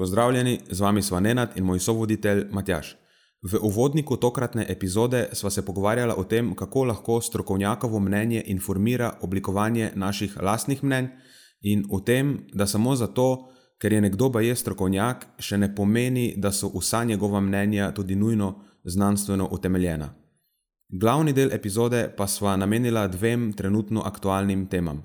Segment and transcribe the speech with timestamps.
[0.00, 2.96] Pozdravljeni, z vami sva Nenad in moj sovoditelj Matjaš.
[3.42, 9.90] V uvodniku tokratne epizode sva se pogovarjala o tem, kako lahko strokovnjakovo mnenje informira oblikovanje
[9.94, 11.08] naših lastnih mnenj,
[11.60, 16.48] in o tem, da samo zato, ker je nekdo baje strokovnjak, še ne pomeni, da
[16.52, 20.14] so vsa njegova mnenja tudi nujno znanstveno utemeljena.
[20.88, 25.04] Glavni del epizode pa sva namenila dvem trenutno aktualnim temam.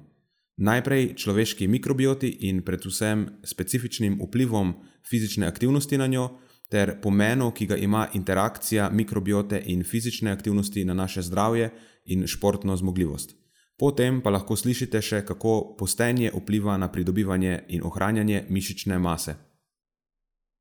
[0.58, 4.74] Najprej človeški mikrobioti in predvsem specifičnim vplivom
[5.10, 6.30] fizične aktivnosti na njo,
[6.70, 11.70] ter pomenu, ki ga ima interakcija mikrobiote in fizične aktivnosti na naše zdravje
[12.06, 13.36] in športno zmogljivost.
[13.78, 19.36] Potem pa lahko slišite še, kako postenje vpliva na pridobivanje in ohranjanje mišične mase.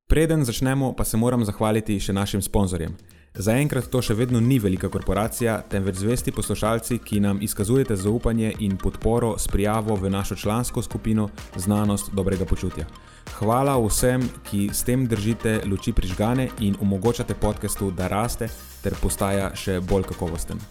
[0.09, 2.97] Preden začnemo, pa se moram zahvaliti še našim sponzorjem.
[3.35, 8.77] Zaenkrat to še vedno ni velika korporacija, temveč zvesti poslušalci, ki nam izkazujete zaupanje in
[8.79, 12.87] podporo s prijavo v našo člansko skupino Znanost dobrega počutja.
[13.35, 18.49] Hvala vsem, ki s tem držite luči prižgane in omogočate podkastu, da raste
[18.85, 20.63] ter postaja še bolj kakovosten.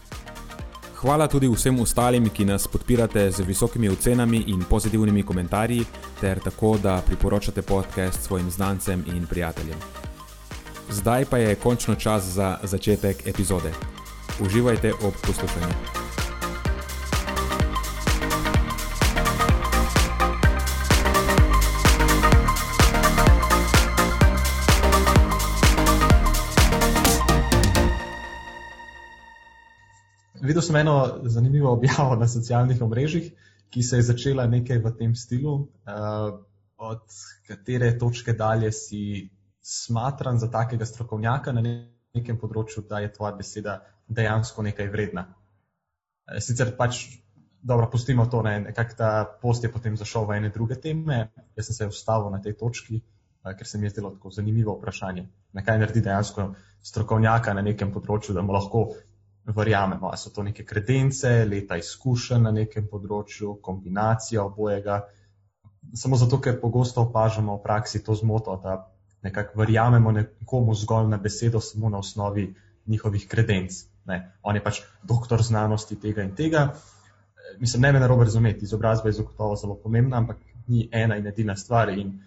[1.02, 5.84] Hvala tudi vsem ostalim, ki nas podpirate z visokimi ocenami in pozitivnimi komentarji,
[6.22, 10.13] ter tako, da priporočate podcast svojim znancem in prijateljem.
[10.90, 13.72] Zdaj pa je končno čas za začetek epizode.
[14.42, 16.04] Uživajte ob poslušanju.
[30.42, 33.32] Videl sem eno zanimivo objavo na socialnih omrežjih,
[33.70, 36.40] ki se je začela nekaj v tem stilu, uh,
[36.78, 37.02] od
[37.48, 39.30] katere točke dalje si
[39.64, 45.28] smatram za takega strokovnjaka na nekem področju, da je tvoja beseda dejansko nekaj vredna.
[46.28, 47.06] Eh, sicer pač,
[47.64, 51.72] dobro, pustimo to, ne, nekako ta post je potem zašel v ene druge teme, jaz
[51.72, 55.26] sem se ustavil na tej točki, eh, ker se mi je zdelo tako zanimivo vprašanje,
[55.54, 56.54] na kaj naredi dejansko
[56.84, 58.90] strokovnjaka na nekem področju, da mu lahko
[59.46, 65.04] verjamemo, ali so to neke kredence, leta izkušenj na nekem področju, kombinacija obojega.
[66.00, 68.93] Samo zato, ker pogosto opažamo v praksi to zmoto, da
[69.24, 73.74] nekako verjamemo nekomu zgolj na besedo, samo na osnovi njihovih kredenc.
[74.06, 74.38] Ne.
[74.42, 76.74] On je pač doktor znanosti tega in tega.
[77.60, 81.56] Mislim, ne me narobe razumeti, izobrazba je zagotovo zelo pomembna, ampak ni ena in edina
[81.56, 81.90] stvar.
[81.90, 82.20] In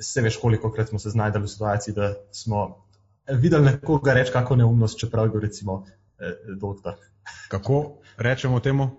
[0.00, 2.86] se veš, koliko krat smo se znašli v situaciji, da smo
[3.28, 5.84] videli nekoga reči kako neumnost, čeprav je bil recimo
[6.18, 6.94] eh, doktor.
[7.50, 8.90] Kako rečemo temu?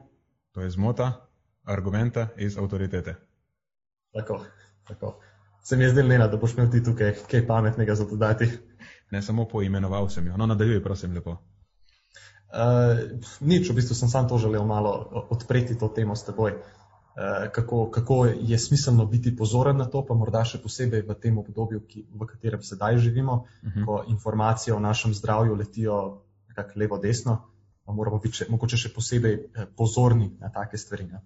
[0.52, 1.28] To je zmota
[1.64, 3.16] argumenta iz avtoritete.
[4.14, 4.42] Tako,
[4.88, 5.20] tako
[5.68, 8.48] se mi je zdelo, da boš imel ti tukaj kaj pametnega za dodati.
[9.12, 11.32] Ne samo poimenoval sem jo, no nadaljuj, prosim, lepo.
[12.48, 14.94] Uh, nič, v bistvu sem sam to želel malo
[15.30, 16.56] odpreti to temo s teboj.
[16.56, 21.38] Uh, kako, kako je smiselno biti pozoren na to, pa morda še posebej v tem
[21.38, 23.80] obdobju, ki, v katerem sedaj živimo, uh mhm.
[23.80, 23.86] -huh.
[23.86, 27.42] ko informacije o našem zdravju letijo nekako levo-desno,
[27.86, 31.04] pa moramo biti še, mogoče še posebej eh, pozorni na take stvari.
[31.12, 31.22] Ne?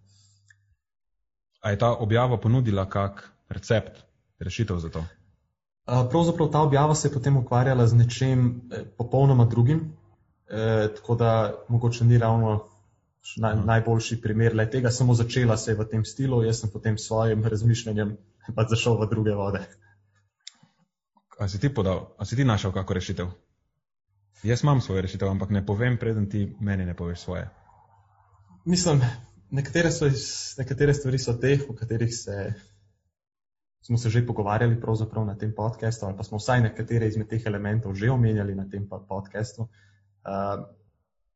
[1.61, 4.10] A je ta objava ponudila kak recept
[4.41, 5.05] rešitev za to?
[5.85, 9.97] Pravzaprav ta objava se je potem ukvarjala z nečem eh, popolnoma drugim,
[10.49, 12.67] eh, tako da mogoče ni ravno
[13.37, 13.65] naj, mhm.
[13.65, 17.07] najboljši primer le tega, samo začela se je v tem stilu, jaz sem potem s
[17.07, 18.17] svojim razmišljanjem
[18.55, 19.65] pa zašel v druge vode.
[21.39, 23.27] A si ti podal, a si ti našel kako rešitev?
[24.43, 27.49] Jaz imam svojo rešitev, ampak ne povem, preden ti meni ne poveš svoje.
[28.65, 29.01] Mislim,
[29.49, 30.05] nekatere, so,
[30.57, 32.53] nekatere stvari so teh, v katerih se
[33.81, 34.77] smo se že pogovarjali
[35.25, 38.87] na tem podkastu, ali pa smo vsaj nekatere izmed teh elementov že omenjali na tem
[38.87, 40.65] podkastu, uh,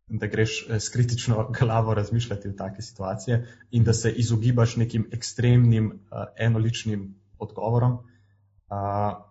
[0.07, 5.09] da greš eh, s kritično glavo razmišljati v take situacije in da se izogibaš nekim
[5.12, 7.94] ekstremnim uh, enoličnim odgovorom.
[7.94, 9.25] Uh,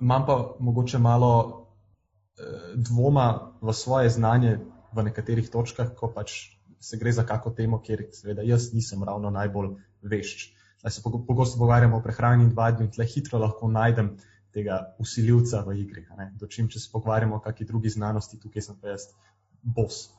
[0.00, 4.58] Imam pa mogoče malo uh, dvoma v svoje znanje
[4.92, 6.32] v nekaterih točkah, ko pač
[6.80, 10.50] se gre za kako temo, kjer seveda jaz nisem ravno najbolj vešč.
[10.88, 14.16] Se pogosto pogovarjamo o prehrani in vadbi, in tle hitro lahko najdem
[14.52, 16.06] tega usiljivca v igri.
[16.40, 19.08] Dočim, če se pogovarjamo o kakšni drugi znanosti, tukaj sem pa jaz
[19.62, 20.10] bos.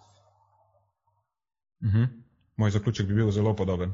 [1.82, 1.98] Uh mhm.
[1.98, 2.08] -huh.
[2.58, 3.94] Moj zaključek bi bil zelo podoben.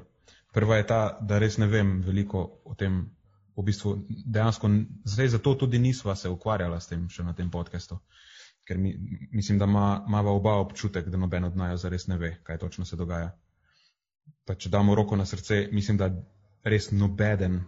[0.53, 3.09] Prva je ta, da res ne vem veliko o tem
[3.57, 3.95] v bistvu
[4.25, 4.69] dejansko,
[5.06, 8.00] zdaj zato tudi nisva se ukvarjala s tem še na tem podkastu.
[8.67, 8.94] Ker mi,
[9.31, 12.85] mislim, da ima, imava oba občutek, da noben od najo zares ne ve, kaj točno
[12.85, 13.31] se dogaja.
[14.45, 16.12] Pa če damo roko na srce, mislim, da
[16.63, 17.61] res nobeden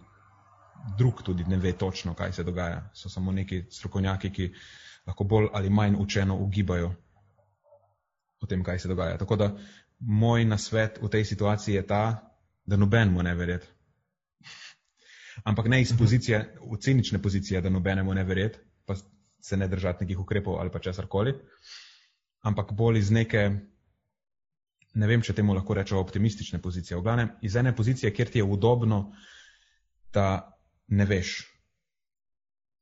[0.98, 2.90] drug tudi ne ve točno, kaj se dogaja.
[2.94, 4.54] So samo neki strokovnjaki, ki
[5.07, 6.94] lahko bolj ali manj učeno ugibajo
[8.42, 9.18] o tem, kaj se dogaja.
[9.18, 9.51] Tako da
[10.00, 12.34] moj nasvet v tej situaciji je ta,
[12.66, 13.68] da nobenemu ne verjeti.
[15.44, 16.00] Ampak ne iz mhm.
[16.00, 18.96] pozicije, v cinične pozicije, da nobenemu ne verjeti, pa
[19.39, 21.34] se ne držati nekih ukrepov ali pa česar koli,
[22.42, 23.50] ampak bolj iz neke,
[24.94, 26.98] ne vem, če temu lahko rečemo optimistične pozicije.
[26.98, 29.13] V glavnem, iz ene pozicije, kjer ti je udobno,
[30.13, 30.57] da
[30.88, 31.38] ne veš.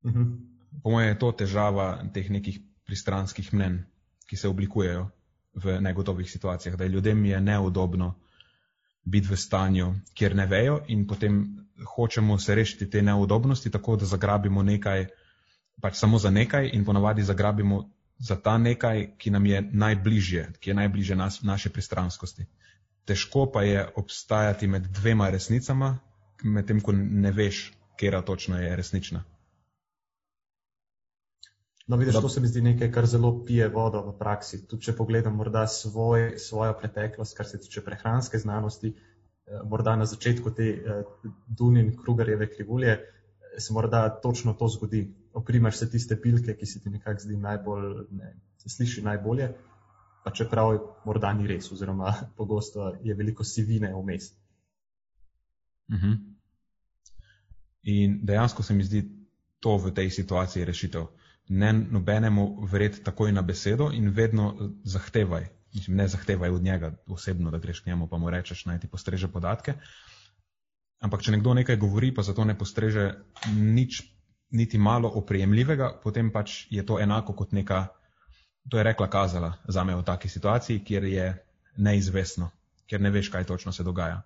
[0.04, 0.22] Uh mhm.
[0.22, 0.48] -huh.
[0.84, 3.84] Po mojem je to težava teh nekih pristranskih mnen,
[4.28, 5.10] ki se oblikujejo
[5.54, 8.16] v negotovih situacijah, da ljudem je neudobno
[9.04, 14.06] biti v stanju, kjer ne vejo in potem hočemo se rešiti te neudobnosti tako, da
[14.06, 15.08] zagrabimo nekaj,
[15.82, 17.90] pač samo za nekaj in ponavadi zagrabimo
[18.22, 22.46] za ta nekaj, ki nam je najbližje, ki je najbližje nas, naše pristranskosti.
[23.06, 25.98] Težko pa je obstajati med dvema resnicama,
[26.44, 29.24] medtem ko ne veš, kera točno je resnična.
[31.88, 32.22] No, vidiš, da...
[32.22, 34.62] to se mi zdi nekaj, kar zelo pije vodo v praksi.
[34.68, 40.06] Tudi če pogledam morda svoj, svojo preteklost, kar se tiče prehranske znanosti, eh, morda na
[40.06, 41.02] začetku te eh,
[41.48, 45.08] Dunin Krugerjeve krivulje, eh, se morda točno to zgodi.
[45.34, 49.52] Oprimaš se tiste pilke, ki se ti nekako zdi najbolj, ne, se sliši najbolje,
[50.24, 54.32] pa čeprav morda ni res, oziroma pogosto je veliko sivine vmes.
[55.88, 56.06] Uh mhm.
[56.06, 56.18] -huh.
[57.84, 59.10] In dejansko se mi zdi
[59.60, 61.08] to v tej situaciji rešitev
[61.50, 65.48] ne nobenemu verjeti takoj na besedo in vedno zahtevaj.
[65.74, 68.88] Mislim, ne zahtevaj od njega osebno, da greš k njemu, pa mu rečeš, naj ti
[68.88, 69.74] postreže podatke.
[71.00, 73.14] Ampak, če nekdo nekaj govori, pa zato ne postreže
[73.52, 74.04] nič,
[74.52, 77.88] niti malo oprijemljivega, potem pač je to enako kot neka,
[78.70, 81.28] to je rekla kazala za me v taki situaciji, kjer je
[81.78, 82.52] neizvestno,
[82.86, 84.22] kjer ne veš, kaj točno se dogaja.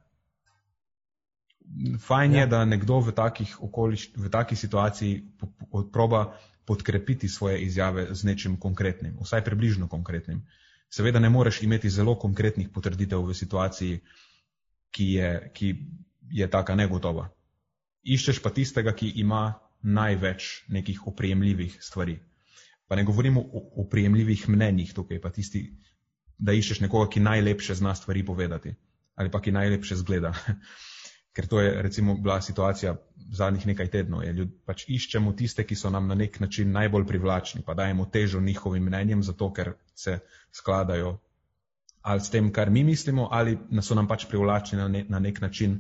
[2.00, 2.42] Fajn ja.
[2.42, 5.24] je, da nekdo v takih okoliš, v taki situaciji
[5.94, 6.36] proba
[6.66, 10.46] podkrepiti svoje izjave z nečim konkretnim, vsaj približno konkretnim.
[10.90, 14.00] Seveda ne moreš imeti zelo konkretnih potrditev v situaciji,
[14.92, 15.76] ki je, ki
[16.32, 17.30] je taka negotova.
[18.04, 22.18] Iščeš pa tistega, ki ima največ nekih oprijemljivih stvari.
[22.88, 25.68] Pa ne govorimo o oprijemljivih mnenjih tukaj, pa tisti,
[26.38, 28.76] da iščeš nekoga, ki najlepše zna stvari povedati
[29.16, 30.34] ali pa ki najlepše zgleda.
[31.36, 32.96] ker to je recimo bila situacija
[33.32, 34.24] zadnjih nekaj tednov.
[34.24, 38.40] Je, pač iščemo tiste, ki so nam na nek način najbolj privlačni, pa dajemo težo
[38.42, 40.20] njihovim mnenjem, zato ker se
[40.52, 41.18] skladajo
[42.06, 45.40] ali s tem, kar mi mislimo, ali so nam pač privlačni na, ne, na nek
[45.42, 45.80] način,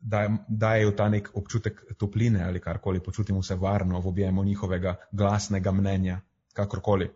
[0.00, 5.72] da dajo ta nek občutek topline ali karkoli, počutimo se varno v objemu njihovega glasnega
[5.72, 6.20] mnenja,
[6.52, 7.10] kakorkoli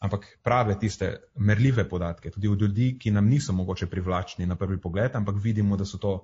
[0.00, 4.80] ampak prave tiste merljive podatke, tudi od ljudi, ki nam niso mogoče privlačni na prvi
[4.80, 6.14] pogled, ampak vidimo, da so to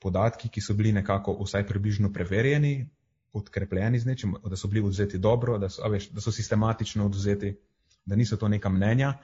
[0.00, 2.90] podatki, ki so bili nekako vsaj približno preverjeni,
[3.32, 7.54] podkrepljeni z nečim, da so bili odzeti dobro, da so, veš, da so sistematično odzeti,
[8.04, 9.14] da niso to neka mnenja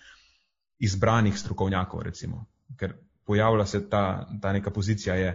[0.79, 2.47] izbranih strokovnjakov, recimo.
[2.81, 2.95] Ker
[3.29, 5.35] pojavlja se ta, ta neka pozicija je,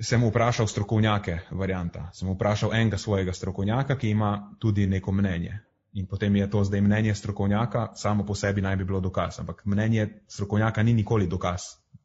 [0.00, 5.58] sem vprašal strokovnjake, varianta, sem vprašal enega svojega strokovnjaka, ki ima tudi neko mnenje.
[5.92, 9.40] In potem je to zdaj mnenje strokovnjaka, samo po sebi naj bi bilo dokaz.
[9.40, 11.62] Ampak mnenje strokovnjaka ni nikoli dokaz,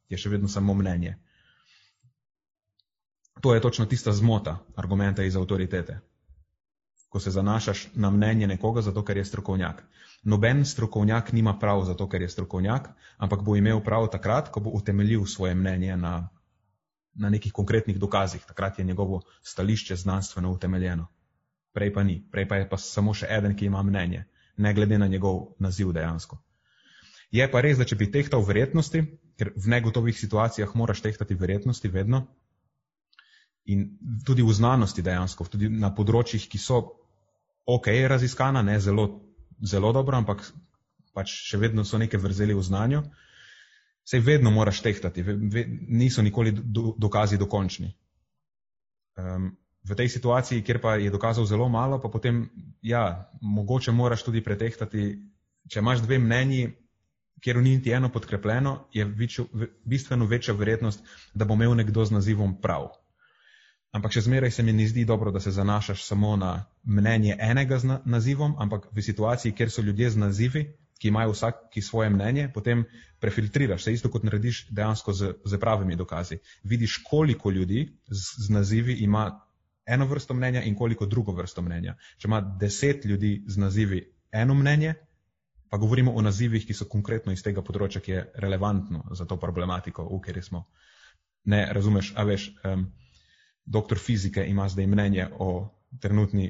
[0.10, 1.18] je še vedno samo mnenje.
[3.42, 6.00] To je točno tista zmota argumenta iz avtoritete.
[7.10, 9.84] Ko se zanašaš na mnenje nekoga, zato ker je strokovnjak.
[10.24, 14.72] Noben strokovnjak nima prav, zato ker je strokovnjak, ampak bo imel prav takrat, ko bo
[14.74, 16.30] utemeljil svoje mnenje na,
[17.16, 18.46] na nekih konkretnih dokazih.
[18.48, 21.08] Takrat je njegovo stališče znanstveno utemeljeno
[21.74, 24.24] prej pa ni, prej pa je pa samo še eden, ki ima mnenje,
[24.58, 26.38] ne glede na njegov naziv dejansko.
[27.34, 29.02] Je pa res, da če bi tehtal verjetnosti,
[29.38, 32.28] ker v negotovih situacijah moraš tehtati verjetnosti vedno
[33.66, 33.88] in
[34.28, 36.82] tudi v znanosti dejansko, tudi na področjih, ki so
[37.66, 39.08] ok raziskana, ne zelo,
[39.64, 40.44] zelo dobro, ampak
[41.16, 43.02] pač še vedno so neke vrzeli v znanju,
[44.04, 45.24] sej vedno moraš tehtati,
[45.88, 47.94] niso nikoli do, dokazi dokončni.
[49.16, 52.48] Um, v tej situaciji, kjer pa je dokazal zelo malo, pa potem,
[52.82, 55.20] ja, mogoče moraš tudi pretehtati,
[55.68, 56.72] če imaš dve mnenji,
[57.44, 59.46] kjer ni niti eno podkrepljeno, je večjo,
[59.84, 62.88] bistveno večja verjetnost, da bo imel nekdo z nazivom prav.
[63.94, 67.78] Ampak še zmeraj se mi ne zdi dobro, da se zanašaš samo na mnenje enega
[67.80, 70.64] z nazivom, ampak v situaciji, kjer so ljudje z nazivi,
[71.04, 72.86] ki imajo vsak svoje mnenje, potem
[73.20, 76.38] prefiltriraš, se isto kot narediš dejansko z, z pravimi dokazi.
[76.64, 79.26] Vidiš, koliko ljudi z, z nazivi ima
[79.86, 81.98] eno vrsto mnenja in koliko drugo vrsto mnenja.
[82.18, 84.00] Če ima deset ljudi z nazivi
[84.32, 84.94] eno mnenje,
[85.70, 89.36] pa govorimo o nazivih, ki so konkretno iz tega področja, ki je relevantno za to
[89.42, 90.64] problematiko, v kateri smo.
[91.52, 92.88] Ne razumeš, a veš, um,
[93.66, 95.68] doktor fizike ima zdaj mnenje o
[96.00, 96.48] trenutni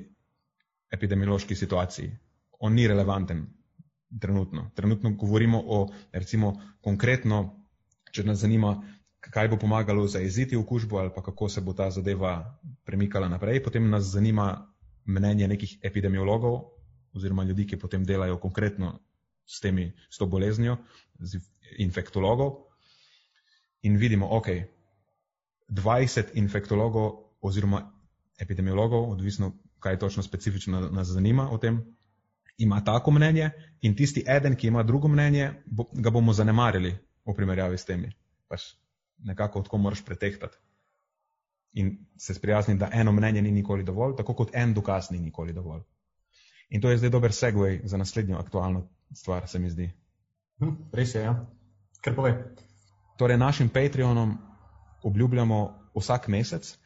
[0.93, 2.13] epidemiološki situaciji.
[2.60, 3.48] On ni relevanten
[4.20, 4.72] trenutno.
[4.75, 7.65] Trenutno govorimo o, recimo, konkretno,
[8.12, 8.75] če nas zanima,
[9.20, 13.63] kaj bo pomagalo zaeziti okužbo ali pa kako se bo ta zadeva premikala naprej.
[13.63, 14.67] Potem nas zanima
[15.05, 16.62] mnenje nekih epidemiologov
[17.13, 19.00] oziroma ljudi, ki potem delajo konkretno
[19.46, 20.77] s, temi, s to boleznijo,
[21.20, 21.39] z
[21.77, 22.55] infektologov.
[23.84, 24.48] In vidimo, ok,
[25.70, 27.84] 20 infektologov oziroma
[28.39, 31.84] epidemiologov, odvisno, kaj točno specifično nas zanima o tem,
[32.57, 33.50] ima tako mnenje
[33.81, 36.95] in tisti eden, ki ima drugo mnenje, bo, ga bomo zanemarili
[37.25, 38.12] v primerjavi s temi.
[38.48, 38.74] Pač
[39.17, 40.57] nekako tako moraš pretehtati.
[41.74, 45.53] In se sprijazniti, da eno mnenje ni nikoli dovolj, tako kot en dokaz ni nikoli
[45.53, 45.81] dovolj.
[46.69, 49.91] In to je zdaj dober segway za naslednjo aktualno stvar, se mi zdi.
[50.60, 51.45] Hm, res je, ja.
[52.01, 52.33] Kar pove.
[53.17, 54.38] Torej, našim Patreonom
[55.03, 56.77] obljubljamo vsak mesec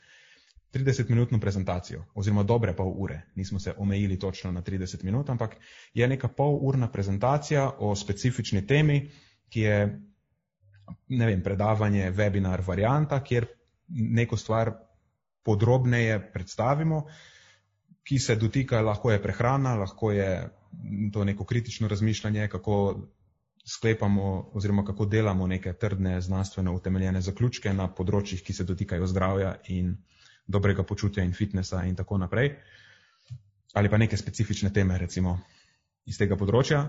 [0.74, 3.22] 30-minutno prezentacijo, oziroma dobre pol ure.
[3.36, 5.56] Nismo se omejili točno na 30 minut, ampak
[5.94, 9.10] je neka pol urna prezentacija o specifični temi,
[9.50, 9.80] ki je
[11.08, 13.46] ne vem, predavanje, webinar, varianta, kjer
[13.88, 14.72] neko stvar
[15.44, 17.06] podrobneje predstavimo,
[18.04, 20.50] ki se dotika, lahko je prehrana, lahko je
[21.14, 23.08] to neko kritično razmišljanje, kako
[23.68, 29.56] sklepamo oziroma kako delamo neke trdne, znanstveno utemeljene zaključke na področjih, ki se dotikajo zdravja
[29.68, 29.98] in
[30.48, 32.56] dobrega počutja in fitnesa in tako naprej.
[33.74, 35.38] Ali pa neke specifične teme, recimo,
[36.06, 36.88] iz tega področja.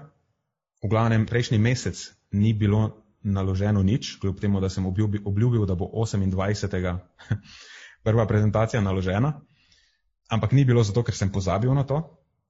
[0.83, 1.99] V glavnem, prejšnji mesec
[2.33, 6.99] ni bilo naloženo nič, kljub temu, da sem obljubil, obljubil da bo 28.
[8.07, 9.41] prva prezentacija naložena.
[10.31, 12.03] Ampak ni bilo zato, ker sem pozabil na to,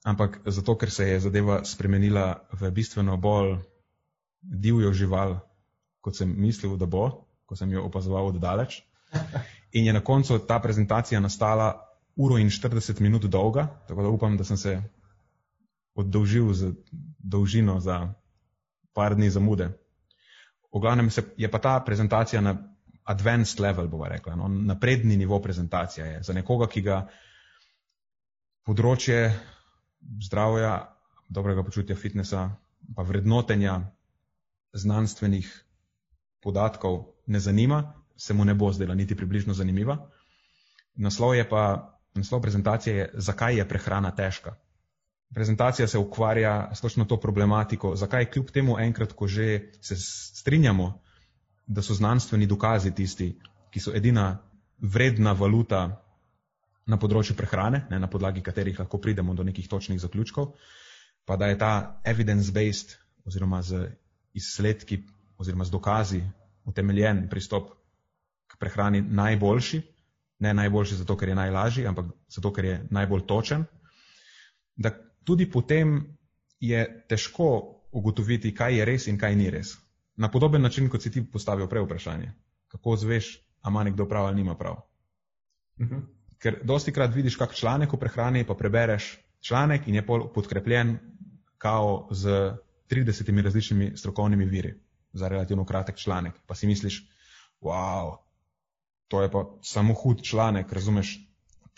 [0.04, 3.56] ampak zato, ker se je zadeva spremenila v bistveno bolj
[4.42, 5.38] divjo žival,
[6.00, 8.82] kot sem mislil, da bo, ko sem jo opazoval od daleč.
[9.72, 14.36] In je na koncu ta prezentacija nastala uro in 40 minut dolga, tako da upam,
[14.36, 14.82] da sem se
[15.94, 16.72] oddolžil z
[17.18, 18.14] dolžino za
[18.94, 19.70] par dni zamude.
[20.74, 22.56] V glavnem se, je pa ta prezentacija na
[23.04, 26.98] advanced level, bova rekla, no, napredni nivo prezentacije je za nekoga, ki ga
[28.68, 29.32] področje
[30.26, 30.72] zdravja,
[31.28, 32.50] dobrega počutja fitnesa,
[32.94, 33.78] pa vrednotenja
[34.76, 35.48] znanstvenih
[36.44, 39.96] podatkov ne zanima, se mu ne bo zdela niti približno zanimiva.
[40.94, 41.62] Naslov je pa,
[42.14, 44.56] naslov prezentacije je, zakaj je prehrana težka
[45.34, 49.96] prezentacija se ukvarja s točno to problematiko, zakaj kljub temu enkrat, ko že se
[50.36, 51.00] strinjamo,
[51.66, 53.38] da so znanstveni dokazi tisti,
[53.70, 54.38] ki so edina
[54.78, 56.04] vredna valuta
[56.86, 60.54] na področju prehrane, ne, na podlagi katerih lahko pridemo do nekih točnih zaključkov,
[61.28, 62.96] pa da je ta evidence-based
[63.28, 63.90] oziroma z
[64.32, 65.02] izsledki
[65.36, 66.22] oziroma z dokazi
[66.64, 67.74] utemeljen pristop
[68.58, 69.82] prehrani najboljši,
[70.38, 73.64] ne najboljši zato, ker je najlažji, ampak zato, ker je najbolj točen,
[74.76, 74.90] da
[75.24, 75.98] tudi potem
[76.60, 77.48] je težko
[77.92, 79.74] ugotoviti, kaj je res in kaj ni res.
[80.16, 82.32] Na podoben način, kot si ti postavil prej vprašanje,
[82.68, 84.80] kako zveš, a ima nekdo prav ali nima prav.
[85.78, 85.94] Uh mhm.
[85.94, 86.02] -huh.
[86.38, 90.98] Ker dosti krat vidiš kak članek o prehrani, pa prebereš članek in je podkrepljen
[91.58, 92.52] kao z
[92.90, 94.74] 30 različnimi strokovnimi viri
[95.12, 96.34] za relativno kratek članek.
[96.46, 97.10] Pa si misliš,
[97.60, 98.16] wow,
[99.08, 101.18] to je pa samo hud članek, razumeš,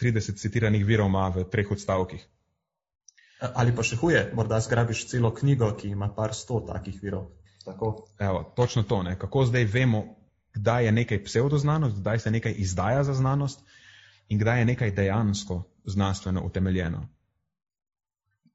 [0.00, 2.26] 30 citiranih virov ima v treh odstavkih.
[3.40, 7.30] Ali pa še huje, morda zgrabiš celo knjigo, ki ima par sto takih virov.
[8.18, 9.18] Evo, točno to, ne?
[9.18, 10.02] kako zdaj vemo,
[10.54, 13.60] kdaj je nekaj pseudoznanost, kdaj se nekaj izdaja za znanost
[14.28, 17.06] in kdaj je nekaj dejansko znanstveno utemeljeno.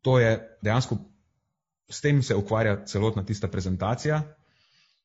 [0.01, 0.97] To je dejansko,
[1.89, 4.21] s tem se ukvarja celotna tista prezentacija.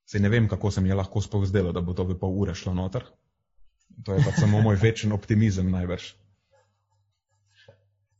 [0.06, 2.34] Se ne vem, kako se mi je lahko sploh zdelo, da bo to v pol
[2.42, 3.04] ure šlo noter.
[4.04, 6.12] To je pa samo moj večen optimizem najbrž.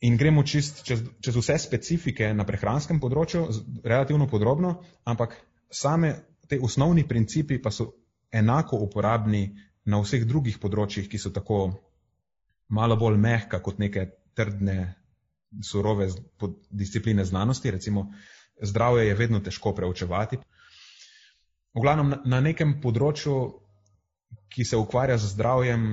[0.00, 3.42] In gremo čist čez, čez vse specifike na prehranskem področju,
[3.84, 5.36] relativno podrobno, ampak
[5.68, 6.14] same
[6.48, 7.90] te osnovni principi pa so
[8.32, 9.42] enako uporabni
[9.84, 11.60] na vseh drugih področjih, ki so tako
[12.68, 14.94] malo bolj mehka kot neke trdne,
[15.66, 16.08] surove
[16.70, 17.70] discipline znanosti.
[17.70, 18.08] Recimo,
[18.62, 20.38] zdravje je vedno težko preučevati.
[21.74, 23.36] V glavnem, na, na nekem področju,
[24.50, 25.84] ki se ukvarja z zdravjem,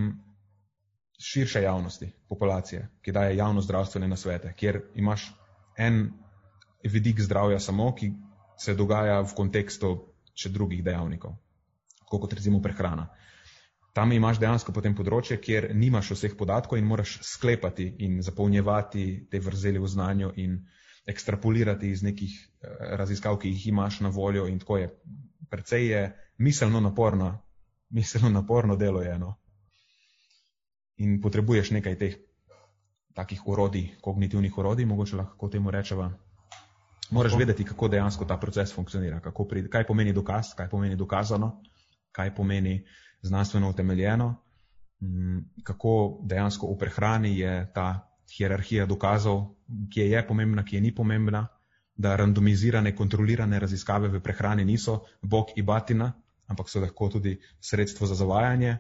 [1.19, 5.33] širše javnosti, populacije, ki daje javno zdravstvene nasvete, kjer imaš
[5.77, 6.11] en
[6.83, 8.11] vidik zdravja samo, ki
[8.57, 9.91] se dogaja v kontekstu
[10.37, 11.33] še drugih dejavnikov,
[12.09, 13.09] kot recimo prehrana.
[13.97, 19.41] Tam imaš dejansko potem področje, kjer nimaš vseh podatkov in moraš sklepati in zapolnjevati te
[19.41, 20.59] vrzeli v znanju in
[21.09, 24.91] ekstrapolirati iz nekih eh, raziskav, ki jih imaš na voljo in tako je.
[25.49, 26.01] Predvsej je
[26.37, 27.31] miselno naporno,
[27.89, 29.35] miselno naporno delo je eno.
[30.97, 32.15] In potrebuješ nekaj teh
[33.13, 36.11] takih urodij, kognitivnih urodij, mogoče lahko temu rečeva.
[37.11, 37.39] Moraš tako.
[37.39, 41.61] vedeti, kako dejansko ta proces funkcionira, pri, kaj pomeni dokaz, kaj pomeni dokazano,
[42.11, 42.85] kaj pomeni
[43.21, 44.35] znanstveno utemeljeno,
[45.01, 47.87] mm, kako dejansko v prehrani je ta
[48.37, 49.55] hierarhija dokazov,
[49.93, 51.47] ki je pomembna, ki je ni pomembna,
[51.95, 56.11] da randomizirane, kontrolirane raziskave v prehrani niso bog in batina,
[56.47, 58.77] ampak so lahko tudi sredstvo za zavajanje,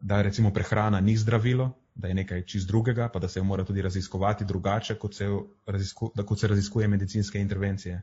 [0.00, 3.64] da recimo prehrana ni zdravilo, da je nekaj čist drugega, pa da se jo mora
[3.64, 5.26] tudi raziskovati drugače, kot se,
[5.66, 8.02] razisku, da, kot se raziskuje medicinske intervencije.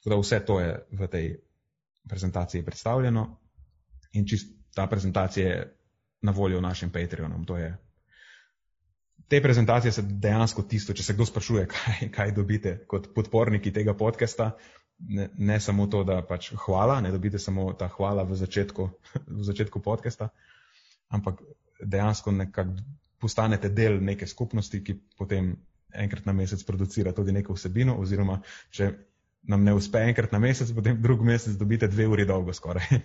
[0.00, 1.36] Tako da vse to je v tej
[2.08, 3.26] prezentaciji predstavljeno
[4.12, 5.76] in čist ta prezentacija je
[6.22, 7.44] na voljo našim Patreonom.
[7.44, 7.76] To je.
[9.28, 13.94] Te prezentacije so dejansko tisto, če se kdo sprašuje, kaj, kaj dobite kot podporniki tega
[13.94, 14.56] podcasta.
[15.08, 18.88] Ne, ne samo to, da pač hvala, ne dobite samo ta hvala v začetku,
[19.40, 20.28] v začetku podcasta,
[21.08, 21.40] ampak
[21.80, 22.76] dejansko nekako
[23.20, 25.54] postanete del neke skupnosti, ki potem
[25.92, 28.38] enkrat na mesec producira tudi neko vsebino, oziroma
[28.72, 28.90] če
[29.48, 32.88] nam ne uspe enkrat na mesec, potem drug mesec dobite dve uri dolgo skoraj.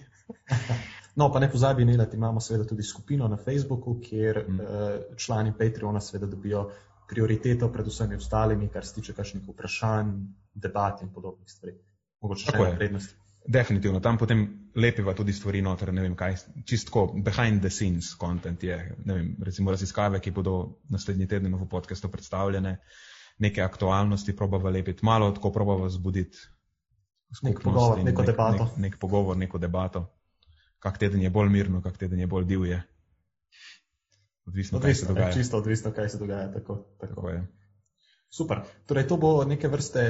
[1.15, 4.59] No, pa ne pozabi, da imamo seveda tudi skupino na Facebooku, kjer mm.
[4.59, 6.65] uh, člani Patreona seveda dobijo
[7.07, 10.09] prioriteto pred vsemi ostalimi, kar se tiče kakšnih vprašanj,
[10.55, 11.75] debat in podobnih stvari.
[12.24, 13.15] Mogoče še ena prednost.
[13.45, 14.41] Definitivno, tam potem
[14.74, 19.27] lepiva tudi stvari noter, ne vem kaj, čistko behind the scenes content je, ne vem,
[19.45, 20.55] recimo raziskave, ki bodo
[20.89, 22.79] naslednji teden v podcastu predstavljene,
[23.45, 26.41] neke aktualnosti probava lepiti, malo tako probava zbuditi
[27.43, 28.63] nek pogovor, neko nek, debato.
[28.63, 30.05] Nek, nek pogovor, neko debato,
[30.79, 32.81] kak teden je bolj mirno, kak teden je bolj divje.
[34.45, 35.33] Odvisno, odvisno kaj se dogaja.
[35.33, 36.75] Čisto odvisno, kaj se dogaja, tako.
[37.00, 37.15] tako.
[37.15, 37.45] tako je.
[38.29, 38.65] Super.
[38.86, 40.01] Torej, to bo neke vrste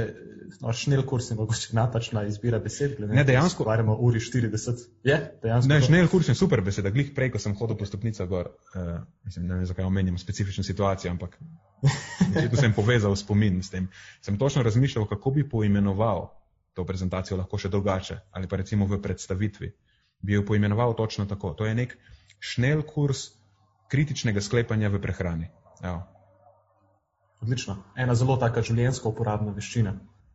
[0.61, 2.95] no, šnel kurs in mogoče napačna izbira besed.
[2.99, 3.63] Ne, dejansko.
[3.63, 4.85] Govarjamo uri 40.
[5.03, 5.69] Je, dejansko.
[5.69, 6.89] Ne, šnel kurs je super beseda.
[6.89, 8.95] Glih prej, ko sem hodil po stopnicah gor, uh,
[9.27, 11.37] mislim, ne vem, zakaj omenjam specifično situacijo, ampak
[12.51, 13.89] tu sem povezal spomin s tem.
[14.25, 16.29] Sem točno razmišljal, kako bi poimenoval
[16.73, 19.71] to prezentacijo lahko še drugače ali pa recimo v predstavitvi.
[20.25, 21.53] Bi jo poimenoval točno tako.
[21.53, 21.97] To je nek
[22.39, 23.29] šnel kurs
[23.91, 25.51] kritičnega sklepanja v prehrani.
[25.83, 26.01] Evo.
[27.45, 27.77] Odlično.
[27.95, 29.91] Ena zelo taka življenjsko uporabna veščina.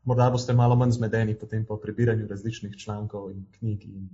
[0.07, 4.05] Morda boste malo manj zmedeni potem po prebiranju različnih člankov in knjig in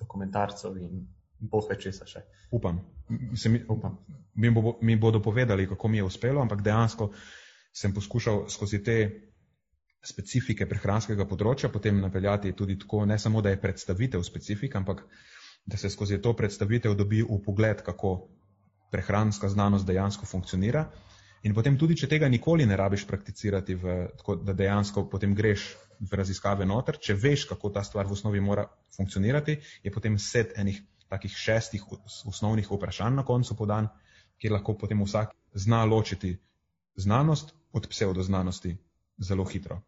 [0.00, 1.04] dokumentarcev in
[1.52, 2.24] boh več česa še.
[2.58, 2.80] Upam.
[3.38, 4.00] Se mi, Upam.
[4.34, 7.12] Mi, bo, mi bodo povedali, kako mi je uspelo, ampak dejansko
[7.72, 8.96] sem poskušal skozi te
[10.02, 15.04] specifike prehranskega področja potem napeljati tudi tako, ne samo, da je predstavitev specifik, ampak
[15.70, 18.14] da se skozi to predstavitev dobi v pogled, kako
[18.90, 20.88] prehranska znanost dejansko funkcionira.
[21.42, 25.70] In potem tudi, če tega nikoli ne rabiš prakticirati, v, tako, da dejansko potem greš
[26.00, 30.52] v raziskave noter, če veš, kako ta stvar v osnovi mora funkcionirati, je potem set
[30.60, 31.84] enih takih šestih
[32.28, 33.88] osnovnih vprašanj na koncu podan,
[34.40, 36.36] kjer lahko potem vsak zna ločiti
[36.96, 38.76] znanost od pseudoznanosti
[39.18, 39.80] zelo hitro.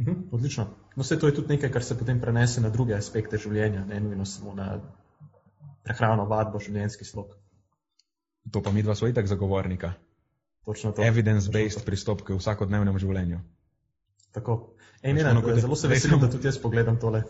[0.00, 0.64] Mhm, odlično.
[0.96, 4.00] No, vse to je tudi nekaj, kar se potem prenese na druge aspekte življenja, ne
[4.00, 4.80] nujno samo na
[5.84, 7.36] prehrano, vadbo, življenjski slog.
[8.50, 9.92] To pa mi dva svojita zagovornika.
[11.02, 13.40] Evidence-based pristop k vsakodnevnemu življenju.
[14.32, 14.76] Tako.
[15.02, 17.24] Ej, ne, ne, zelo se veselim, da tudi jaz pogledam tole.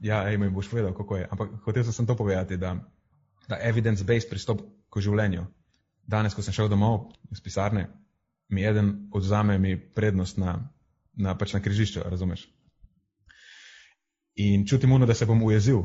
[0.00, 1.28] Ja, ej, mi boš povedal, kako je.
[1.30, 2.76] Ampak hotel sem to povedati, da,
[3.48, 5.46] da evidence-based pristop k življenju.
[6.06, 7.88] Danes, ko sem šel domov iz pisarne,
[8.48, 10.60] mi eden odzame mi prednost na,
[11.18, 12.46] na, pač na križišču, razumeš?
[14.36, 15.82] In čutim uno, da se bom ujezil.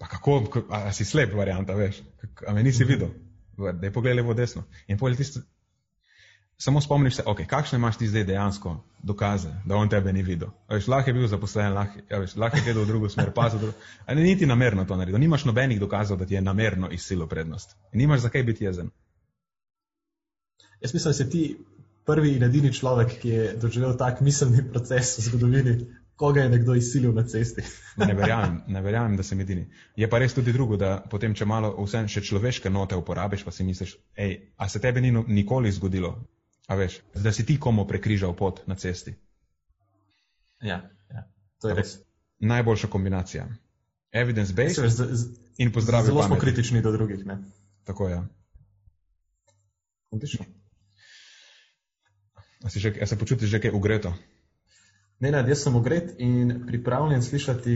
[0.00, 0.38] Pa kako,
[0.70, 2.00] a, a si slep varianta, veš?
[2.46, 3.12] A me nisi videl?
[3.58, 4.64] Da je pogledal levo desno.
[4.88, 5.42] In povedal tisto,
[6.62, 10.48] samo spomniš se, okay, kakšne imaš ti zdaj dejansko dokaze, da on tebe ni videl.
[10.70, 13.72] Veš, lahko je bil zaposlen, lahko, veš, lahko je gledal v drugo smer, pa zato.
[14.06, 15.18] Ali niti namerno to naredil.
[15.20, 17.74] Nimaš nobenih dokazov, da ti je namerno izsilo prednost.
[17.92, 18.90] In nimaš zakaj biti jezen.
[20.80, 21.56] Jaz mislim, da si ti
[22.06, 25.74] prvi in edini človek, ki je doživel tak miselni proces v zgodovini,
[26.16, 27.62] koga je nekdo izsilil na cesti.
[27.96, 29.66] ne, verjamem, ne verjamem, da sem edini.
[29.96, 33.50] Je pa res tudi drugo, da potem, če malo vse še človeške note uporabiš, pa
[33.50, 36.14] si misliš, hej, a se tebi ni no, nikoli zgodilo,
[36.66, 39.14] A veš, da si ti komu prekrižal pot na cesti.
[40.62, 41.26] Ja, ja.
[41.60, 41.96] to je res.
[42.38, 43.48] Najboljša kombinacija.
[44.12, 45.26] Evidence-based
[45.58, 46.06] in pozdravi.
[46.06, 47.26] Zelo smo kritični do drugih.
[47.26, 47.38] Ne?
[47.84, 48.12] Tako je.
[48.12, 48.26] Ja.
[50.10, 50.44] Odlično.
[52.64, 54.14] A, že, a se počutiš že kaj ugreto?
[55.22, 57.74] Nenad, jaz sem ogret in pripravljen slišati,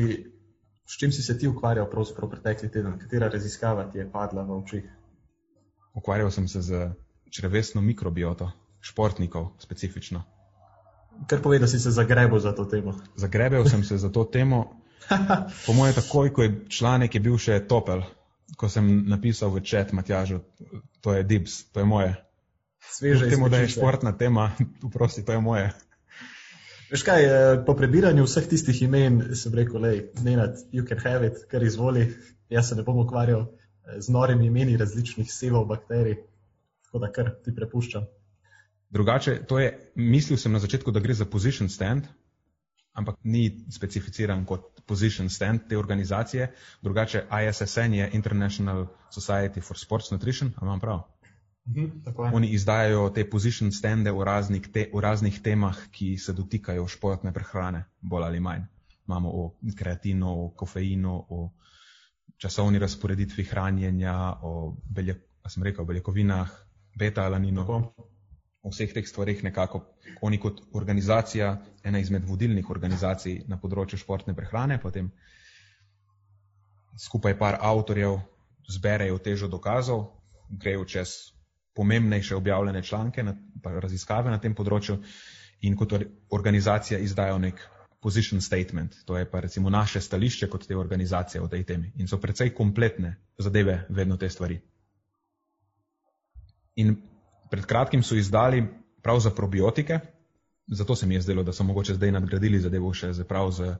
[0.86, 1.88] s čim si se ti ukvarjal
[2.30, 4.82] pretekli teden, katera raziskava ti je padla v oči.
[5.94, 6.90] Ukvarjal sem se z
[7.30, 8.50] črvesno mikrobioto,
[8.86, 10.22] športnikov specifično.
[11.26, 12.94] Kar pove, da si se zagrebil za to temo.
[13.16, 14.64] Zagrebil sem se za to temo,
[15.66, 18.02] po mojem, takoj, ko je članek je bil še topel,
[18.56, 20.42] ko sem napisal v čet Matjažu,
[21.00, 22.14] to je Dibs, to je moje.
[22.86, 23.30] Sveže.
[23.30, 24.50] Temu, da je športna tema,
[24.86, 25.70] uprosti, to je moje.
[26.90, 31.26] Veš kaj, eh, po prebiranju vseh tistih imen sem rekel, lej, Nenad, you can have
[31.26, 32.06] it, kar izvoli,
[32.50, 36.20] jaz se ne bom ukvarjal eh, z norimi imeni različnih sevov bakterij,
[36.86, 38.06] tako da kar ti prepuščam.
[38.90, 42.06] Drugače, to je, mislil sem na začetku, da gre za position stand,
[42.92, 46.52] ampak ni specificiran kot position stand te organizacije.
[46.82, 51.02] Drugače, ISSN je International Society for Sports Nutrition, ali imam prav?
[51.66, 51.84] Mhm,
[52.32, 57.32] Oni izdajajo te position stande v raznih, te, v raznih temah, ki se dotikajo športne
[57.32, 58.62] prehrane, bolj ali manj.
[59.08, 61.50] Imamo o kreatinu, o kofeinu, o
[62.36, 65.20] časovni razporeditvi hranjenja, o, belje,
[65.62, 66.50] rekel, beljakovinah,
[66.98, 67.66] beta-alaninu.
[68.66, 69.84] O vseh teh stvarih nekako
[70.26, 71.52] oni kot organizacija,
[71.86, 75.12] ena izmed vodilnih organizacij na področju športne prehrane, potem
[76.98, 78.18] skupaj par avtorjev
[78.66, 80.08] zberejo težo dokazov,
[80.50, 81.14] grejo čez
[81.76, 84.98] pomembnejše objavljene članke, na, raziskave na tem področju
[85.62, 85.92] in kot
[86.32, 87.60] organizacija izdajo nek
[88.02, 91.92] position statement, to je pa recimo naše stališče kot te organizacije o tej temi.
[91.96, 94.60] In so precej kompletne zadeve vedno te stvari.
[96.76, 96.96] In
[97.50, 98.64] pred kratkim so izdali
[99.02, 99.98] prav za probiotike,
[100.66, 103.76] zato se mi je zdelo, da so mogoče zdaj nadgradili zadevo še z prav z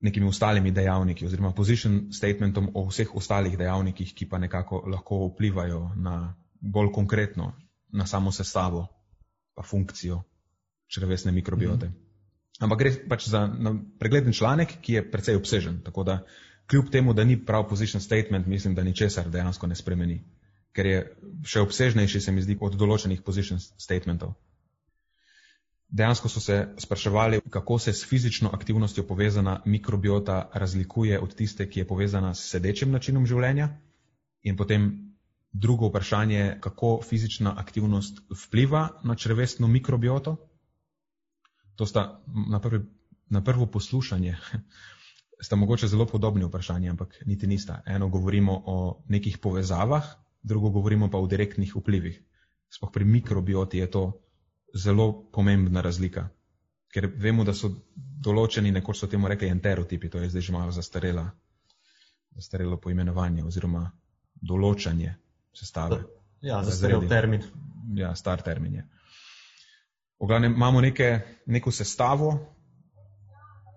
[0.00, 5.90] nekimi ostalimi dejavniki oziroma position statementom o vseh ostalih dejavnikih, ki pa nekako lahko vplivajo
[5.96, 7.52] na bolj konkretno
[7.92, 8.86] na samo sestavo
[9.54, 10.22] pa funkcijo
[10.86, 11.86] črvesne mikrobiote.
[11.86, 12.08] Mm -hmm.
[12.60, 13.46] Ampak gre pač za
[13.98, 16.24] pregleden članek, ki je precej obsežen, tako da
[16.70, 20.24] kljub temu, da ni prav position statement, mislim, da ničesar dejansko ne spremeni,
[20.78, 20.98] ker je
[21.42, 24.36] še obsežnejši se mi zdi od določenih position statementov.
[25.88, 31.80] Dejansko so se spraševali, kako se s fizično aktivnostjo povezana mikrobiota razlikuje od tiste, ki
[31.80, 33.70] je povezana s sedečim načinom življenja.
[34.44, 34.90] In potem
[35.52, 40.36] drugo vprašanje, kako fizična aktivnost vpliva na črvesno mikrobioto.
[41.80, 42.84] To sta na, prvi,
[43.32, 44.36] na prvo poslušanje,
[45.46, 47.82] sta mogoče zelo podobni vprašanji, ampak niti nista.
[47.86, 50.04] Eno govorimo o nekih povezavah,
[50.48, 52.16] drugo govorimo pa o direktnih vplivih.
[52.72, 54.02] Sploh pri mikrobioti je to
[54.74, 56.28] zelo pomembna razlika.
[56.92, 57.70] Ker vemo, da so
[58.24, 61.26] določeni, nekoč so temu rekli enterotipi, to je zdaj že malo zastarela,
[62.36, 63.84] zastarelo poimenovanje oziroma
[64.40, 65.14] določanje
[65.52, 66.00] sestave.
[66.40, 67.44] Ja, zastarel termin.
[67.96, 68.84] Ja, star termin je.
[70.18, 72.32] V glavnem imamo neke, neko sestavo,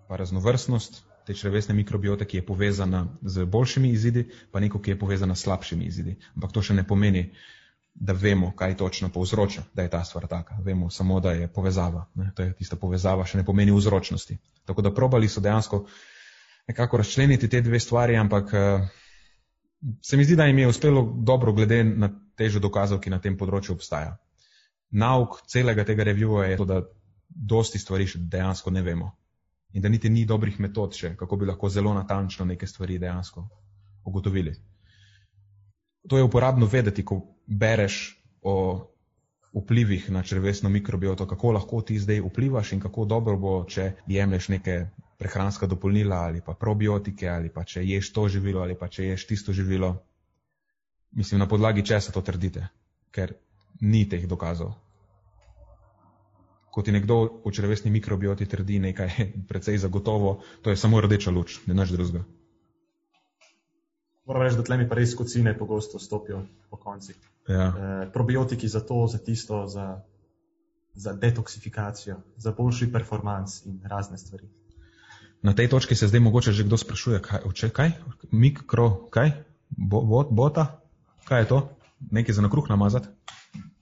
[0.08, 4.98] pa raznovrstnost te črevesne mikrobiote, ki je povezana z boljšimi izidi, pa neko, ki je
[4.98, 6.16] povezana s slabšimi izidi.
[6.34, 7.28] Ampak to še ne pomeni,
[7.94, 10.56] da vemo, kaj točno povzroča, da je ta stvar taka.
[10.64, 12.06] Vemo samo, da je povezava.
[12.14, 12.30] Ne?
[12.36, 14.38] To je tista povezava, še ne pomeni vzročnosti.
[14.64, 15.84] Tako da probali so dejansko
[16.68, 18.88] nekako razčleniti te dve stvari, ampak uh,
[20.02, 23.36] se mi zdi, da jim je uspelo dobro glede na težo dokazov, ki na tem
[23.38, 24.16] področju obstaja.
[24.90, 26.82] Nauk celega tega revjuja je to, da
[27.28, 29.12] dosti stvari še dejansko ne vemo.
[29.72, 33.46] In da niti ni dobrih metod še, kako bi lahko zelo natančno neke stvari dejansko
[34.04, 34.54] ugotovili.
[36.08, 38.56] To je uporabno vedeti, ko bereš o
[39.54, 44.48] vplivih na črvesno mikrobioto, kako lahko ti zdaj vplivaš in kako dobro bo, če jemliš
[44.48, 44.76] neke
[45.18, 49.26] prehranska dopolnila ali pa probiotike ali pa če ješ to živilo ali pa če ješ
[49.26, 49.94] tisto živilo.
[51.12, 52.66] Mislim, na podlagi česa to trdite,
[53.10, 53.34] ker
[53.80, 54.72] ni teh dokazov.
[56.72, 59.10] Ko ti nekdo v črvesni mikrobioti trdi nekaj
[59.50, 62.24] precej zagotovo, to je samo rdeča luč, ne naš drugega.
[64.24, 67.14] Moram reči, da tle mi pa res kocine pogosto stopijo po konci.
[67.50, 67.68] Ja.
[67.68, 70.00] E, probiotiki za to, za tisto, za,
[70.94, 74.46] za detoksifikacijo, za boljši performance in razne stvari.
[75.42, 77.90] Na tej točki se zdaj mogoče že kdo sprašuje, kaj, če, kaj?
[78.30, 79.32] mikro, kaj,
[79.76, 80.80] Bo, bot, bota,
[81.24, 81.58] kaj je to,
[82.10, 83.08] nekaj za na kruh namazati.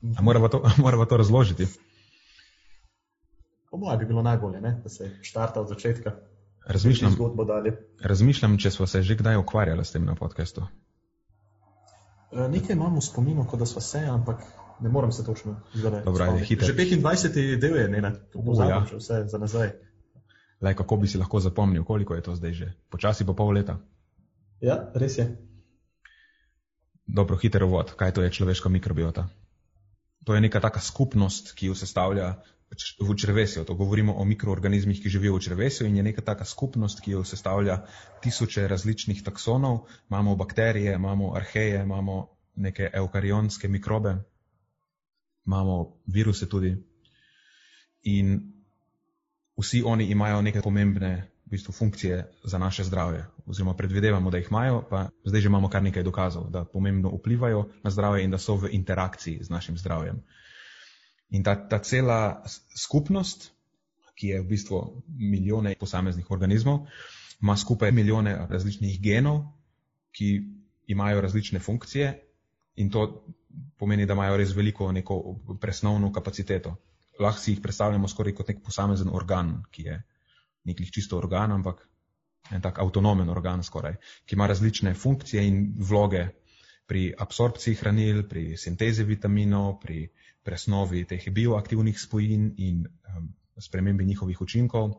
[0.00, 1.66] Morava to, morava to razložiti.
[3.70, 4.80] Po mojem bi bilo najbolje, ne?
[4.82, 6.12] da se štarta od začetka.
[6.66, 7.16] Razmišljam,
[8.02, 10.66] razmišljam, če smo se že kdaj ukvarjali s tem na podkastu.
[12.32, 14.42] E, nekaj imamo v spominu, kot da smo se, ampak
[14.80, 16.54] ne morem se točno zavedati.
[16.64, 17.60] Že 25.
[17.60, 18.98] del je, ne, pozabim, ja.
[18.98, 19.72] vse za nazaj.
[20.60, 22.72] Lej, kako bi si lahko zapomnil, koliko je to zdaj že?
[22.90, 23.78] Počasi pa pol leta.
[24.60, 25.30] Ja, res je.
[27.06, 27.94] Dobro, hiter vod.
[27.96, 29.28] Kaj to je človeška mikrobiota?
[30.24, 32.34] To je neka taka skupnost, ki jo sestavlja
[33.00, 33.64] v črvesju.
[33.64, 37.24] To govorimo o mikroorganizmih, ki živijo v črvesju in je neka taka skupnost, ki jo
[37.24, 37.82] sestavlja
[38.22, 39.86] tisoče različnih taksonov.
[40.10, 44.16] Imamo bakterije, imamo arheje, imamo neke eukarionske mikrobe,
[45.46, 46.76] imamo viruse tudi.
[48.02, 48.52] In
[49.58, 54.46] vsi oni imajo neke pomembne v bistvu, funkcije za naše zdravje, oziroma predvidevamo, da jih
[54.50, 58.38] imajo, pa zdaj že imamo kar nekaj dokazov, da pomembno vplivajo na zdravje in da
[58.38, 60.22] so v interakciji z našim zdravjem.
[61.30, 62.42] In ta, ta cela
[62.76, 63.50] skupnost,
[64.14, 64.80] ki je v bistvu
[65.16, 66.86] milijone posameznih organizmov,
[67.40, 69.44] ima skupaj milijone različnih genov,
[70.12, 70.40] ki
[70.86, 72.10] imajo različne funkcije
[72.76, 73.24] in to
[73.78, 75.20] pomeni, da imajo res veliko neko
[75.60, 76.76] presnovno kapaciteto.
[77.20, 80.02] Lahko si jih predstavljamo skoraj kot nek posamezen organ, ki je
[80.64, 81.86] nekih čisto organ, ampak
[82.50, 86.26] en tak avtonomen organ skoraj, ki ima različne funkcije in vloge
[86.86, 90.08] pri absorpciji hranil, pri sintezi vitaminov, pri
[90.50, 94.96] presnovi teh bioaktivnih spojin in um, spremembi njihovih učinkov.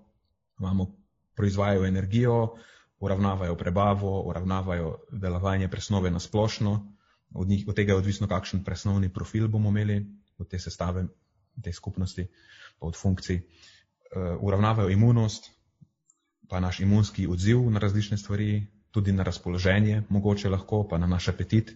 [0.60, 0.88] Imamo,
[1.36, 2.56] proizvajajo energijo,
[3.00, 6.78] uravnavajo prebavo, uravnavajo delovanje presnove na splošno.
[7.34, 10.06] Od, njih, od tega je odvisno, kakšen presnovni profil bomo imeli,
[10.38, 11.06] od te sestave,
[11.64, 12.28] te skupnosti,
[12.80, 13.42] pa od funkcij.
[13.42, 15.52] Uh, uravnavajo imunost,
[16.50, 21.28] pa naš imunski odziv na različne stvari, tudi na razpoloženje, mogoče lahko, pa na naš
[21.28, 21.72] apetit,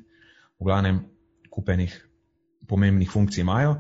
[0.59, 0.99] v glavnem
[1.49, 1.95] kupenih
[2.67, 3.75] pomembnih funkcij imajo.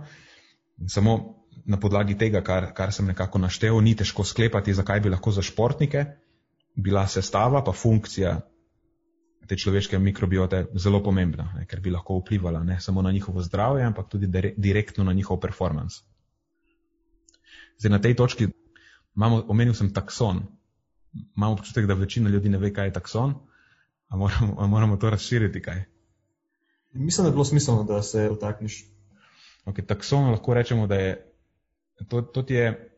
[0.87, 1.35] Samo
[1.65, 5.41] na podlagi tega, kar, kar sem nekako naštel, ni težko sklepati, zakaj bi lahko za
[5.41, 6.05] športnike
[6.75, 8.41] bila sestava pa funkcija
[9.47, 13.83] te človeške mikrobiote zelo pomembna, ne, ker bi lahko vplivala ne samo na njihovo zdravje,
[13.85, 16.01] ampak tudi direktno na njihov performance.
[17.77, 18.47] Zdaj na tej točki
[19.15, 20.41] imamo, omenil sem takson,
[21.37, 23.35] imam občutek, da večina ljudi ne ve, kaj je takson,
[24.07, 25.83] a moramo, a moramo to razširiti kaj.
[26.95, 28.85] Mislim, da je bilo smiselno, da se dotakneš.
[29.65, 31.33] Okay, takson lahko rečemo, da je
[32.09, 32.91] to, to je.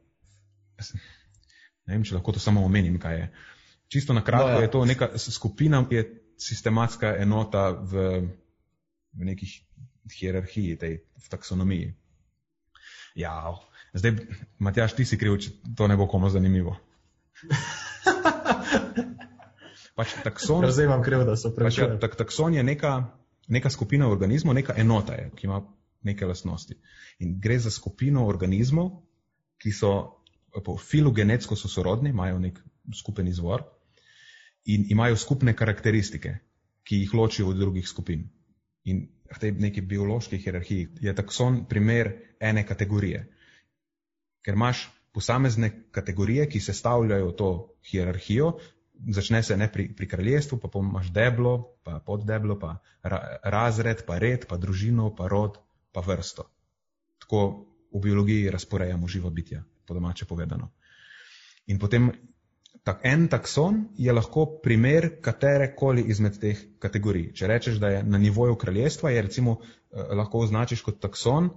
[1.87, 3.29] Ne vem, če lahko to samo omenim, kaj je.
[3.87, 4.65] Čisto na kratko no, ja.
[4.65, 6.03] je to neka skupina, ki je
[6.37, 7.93] sistematska enota v,
[9.15, 9.53] v nekih
[10.11, 11.93] hierarhiji, tej, v taksonomiji.
[13.17, 13.55] Ja,
[13.97, 14.19] zdaj,
[14.59, 16.75] Matjaš, ti si kriv, če to ne bo komu zanimivo.
[19.97, 22.91] pač takson, Zdaj imam kriv, da so pač, ja, tak, takson je neka,
[23.47, 25.61] neka skupina organizmov, neka enota, je, ki ima
[26.03, 26.77] neke lastnosti.
[27.19, 28.91] In gre za skupino organizmov,
[29.61, 29.91] ki so
[30.65, 32.59] po filogenetsko so sorodni, imajo nek
[32.95, 33.63] skupen izvor
[34.65, 36.33] in imajo skupne karakteristike,
[36.83, 38.27] ki jih ločijo od drugih skupin.
[38.87, 43.25] In v tej neki biološki hierarhiji je takson primer ene kategorije.
[44.43, 47.49] Ker imaš posamezne kategorije, ki sestavljajo to
[47.91, 48.53] hierarhijo.
[49.07, 54.17] Začne se ne pri, pri kraljestvu, pa imaš deblo, pa poddeblo, pa ra, razred, pa
[54.19, 55.59] red, pa družino, pa rod,
[55.91, 56.47] pa vrsto.
[57.21, 57.41] Tako
[57.93, 60.71] v biologiji razporejamo živo bitje, po domače povedano.
[61.67, 62.11] In potem
[62.83, 67.31] tak, en takson je lahko primer katerekoli izmed teh kategorij.
[67.33, 71.51] Če rečeš, da je na nivoju kraljestva, je recimo eh, lahko označiš kot takson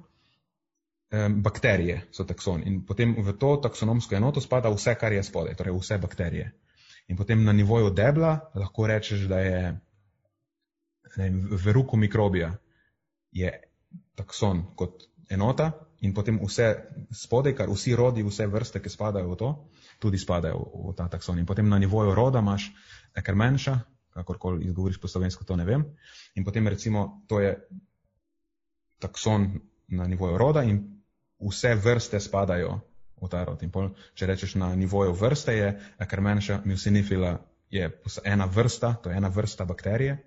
[1.10, 5.74] bakterije so takson in potem v to taksonomsko enoto spada vse, kar je spodaj, torej
[5.74, 6.52] vse bakterije.
[7.10, 9.80] In potem na nivoju debla lahko rečeš, da je
[11.64, 12.52] veruko mikrobija
[13.32, 13.50] je
[14.14, 16.68] takson kot enota in potem vse
[17.12, 19.50] spodaj, kar vsi rodi, vse vrste, ki spadajo v to,
[19.98, 21.38] tudi spadajo v, v ta takson.
[21.38, 22.70] In potem na nivoju roda imaš
[23.16, 23.74] nekaj manjša,
[24.14, 25.84] kakorkoli izgovoriš po slovensko, to ne vem.
[26.34, 27.52] In potem recimo to je
[28.98, 30.80] takson na nivoju roda in
[31.40, 32.80] vse vrste spadajo
[33.20, 33.62] v ta rod.
[33.62, 37.38] In pol, če rečeš na nivoju vrste, je Akermenša mucinifila
[37.70, 37.90] je
[38.24, 40.18] ena vrsta, to je ena vrsta bakterije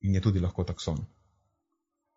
[0.00, 0.98] in je tudi lahko takson.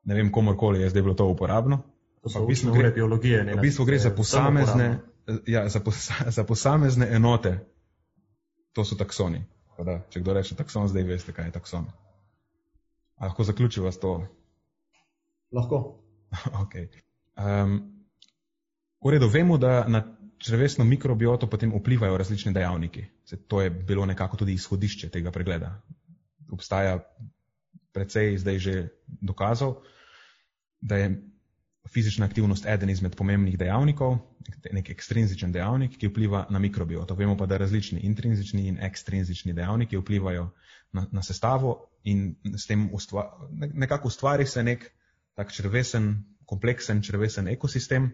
[0.04, 1.82] Ne vem, komorkoli je zdaj bilo to uporabno.
[2.24, 5.00] To so v bistvu gre, biologije, v bistvu gre za posamezne,
[5.48, 7.60] ja, za, posa, za posamezne enote.
[8.74, 9.44] To so taksoni.
[9.78, 11.86] Da, če kdo reče takson, zdaj veste, kaj je takson.
[13.18, 14.20] A lahko zaključiva s to?
[15.52, 16.00] Lahko.
[16.64, 16.90] okay.
[17.38, 17.97] Um,
[19.04, 20.04] v redu, vemo, da na
[20.38, 23.06] črvesno mikrobioto potem vplivajo različni dejavniki.
[23.26, 25.82] Se, to je bilo nekako tudi izhodišče tega pregleda.
[26.52, 27.00] Obstaja
[27.94, 28.88] precej zdaj že
[29.22, 29.82] dokazov,
[30.82, 31.22] da je
[31.88, 34.18] fizična aktivnost eden izmed pomembnih dejavnikov,
[34.72, 37.16] nek ekstrinzičen dejavnik, ki vpliva na mikrobioto.
[37.16, 40.50] Vemo pa, da različni intrinzični in ekstrinzični dejavniki vplivajo
[40.92, 44.92] na, na sestavo in s tem ustva, nekako ustvari se nek
[45.34, 48.12] tak črvesen kompleksen črvesen ekosistem,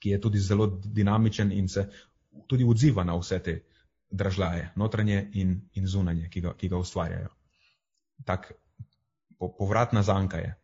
[0.00, 1.86] ki je tudi zelo dinamičen in se
[2.46, 3.60] tudi odziva na vse te
[4.10, 7.28] dražljaje, notranje in, in zunanje, ki ga, ki ga ustvarjajo.
[8.24, 8.52] Tak
[9.38, 10.54] po, povratna zanka je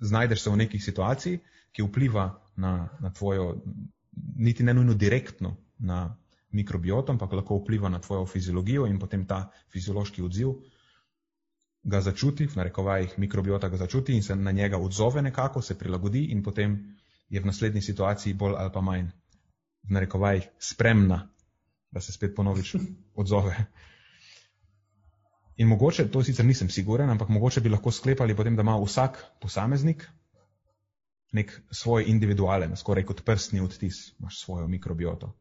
[0.00, 1.38] znajdeš se v neki situaciji,
[1.72, 3.62] ki vpliva na, na tvojo,
[4.36, 6.16] niti ne nujno direktno na
[6.52, 10.52] mikrobioto, ampak lahko vpliva na tvojo fiziologijo in potem ta fiziološki odziv
[11.82, 16.24] ga začuti, v narekovajih mikrobiota ga začuti in se na njega odzove nekako, se prilagodi
[16.30, 16.96] in potem
[17.32, 19.08] je v naslednji situaciji bolj ali pa manj,
[19.88, 21.22] v narekovajih, spremna,
[21.90, 22.74] da se spet ponovič
[23.22, 23.56] odzove.
[25.56, 29.18] In mogoče, to sicer nisem siguren, ampak mogoče bi lahko sklepali potem, da ima vsak
[29.40, 30.04] posameznik
[31.32, 35.32] nek svoj individualen, skoraj kot prstni odtis, imaš svojo mikrobioto.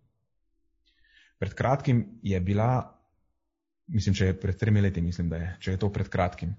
[1.39, 3.01] Pred kratkim je bila
[3.91, 6.53] mislim, če je pred tremi leti, mislim, da je, če je to pred kratkim,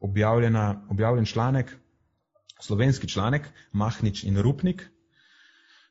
[0.00, 1.72] objavljen članek,
[2.62, 4.82] slovenski članek, Mahnič in Rupnik.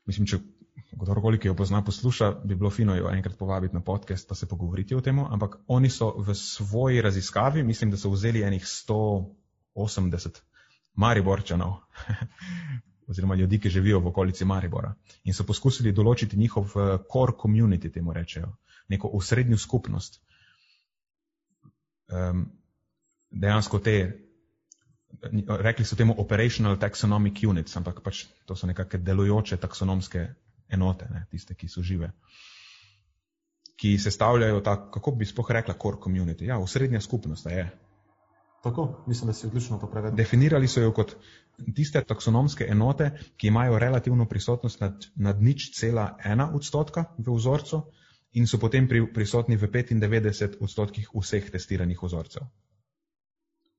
[0.06, 0.38] Mislim, če
[0.96, 4.48] kdorkoli, ki jo pozna, posluša, bi bilo fino jo enkrat povabiti na podcast, pa se
[4.48, 5.18] pogovoriti o tem.
[5.18, 10.40] Ampak oni so v svoji raziskavi, mislim, da so vzeli enih 180
[10.94, 11.74] Mariborčanov,
[13.10, 17.92] oziroma ljudi, ki živijo v okolici Maribora, in so poskusili določiti njihov eh, core community,
[17.92, 18.54] temu rečejo,
[18.88, 20.22] neko osrednjo skupnost
[22.08, 22.46] um,
[23.30, 24.25] dejansko te,
[25.62, 30.26] rekli so temu operational taxonomic units, ampak pač to so nekakšne delujoče taksonomske
[30.68, 32.10] enote, ne, tiste, ki so žive,
[33.76, 36.48] ki sestavljajo ta, kako bi spoh rekla, core community.
[36.48, 37.68] Ja, osrednja skupnost je.
[38.64, 40.16] Tako, mislim, da si odlično to prevedel.
[40.16, 41.12] Definirali so jo kot
[41.76, 47.84] tiste taksonomske enote, ki imajo relativno prisotnost nad, nad nič cela ena odstotka v vzorcu,
[48.36, 52.44] in so potem pri, prisotni v 95 odstotkih vseh testiranih vzorcev.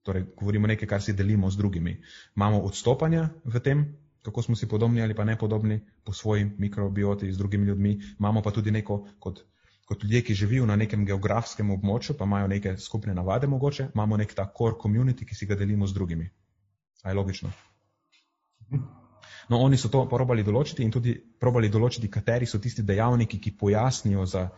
[0.08, 1.98] Torej, govorimo nekaj, kar si delimo z drugimi.
[2.36, 3.84] Imamo odstopanja v tem,
[4.24, 8.41] kako smo si podobni ali pa ne podobni po svoji mikrobioti z drugimi ljudmi, imamo
[8.41, 9.43] pa tudi neko kot,
[9.86, 14.17] kot ljudje, ki živijo na nekem geografskem območju, pa imajo neke skupne navade mogoče, imamo
[14.17, 16.30] nek ta core community, ki si ga delimo z drugimi.
[17.04, 17.52] A je logično?
[19.50, 23.56] No, oni so to probali določiti in tudi probali določiti, kateri so tisti dejavniki, ki
[23.60, 24.50] pojasnijo za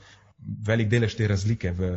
[0.65, 1.91] velik delež te razlike v,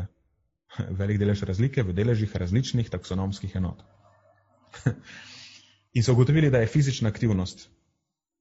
[1.01, 3.83] velik delež razlike v deležih različnih taksonomskih enot.
[5.97, 7.69] In so ugotovili, da je fizična aktivnost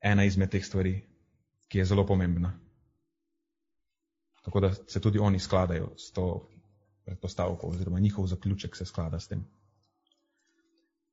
[0.01, 1.01] ena izmed teh stvari,
[1.67, 2.53] ki je zelo pomembna.
[4.41, 6.49] Tako da se tudi oni skladajo s to
[7.05, 9.43] predpostavko, oziroma njihov zaključek se sklada s tem.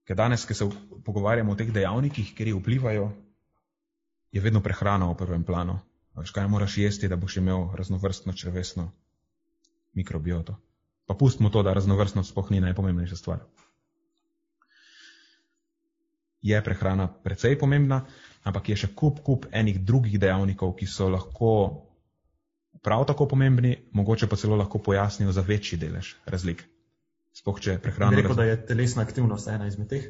[0.04, 0.68] Ker danes, ko se
[1.04, 3.11] pogovarjamo o teh dejavnikih, ki vplivajo
[4.33, 5.78] je vedno prehrana v prvem planu.
[6.16, 8.92] Veš, kaj moraš jesti, da boš imel raznovrstno črvesno
[9.94, 10.57] mikrobioto.
[11.09, 13.40] Pa pustimo to, da raznovrstnost sploh ni najpomembnejša stvar.
[16.44, 18.03] Je prehrana precej pomembna,
[18.44, 21.53] ampak je še kup, kup enih drugih dejavnikov, ki so lahko
[22.85, 26.62] prav tako pomembni, mogoče pa celo lahko pojasnijo za večji delež razlik.
[27.33, 28.21] Sploh če prehrana.
[28.21, 30.05] Rekel, da je telesna aktivnost ena izmed teh.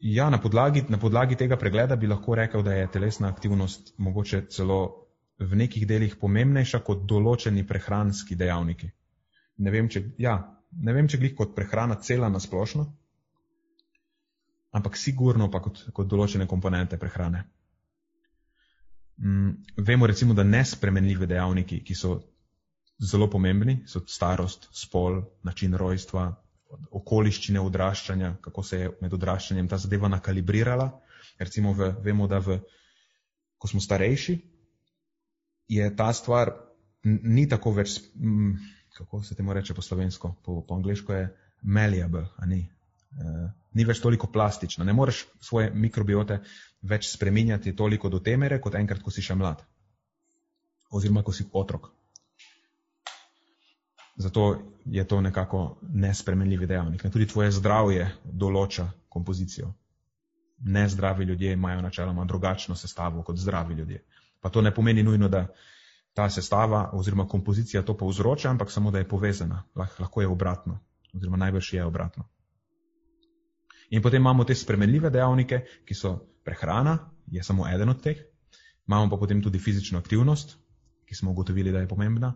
[0.00, 4.44] Ja, na podlagi, na podlagi tega pregleda bi lahko rekel, da je telesna aktivnost mogoče
[4.54, 4.78] celo
[5.38, 8.92] v nekih delih pomembnejša kot določeni prehranski dejavniki.
[9.58, 10.38] Ne vem, če, ja,
[10.78, 12.86] ne vem, če glih kot prehrana cela na splošno,
[14.78, 17.44] ampak sigurno pa kot, kot določene komponente prehrane.
[19.18, 22.18] Mm, vemo recimo, da nespremenljive dejavniki, ki so
[22.98, 26.28] zelo pomembni, so starost, spol, način rojstva,
[27.00, 30.90] okoliščine odraščanja, kako se je med odraščanjem ta zadeva nakalibrirala.
[31.38, 32.58] Recimo, v, vemo, da v,
[33.58, 34.36] ko smo starejši,
[35.68, 36.52] je ta stvar
[37.04, 38.56] ni tako več, m,
[38.98, 41.28] kako se temu reče po slovensko, po, po angliško je
[41.62, 42.60] malleable, a ni.
[43.12, 44.84] E, ni več toliko plastična.
[44.84, 46.40] Ne moreš svoje mikrobiote
[46.82, 49.62] več spreminjati toliko do temere, kot enkrat, ko si še mlad.
[50.90, 51.90] Oziroma, ko si otrok.
[54.18, 54.44] Zato
[54.84, 57.04] je to nekako nespremenljivi dejavnik.
[57.12, 59.70] Tudi tvoje zdravje določa kompozicijo.
[60.58, 64.02] Nezdravi ljudje imajo načeloma drugačno sestavo kot zdravi ljudje.
[64.40, 65.46] Pa to ne pomeni nujno, da
[66.18, 69.62] ta sestava oziroma kompozicija to povzroča, ampak samo, da je povezana.
[69.74, 70.80] Lahko je obratno,
[71.14, 72.24] oziroma najbrž je obratno.
[73.90, 76.98] In potem imamo te spremenljive dejavnike, ki so prehrana,
[77.30, 78.18] je samo eden od teh.
[78.88, 80.56] Imamo pa potem tudi fizično aktivnost,
[81.06, 82.32] ki smo ugotovili, da je pomembna.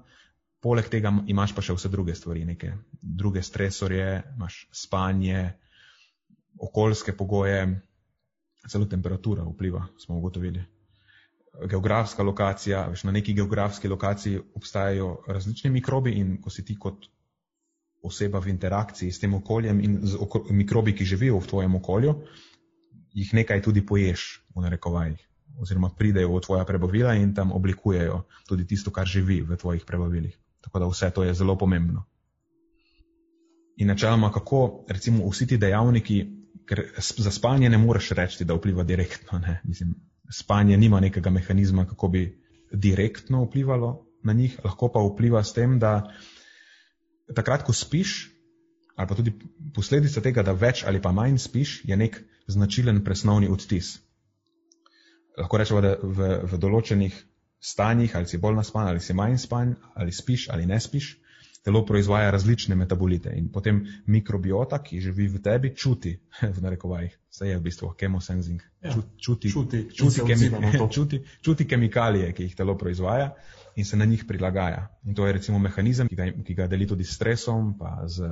[0.62, 2.70] Poleg tega imaš pa še vse druge stvari, neke
[3.02, 5.56] druge stresorje, imaš spanje,
[6.60, 7.66] okoljske pogoje,
[8.70, 10.62] celo temperatura vpliva, smo ugotovili.
[11.68, 17.06] Geografska lokacija, veš, na neki geografski lokaciji obstajajo različni mikrobi in ko si ti kot
[18.02, 22.14] oseba v interakciji s tem okoljem in z oko mikrobi, ki živijo v tvojem okolju,
[23.12, 25.28] jih nekaj tudi poješ v narekovajih
[25.60, 30.38] oziroma pridejo v tvoja prebavila in tam oblikujejo tudi tisto, kar živi v tvojih prebavilih.
[30.64, 32.06] Tako da vse to je zelo pomembno.
[33.76, 38.84] In načeloma, kako recimo vsi ti dejavniki ker za spanje ne moreš reči, da vpliva
[38.84, 39.38] direktno.
[39.38, 39.60] Ne?
[39.64, 39.94] Mislim,
[40.32, 42.22] spanje nima nekega mehanizma, kako bi
[42.72, 46.12] direktno vplivalo na njih, lahko pa vpliva s tem, da
[47.34, 48.30] takrat, ko spiš,
[48.96, 49.32] ali pa tudi
[49.74, 53.98] posledica tega, da več ali pa manj spiš, je nek značilen presnovni odtis.
[55.38, 57.16] Lahko rečemo, da v, v določenih
[57.62, 61.16] stanjih, ali si bolj naspan, ali si manj span, ali spiš ali ne spiš,
[61.62, 66.16] telo proizvaja različne metabolite in potem mikrobiota, ki živi v tebi, čuti,
[66.56, 70.50] v narekovajih, vse je v bistvu chemosensing, Ja, čuti, čuti, čuti, kemi,
[70.94, 73.30] čuti, čuti kemikalije, ki jih telo proizvaja
[73.76, 74.88] in se na njih prilagaja.
[75.06, 78.26] In to je recimo mehanizem, ki ga, ki ga deli tudi s stresom, pa z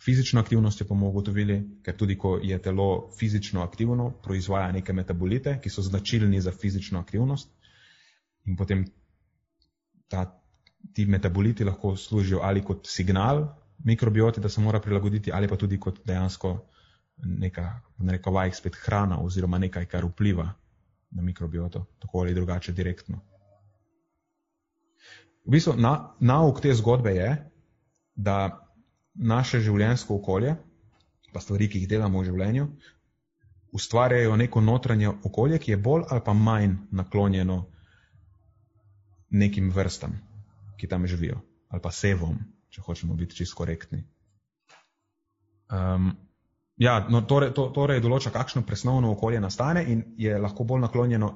[0.00, 5.70] fizično aktivnostjo, bomo ugotovili, ker tudi ko je telo fizično aktivno, proizvaja neke metabolite, ki
[5.70, 7.52] so značilni za fizično aktivnost.
[8.48, 8.86] In potem
[10.08, 10.24] ta,
[10.94, 13.46] ti metaboliti lahko služijo ali kot signal
[13.84, 16.58] mikrobioti, da se mora prilagoditi, ali pa tudi kot dejansko
[17.24, 20.52] neka, v narekovajih spet hrana oziroma nekaj, kar vpliva
[21.10, 23.20] na mikrobioto, tako ali drugače direktno.
[25.44, 27.30] V bistvu na, nauk te zgodbe je,
[28.14, 28.36] da
[29.14, 30.54] naše življenjsko okolje,
[31.32, 32.66] pa stvari, ki jih delamo v življenju,
[33.72, 37.64] ustvarjajo neko notranje okolje, ki je bolj ali pa manj naklonjeno
[39.30, 40.18] nekim vrstam,
[40.80, 42.38] ki tam živijo, ali pa sevom,
[42.72, 44.02] če hočemo biti čisto korektni.
[45.70, 46.12] Um,
[46.76, 51.30] ja, no, torej, to, torej določa, kakšno presnovno okolje nastane in je lahko bolj naklonjeno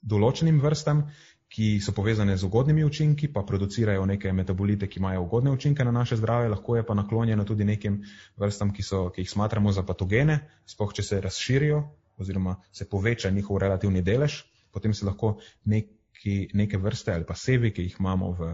[0.00, 1.04] določenim vrstam,
[1.50, 5.90] ki so povezane z ugodnimi učinki, pa producirajo neke metabolite, ki imajo ugodne učinke na
[5.90, 8.04] naše zdravje, lahko je pa naklonjeno tudi nekim
[8.38, 11.82] vrstam, ki, so, ki jih smatramo za patogene, spoh če se razširijo
[12.20, 17.72] oziroma se poveča njihov relativni delež, potem se lahko neki, neke vrste ali pa sevi,
[17.74, 18.50] ki jih imamo, v,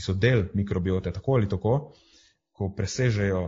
[0.00, 1.74] ki so del mikrobiote, tako ali tako,
[2.56, 3.42] ko presežejo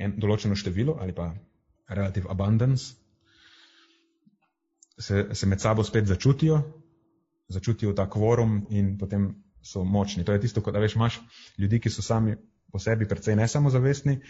[0.00, 1.34] en, določeno število ali pa
[1.92, 2.94] relative abundance,
[5.00, 6.62] se, se med sabo spet začutijo,
[7.52, 9.30] začutijo ta kvorum in potem
[9.60, 10.24] so močni.
[10.24, 11.20] To je tisto, kot da veš, imaš
[11.60, 12.36] ljudi, ki so sami
[12.72, 14.20] po sebi precej nesamozavestni,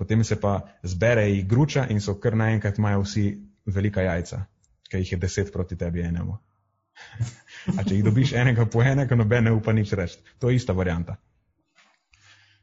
[0.00, 3.26] potem se pa zbere jih gruča in so kar naenkrat imajo vsi
[3.66, 4.44] velika jajca,
[4.90, 6.38] ker jih je deset proti tebi enemu.
[7.78, 10.20] A če jih dobiš enega po enega, noben ne upa nič reči.
[10.40, 11.18] To je ista varianta.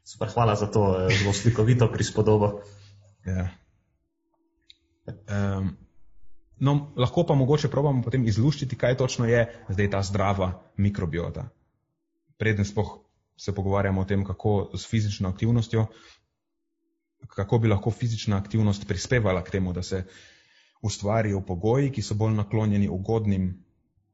[0.08, 2.62] Super, hvala za to eh, zelo slikovito prispodobo.
[3.26, 3.50] Ja.
[5.08, 5.76] Um,
[6.58, 11.48] no, lahko pa mogoče probamo potem izluščiti, kaj točno je zdaj ta zdrava mikrobiota.
[12.40, 12.98] Preden spoh
[13.36, 15.86] se pogovarjamo o tem, kako s fizično aktivnostjo,
[17.28, 20.04] kako bi lahko fizična aktivnost prispevala k temu, da se
[20.82, 23.64] ustvarijo pogoji, ki so bolj naklonjeni ugodnim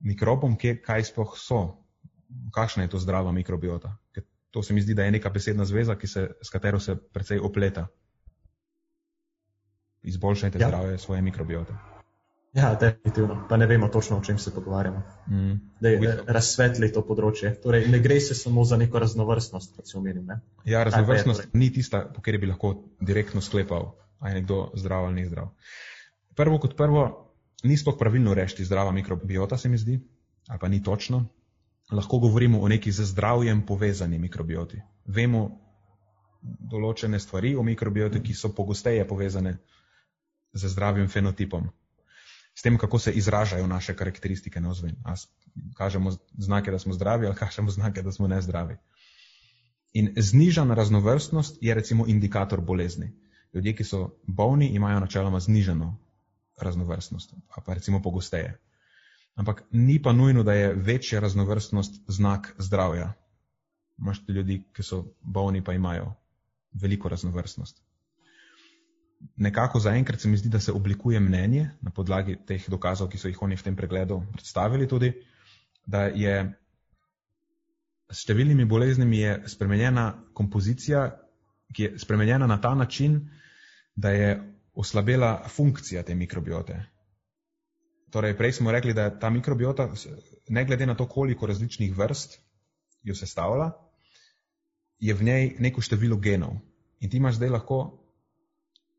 [0.05, 1.61] mikrobom, kje, kaj sploh so,
[2.55, 3.96] kakšna je to zdrava mikrobiota.
[4.14, 7.40] Ker to se mi zdi, da je neka besedna zveza, se, s katero se precej
[7.42, 7.86] opleta.
[10.02, 10.68] Izboljšajte ja.
[10.68, 11.74] zdravje svoje mikrobiote.
[12.55, 13.46] Ja, definitivno.
[13.48, 15.02] Pa ne vemo točno, o čem se pogovarjamo.
[15.26, 15.55] Mm.
[15.80, 17.50] Da je razsvetli to področje.
[17.62, 20.28] Torej, ne gre se samo za neko raznovrstnost, kot se omenim.
[20.30, 20.38] Ne?
[20.64, 23.90] Ja, raznovrstnost je ni tista, po kateri bi lahko direktno sklepal,
[24.20, 25.50] ali je nekdo zdrav ali ni zdrav.
[26.38, 27.02] Prvo kot prvo,
[27.64, 30.00] ni sploh pravilno reči zdrava mikrobiota, se mi zdi,
[30.48, 31.26] ali pa ni točno.
[31.92, 34.80] Lahko govorimo o neki z zdravjem povezani mikrobioti.
[35.06, 35.60] Vemo
[36.42, 39.58] določene stvari o mikrobioti, ki so pogosteje povezane
[40.52, 41.70] z zdravim fenotipom.
[42.54, 44.96] S tem, kako se izražajo naše karakteristike na ozven.
[45.76, 48.76] Kažemo znake, da smo zdravi, ali kažemo znake, da smo nezdravi.
[49.92, 53.12] In znižana raznovrstnost je recimo indikator bolezni.
[53.54, 55.96] Ljudje, ki so bolni, imajo načeloma znižano
[56.57, 57.34] raznovrstnost,
[57.66, 58.59] pa recimo pogosteje.
[59.34, 63.12] Ampak ni pa nujno, da je večja raznovrstnost znak zdravja.
[63.98, 66.14] Imaš ljudi, ki so bolni, pa imajo
[66.72, 67.82] veliko raznovrstnost.
[69.36, 73.28] Nekako zaenkrat se mi zdi, da se oblikuje mnenje na podlagi teh dokazov, ki so
[73.28, 75.12] jih oni v tem pregledu predstavili tudi,
[75.86, 76.55] da je
[78.11, 81.07] s številnimi boleznimi je spremenjena kompozicija,
[81.74, 83.30] ki je spremenjena na ta način,
[83.96, 86.80] da je oslabela funkcija te mikrobiote.
[88.10, 89.88] Torej, prej smo rekli, da ta mikrobiota,
[90.48, 92.38] ne glede na to, koliko različnih vrst
[93.02, 93.72] jo sestavlja,
[94.98, 96.54] je v njej neko število genov.
[97.00, 97.78] In ti imaš zdaj lahko,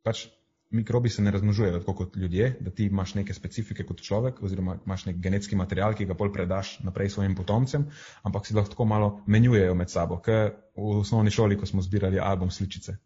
[0.03, 0.28] pač
[0.76, 4.78] mikrobi se ne razmnožujejo tako kot ljudje, da ti imaš neke specifike kot človek, oziroma
[4.86, 7.88] imaš nek genetski material, ki ga pol predaš naprej svojim potomcem,
[8.23, 12.51] ampak si lahko malo menjujejo med sabo, ker v osnovni šoli, ko smo zbirali album
[12.51, 12.97] sličice.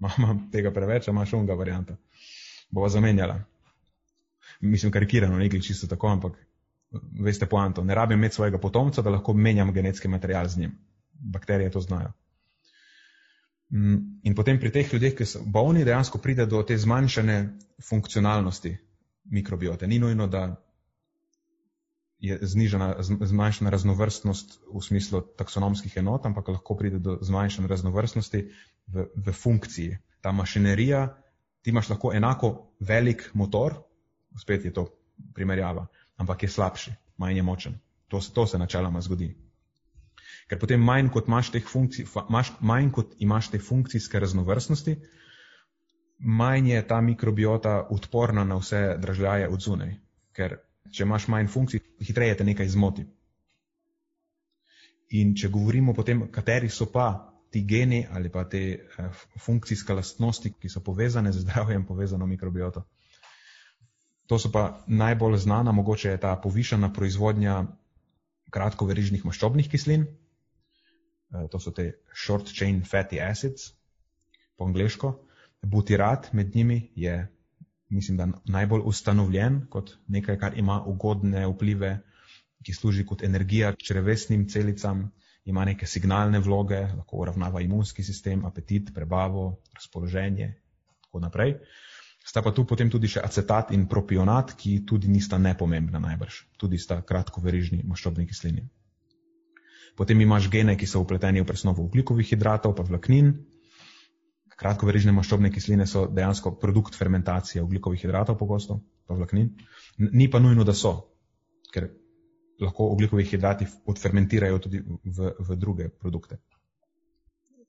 [0.00, 1.96] Imam tega preveč, a imaš unga varianta.
[2.70, 3.40] Bova zamenjala.
[4.60, 6.38] Mislim, karikirano, ne glede čisto tako, ampak
[7.20, 7.84] veste poanto.
[7.84, 10.78] Ne rabim imeti svojega potomca, da lahko menjam genetski material z njim.
[11.12, 12.12] Bakterije to znajo.
[13.72, 17.36] Mm, in potem pri teh ljudeh, ki so bolni, dejansko pride do te zmanjšane
[17.88, 18.76] funkcionalnosti
[19.30, 19.86] mikrobiote.
[19.86, 20.56] Ni nujno, da
[22.18, 28.42] je znižena, zmanjšana raznovrstnost v smislu taksonomskih enot, ampak lahko pride do zmanjšane raznovrstnosti
[28.92, 29.98] v, v funkciji.
[30.20, 31.06] Ta mašinerija,
[31.62, 33.74] ti imaš lahko enako velik motor,
[34.38, 34.86] spet je to
[35.34, 35.86] primerjava,
[36.16, 37.78] ampak je slabši, manj je močen.
[38.08, 39.30] To, to se načeloma zgodi.
[40.50, 44.96] Ker potem manj kot imaš teh funkcij, manj, manj kot imaš te funkcijske raznovrstnosti,
[46.18, 49.94] manj je ta mikrobiota odporna na vse dražljaje od zunaj.
[50.36, 50.58] Ker
[50.90, 53.06] če imaš manj funkcij, hitreje te nekaj zmoti.
[55.10, 60.52] In če govorimo potem, kateri so pa ti geni ali pa te eh, funkcijske lastnosti,
[60.52, 62.84] ki so povezane z zdravjem, povezano mikrobioto.
[64.26, 67.64] To so pa najbolj znana, mogoče je ta povišana proizvodnja
[68.50, 70.06] kratkoverižnih maščobnih kislin,
[71.30, 73.72] Eh, to so te short chain fatty acids,
[74.56, 75.12] po angliško.
[75.62, 77.28] Butirat med njimi je,
[77.88, 81.98] mislim, da najbolj ustanovljen kot nekaj, kar ima ugodne vplive,
[82.64, 85.10] ki služi kot energija črevesnim celicam,
[85.44, 91.56] ima neke signalne vloge, lahko uravnava imunski sistem, apetit, prebavo, razpoloženje in tako naprej.
[92.24, 96.78] Sta pa tu potem tudi še acetat in propionat, ki tudi nista nepomembna najbrž, tudi
[96.78, 98.66] sta kratkoverižni maščobni kislini.
[99.96, 103.32] Potem imaš gene, ki so upleteni v presnovo ugljikovih hidratov, pa vlaknin.
[104.60, 109.50] Kratkoverižne maščobne kisline so dejansko produkt fermentacije ugljikovih hidratov, pogosto pa vlaknin.
[109.98, 110.92] Ni pa nujno, da so,
[111.72, 111.88] ker
[112.60, 116.36] lahko ugljikovih hidrati odfermentirajo tudi v, v druge produkte.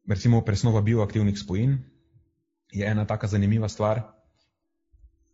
[0.08, 1.78] Recimo presnova bioaktivnih spojin
[2.72, 4.02] je ena taka zanimiva stvar.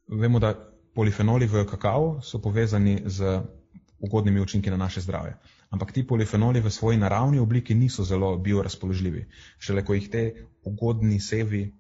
[0.08, 0.53] Vemo, da
[0.95, 3.41] polifenoli v kakao so povezani z
[3.99, 5.38] ugodnimi učinki na naše zdravje
[5.72, 9.28] ampak ti polifenoli v svoji naravni obliki niso zelo biorazpoložljivi.
[9.60, 10.24] Šele ko jih te
[10.64, 11.74] ugodni sevi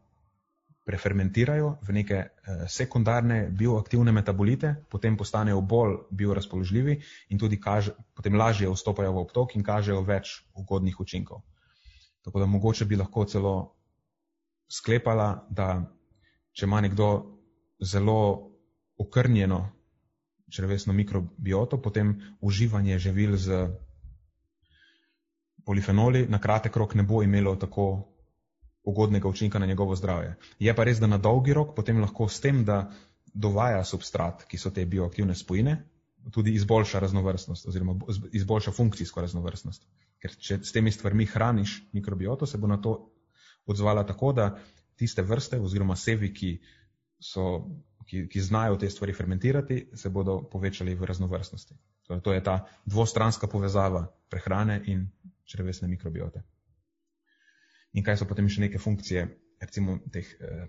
[0.87, 6.95] prefermentirajo v neke eh, sekundarne bioaktivne metabolite, potem postanejo bolj biorazpoložljivi
[7.29, 11.43] in tudi kaže, potem lažje vstopajo v obtok in kažejo več ugodnih učinkov.
[12.23, 13.55] Tako da mogoče bi lahko celo
[14.67, 15.83] sklepala, da
[16.55, 17.09] če ima nekdo
[17.79, 18.51] zelo
[18.97, 19.59] okrnjeno
[20.49, 23.67] črvesno mikrobioto, potem uživanje živil z
[25.67, 28.07] polifenoli na kratek rok ne bo imelo tako
[28.87, 30.35] ugodnega učinka na njegovo zdravje.
[30.59, 32.91] Je pa res, da na dolgi rok potem lahko s tem, da
[33.33, 35.77] dovaja substrat, ki so te bioaktivne spojine,
[36.31, 37.95] tudi izboljša raznovrstnost oziroma
[38.33, 39.83] izboljša funkcijsko raznovrstnost.
[40.21, 42.95] Ker če s temi stvarmi hraniš mikrobioto, se bo na to
[43.65, 44.47] odzvala tako, da
[44.97, 46.57] tiste vrste oziroma sevi, ki
[47.19, 47.47] so
[48.07, 51.75] ki, ki znajo te stvari fermentirati, se bodo povečali v raznovrstnosti.
[52.07, 55.09] Torej, to je ta dvostranska povezava prehrane in
[55.45, 56.43] črevesne mikrobiote.
[57.97, 59.25] In kaj so potem še neke funkcije,
[59.61, 60.67] recimo teh eh,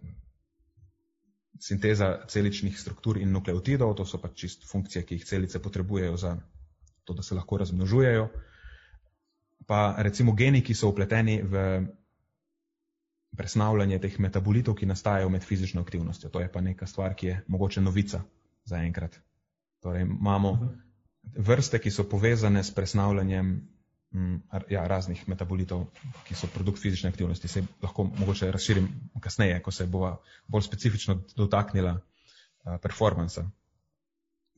[1.61, 6.37] sinteza celičnih struktur in nukleotidov, to so pač čist funkcije, ki jih celice potrebujejo za
[7.05, 8.29] to, da se lahko razmnožujejo.
[9.69, 11.65] Pa recimo geni, ki so upleteni v
[13.37, 16.31] presnavljanje teh metabolitov, ki nastajajo med fizično aktivnostjo.
[16.31, 18.23] To je pa neka stvar, ki je mogoče novica
[18.65, 19.19] za enkrat.
[19.83, 20.71] Torej, imamo mhm.
[21.37, 23.53] vrste, ki so povezane s presnavljanjem
[24.71, 25.87] ja, raznih metabolitov,
[26.29, 27.49] ki so produkt fizične aktivnosti.
[27.49, 28.89] Se lahko mogoče razširim
[29.21, 33.45] kasneje, ko se bova bolj specifično dotaknila uh, performansa.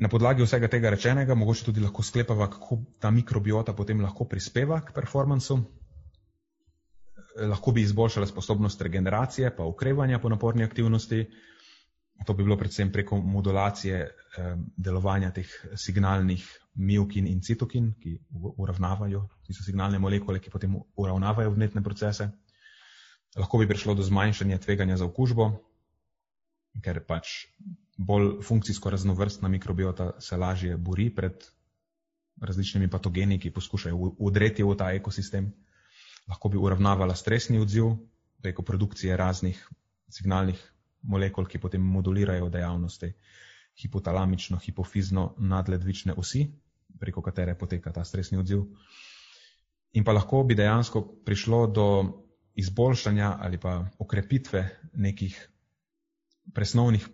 [0.01, 4.80] Na podlagi vsega tega rečenega, mogoče tudi lahko sklepava, kako ta mikrobiota potem lahko prispeva
[4.80, 5.59] k performansu,
[7.36, 11.26] lahko bi izboljšala sposobnost regeneracije, pa ukrevanja po naporni aktivnosti.
[12.26, 16.44] To bi bilo predvsem preko modulacije eh, delovanja teh signalnih
[16.74, 18.18] miokin in citokin, ki
[18.56, 22.28] uravnavajo, ki so signalne molekule, ki potem uravnavajo vnetne procese.
[23.36, 25.48] Lahko bi prišlo do zmanjšanja tveganja za okužbo,
[26.84, 27.46] ker pač
[27.96, 31.48] bolj funkcijsko raznovrstna mikrobiota se lažje bori pred
[32.40, 35.52] različnimi patogeni, ki poskušajo udreti v ta ekosistem
[36.30, 37.94] lahko bi uravnavala stresni odziv
[38.42, 39.68] preko produkcije raznih
[40.08, 40.60] signalnih
[41.03, 43.12] molekul, ki potem modulirajo dejavnosti
[43.80, 46.46] hipotalamično, hipofizno nadledvične osi,
[47.01, 48.64] preko katere poteka ta stresni odziv.
[49.92, 51.86] In pa lahko bi dejansko prišlo do
[52.55, 55.38] izboljšanja ali pa okrepitve nekih
[56.55, 57.09] presnovnih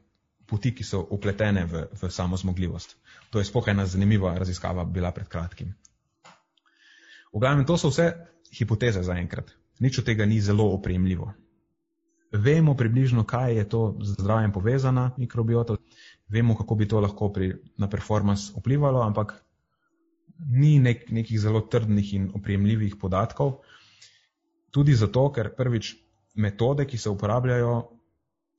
[0.47, 2.97] poti, ki so upletene v, v samo zmogljivost.
[3.31, 5.75] To je spoh ena zanimiva raziskava bila pred kratkim.
[7.33, 8.13] V glavnem, to so vse
[8.55, 9.51] hipoteze zaenkrat.
[9.81, 11.33] Nič od tega ni zelo opremljivo.
[12.33, 15.77] Vemo približno, kaj je to z zdravjem povezana mikrobiota,
[16.29, 19.37] vemo, kako bi to lahko pri, na performance vplivalo, ampak
[20.39, 23.61] ni nek, nekih zelo trdnih in opremljivih podatkov.
[24.71, 25.95] Tudi zato, ker prvič
[26.35, 27.77] metode, ki se uporabljajo,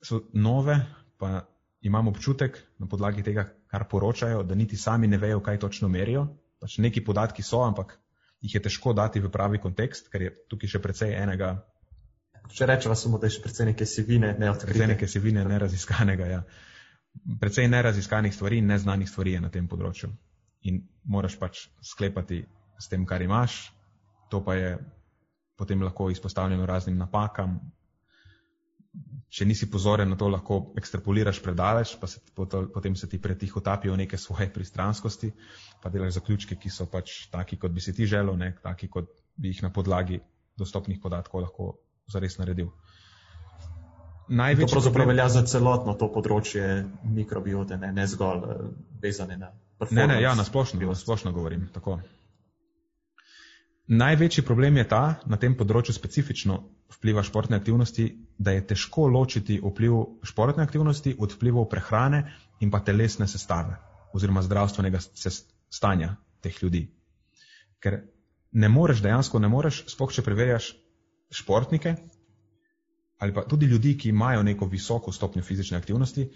[0.02, 0.80] so nove,
[1.18, 1.44] pa
[1.82, 6.26] imam občutek na podlagi tega, kar poročajo, da niti sami ne vejo, kaj točno merijo.
[6.58, 7.98] Pač neki podatki so, ampak
[8.40, 11.58] jih je težko dati v pravi kontekst, ker je tukaj še precej enega.
[12.54, 14.72] Če rečemo samo, da je še precej neke sivine, ne odkrite.
[14.72, 16.28] Precej neke sivine, neraziskanega.
[16.30, 16.42] Ja.
[17.40, 20.10] Precej neraziskanih stvari in neznanih stvari je na tem področju.
[20.68, 22.42] In moraš pač sklepati
[22.78, 23.68] s tem, kar imaš,
[24.30, 24.76] to pa je
[25.58, 27.58] potem lahko izpostavljeno raznim napakam,
[29.28, 33.96] če nisi pozoren na to, lahko ekstrapoliraš predaleč, pa se, potem se ti pretiho tapijo
[33.98, 35.32] neke svoje pristranskosti,
[35.82, 39.10] pa delaš zaključke, ki so pač taki, kot bi si ti želel, ne taki, kot
[39.36, 40.22] bi jih na podlagi
[40.58, 41.68] dostopnih podatkov lahko
[42.08, 42.70] zares naredil.
[44.28, 45.16] Največji to pravzaprav problem...
[45.16, 46.64] velja za celotno to področje
[47.04, 49.52] mikrobiote, ne, ne zgolj uh, vezane na.
[49.90, 51.68] Ne, ne, ja, na splošno, na splošno govorim.
[51.72, 52.00] Tako.
[53.88, 56.58] Največji problem je ta, na tem področju specifično
[56.98, 59.96] vpliva športne aktivnosti, da je težko ločiti vpliv
[60.28, 62.24] športne aktivnosti od vplivov prehrane
[62.60, 63.78] in pa telesne sestave
[64.12, 65.00] oziroma zdravstvenega
[65.70, 66.84] stanja teh ljudi.
[67.80, 68.00] Ker
[68.52, 70.72] ne moreš, dejansko ne moreš, spoh če preverjaš
[71.30, 71.96] športnike
[73.18, 76.28] ali pa tudi ljudi, ki imajo neko visoko stopnjo fizične aktivnosti,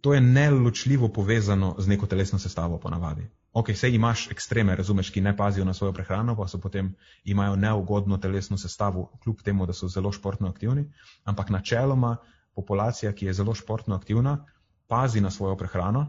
[0.00, 3.26] to je neločljivo povezano z neko telesno sestavo ponavadi.
[3.52, 7.56] Ok, sej imaš ekstreme, razumeš, ki ne pazijo na svojo prehrano, pa so potem imajo
[7.56, 10.84] neugodno telesno sestavo, kljub temu, da so zelo športno aktivni,
[11.24, 12.16] ampak načeloma
[12.54, 14.44] populacija, ki je zelo športno aktivna,
[14.86, 16.06] pazi na svojo prehrano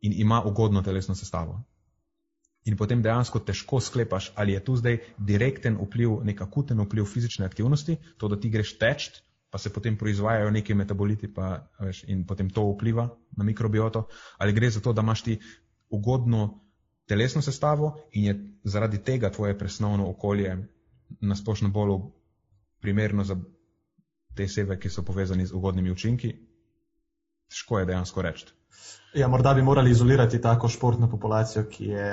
[0.00, 1.62] in ima ugodno telesno sestavo.
[2.66, 7.46] In potem dejansko težko sklepaš, ali je tu zdaj direkten vpliv, nek akuten vpliv fizične
[7.46, 9.10] aktivnosti, to, da ti greš teč,
[9.50, 14.08] pa se potem proizvajajo neki metaboliti pa, veš, in potem to vpliva na mikrobioto,
[14.38, 15.38] ali gre za to, da imaš ti
[15.90, 16.60] ugodno
[17.06, 20.56] telesno sestavo in je zaradi tega tvoje presnovno okolje
[21.20, 22.00] nasplošno bolj
[22.80, 23.36] primerno za
[24.34, 26.34] te sebe, ki so povezani z ugodnimi učinki.
[27.50, 28.46] Težko je dejansko reči.
[29.16, 32.08] Ja, morda bi morali izolirati tako športno populacijo, ki je,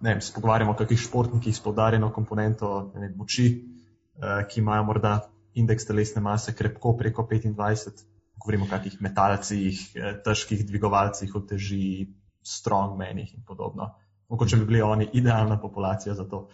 [0.00, 4.84] ne vem, se pogovarjamo o kakih športnikih s podarjeno komponento vem, moči, eh, ki imajo
[4.84, 5.14] morda
[5.54, 8.04] indeks telesne mase krepko preko 25,
[8.44, 12.10] govorimo o kakih metalcih, eh, težkih dvigovalcih, oteži,
[12.44, 13.94] strongmenih in podobno.
[14.28, 16.48] Mogoče bi bili oni idealna populacija za to.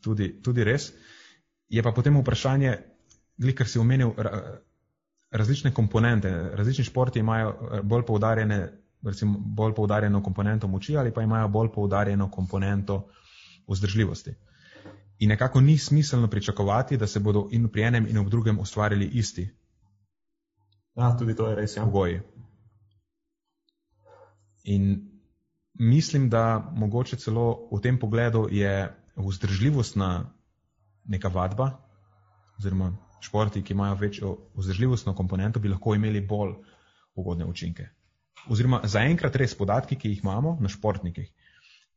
[0.00, 0.92] Tudi, tudi res.
[1.68, 2.78] Je pa potem vprašanje,
[3.56, 4.14] kar si omenil,
[5.30, 6.30] različne komponente.
[6.54, 8.72] Različni športi imajo eh, bolj poudarjene,
[9.02, 13.06] recimo bolj poudarjeno komponento moči ali pa imajo bolj poudarjeno komponento
[13.68, 14.34] vzdržljivosti.
[15.18, 19.06] In nekako ni smiselno pričakovati, da se bodo in pri enem in v drugem ustvarili
[19.06, 19.50] isti.
[20.96, 21.76] Ja, tudi to je res.
[21.76, 21.84] Ja.
[21.84, 22.20] Pogoji.
[24.64, 25.10] In
[25.74, 30.32] mislim, da mogoče celo v tem pogledu je vzdržljivostna
[31.04, 31.70] neka vadba,
[32.58, 36.54] oziroma športi, ki imajo večjo vzdržljivostno komponento, bi lahko imeli bolj
[37.14, 37.88] ugodne učinke.
[38.48, 41.28] Oziroma zaenkrat res podatki, ki jih imamo na športnikih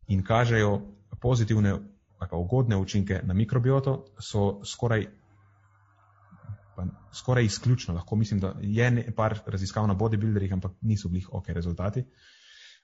[0.07, 0.81] in kažejo
[1.21, 1.77] pozitivne
[2.23, 5.07] ali pa ugodne učinke na mikrobioto, so skoraj,
[7.13, 7.93] skoraj izključno.
[7.93, 12.05] Lahko mislim, da je nekaj raziskav na bodybuilderjih, ampak niso bili ok rezultati.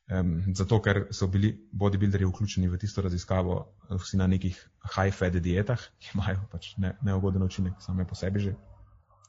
[0.10, 3.60] Um, zato, ker so bili bodybuilderji vključeni v tisto raziskavo,
[3.94, 4.58] vsi na nekih
[4.96, 8.56] high-fat dietah, ki imajo pač ne, neugoden učinek same po sebi že,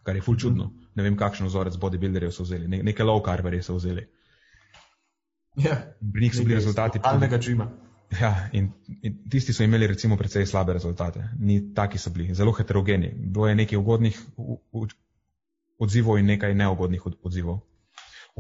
[0.03, 0.71] kar je ful čudno.
[0.97, 4.07] Ne vem, kakšen vzorec bodybuilderjev so vzeli, ne, neke low carberje so vzeli.
[5.61, 7.01] Ja, Pri njih so bili rezultati.
[7.05, 7.69] Alnega džima.
[8.21, 8.73] Ja, in,
[9.03, 11.29] in tisti so imeli recimo precej slabe rezultate.
[11.39, 13.13] Ni taki so bili, zelo heterogeni.
[13.17, 14.21] Bilo je nekaj ugodnih
[15.79, 17.61] odzivov in nekaj neugodnih odzivov.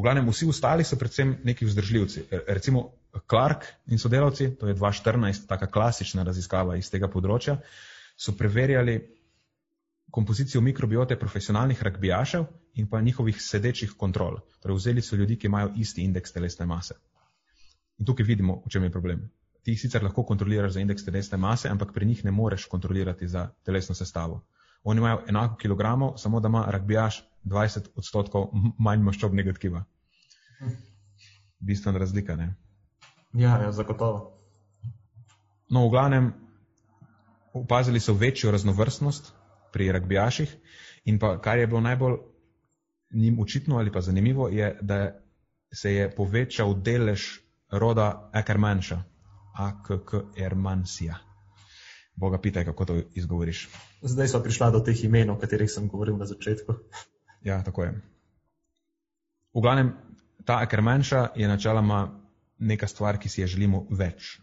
[0.00, 2.22] V glavnem, vsi ostali so predvsem neki vzdržljivci.
[2.48, 2.86] Recimo
[3.28, 7.58] Clark in sodelavci, to je 2014, taka klasična raziskava iz tega področja,
[8.16, 8.96] so preverjali
[10.10, 12.46] kompozicijo mikrobiote profesionalnih rugbijašev
[12.80, 14.40] in pa njihovih sedečih kontrol.
[14.64, 16.96] Torej, vzeli so ljudi, ki imajo isti indeks telesne mase.
[18.00, 19.28] In tukaj vidimo, v čem je problem
[19.62, 23.48] ti sicer lahko kontroliraš za indeks telesne mase, ampak pri njih ne moreš kontrolirati za
[23.64, 24.42] telesno sestavo.
[24.84, 29.84] Oni imajo enako kilogramov, samo da ima rugbijaš 20 odstotkov manj maščobnega tkiva.
[31.58, 32.54] Bistvena razlika, ne?
[33.32, 34.36] Ja, ja, zagotovo.
[35.70, 36.32] No, v glavnem,
[37.52, 39.32] opazili so večjo raznovrstnost
[39.72, 40.56] pri rugbijaših
[41.04, 42.16] in pa kar je bilo najbolj
[43.12, 45.20] njim očitno ali pa zanimivo, je, da
[45.72, 47.22] se je povečal delež
[47.70, 49.02] roda Ackermanša.
[49.60, 51.29] AKK-Ermansija.
[52.16, 53.68] Boga pitaj, kako to izgovoriš.
[54.02, 56.74] Zdaj smo prišli do teh imen, o katerih sem govoril na začetku.
[57.44, 57.94] Ja, tako je.
[59.54, 59.94] V glavnem,
[60.44, 62.20] ta Ackermanša je načeloma
[62.58, 64.40] neka stvar, ki si je želimo več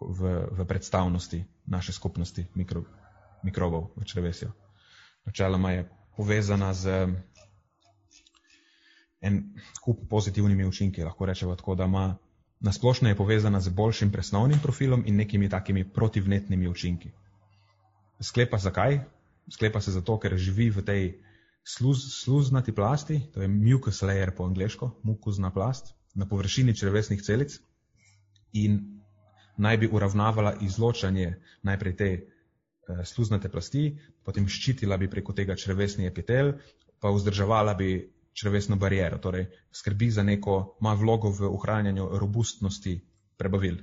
[0.00, 2.84] v, v predstavnosti naše skupnosti mikro,
[3.42, 4.52] mikrobov v črvesju.
[5.24, 7.08] Načeloma je povezana z
[9.24, 9.40] en
[9.80, 12.16] kup pozitivnimi učinki, lahko rečemo tako, da ima
[12.60, 17.10] nasplošno je povezana z boljšim presnovnim profilom in nekimi takimi protivnetnimi učinki.
[18.20, 19.00] Sklepa zakaj?
[19.50, 21.02] Sklepa se zato, ker živi v tej
[21.64, 27.58] sluz, sluznati plasti, to je mucus layer po angliško, mukuzna plast, na površini črevesnih celic
[28.52, 29.00] in
[29.56, 36.06] naj bi uravnavala izločanje najprej te eh, sluznate plasti, potem ščitila bi preko tega črevesni
[36.06, 36.52] epitel,
[37.00, 42.98] pa vzdrževala bi črevesno bariero, torej skrbi za neko, ima vlogo v ohranjanju robustnosti
[43.38, 43.78] prebavil.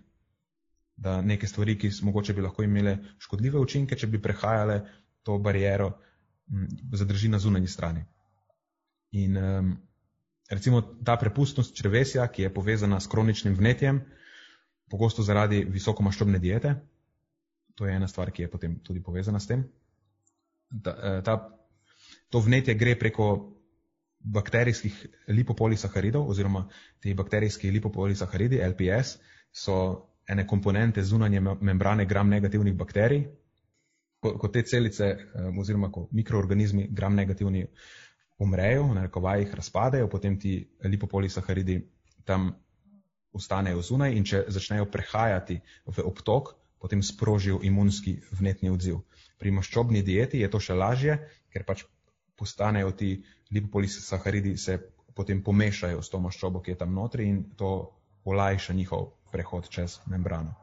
[0.95, 4.81] Da neke stvari, ki mogoče bi lahko imele škodljive učinke, če bi prehajale
[5.23, 5.93] to bariero,
[6.93, 8.03] zadrži na zunanji strani.
[9.11, 9.71] In um,
[10.49, 14.01] recimo ta prepustnost črvesja, ki je povezana s kroničnim vnetjem,
[14.91, 16.75] pogosto zaradi visokomaščobne diete,
[17.75, 19.63] to je ena stvar, ki je potem tudi povezana s tem.
[20.83, 21.37] Ta, eh, ta,
[22.29, 23.27] to vnetje gre preko
[24.24, 26.67] bakterijskih lipopolisaharidov oziroma
[27.01, 29.17] te bakterijski lipopolisaharidi, LPS,
[29.51, 29.78] so
[30.30, 33.26] ene komponente zunanje membrane gram negativnih bakterij,
[34.22, 35.15] ko, ko te celice
[35.59, 37.65] oziroma ko mikroorganizmi gram negativni
[38.41, 41.82] umrejo, na rekovajih razpadejo, potem ti lipopolisaharidi
[42.26, 42.53] tam
[43.34, 49.01] ostanejo zunaj in če začnejo prehajati v obtok, potem sprožijo imunski vnetni odziv.
[49.38, 51.17] Pri maščobni dieti je to še lažje,
[51.53, 51.86] ker pač
[52.41, 53.11] postanejo ti
[53.53, 54.79] lipopolisaharidi se
[55.15, 57.71] potem pomešajo s to maščobo, ki je tam notri in to
[58.25, 60.55] olajša njihov prehod čez membrano.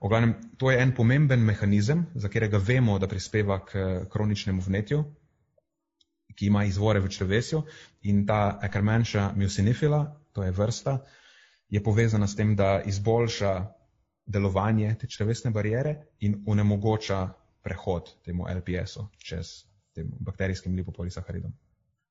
[0.00, 5.00] Oglavnem, to je en pomemben mehanizem, za katerega vemo, da prispeva k kroničnemu vnetju,
[6.38, 7.64] ki ima izvore v črvesju
[8.06, 11.00] in ta Ackermanša mucinifila, to je vrsta,
[11.68, 13.54] je povezana s tem, da izboljša
[14.26, 17.28] delovanje te črvesne barijere in onemogoča
[17.62, 19.64] prehod temu LPS-u čez
[19.98, 21.52] tem bakterijskim lipopolisaharidom.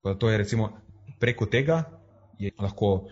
[0.04, 0.70] To je recimo
[1.18, 1.82] preko tega
[2.38, 3.08] je lahko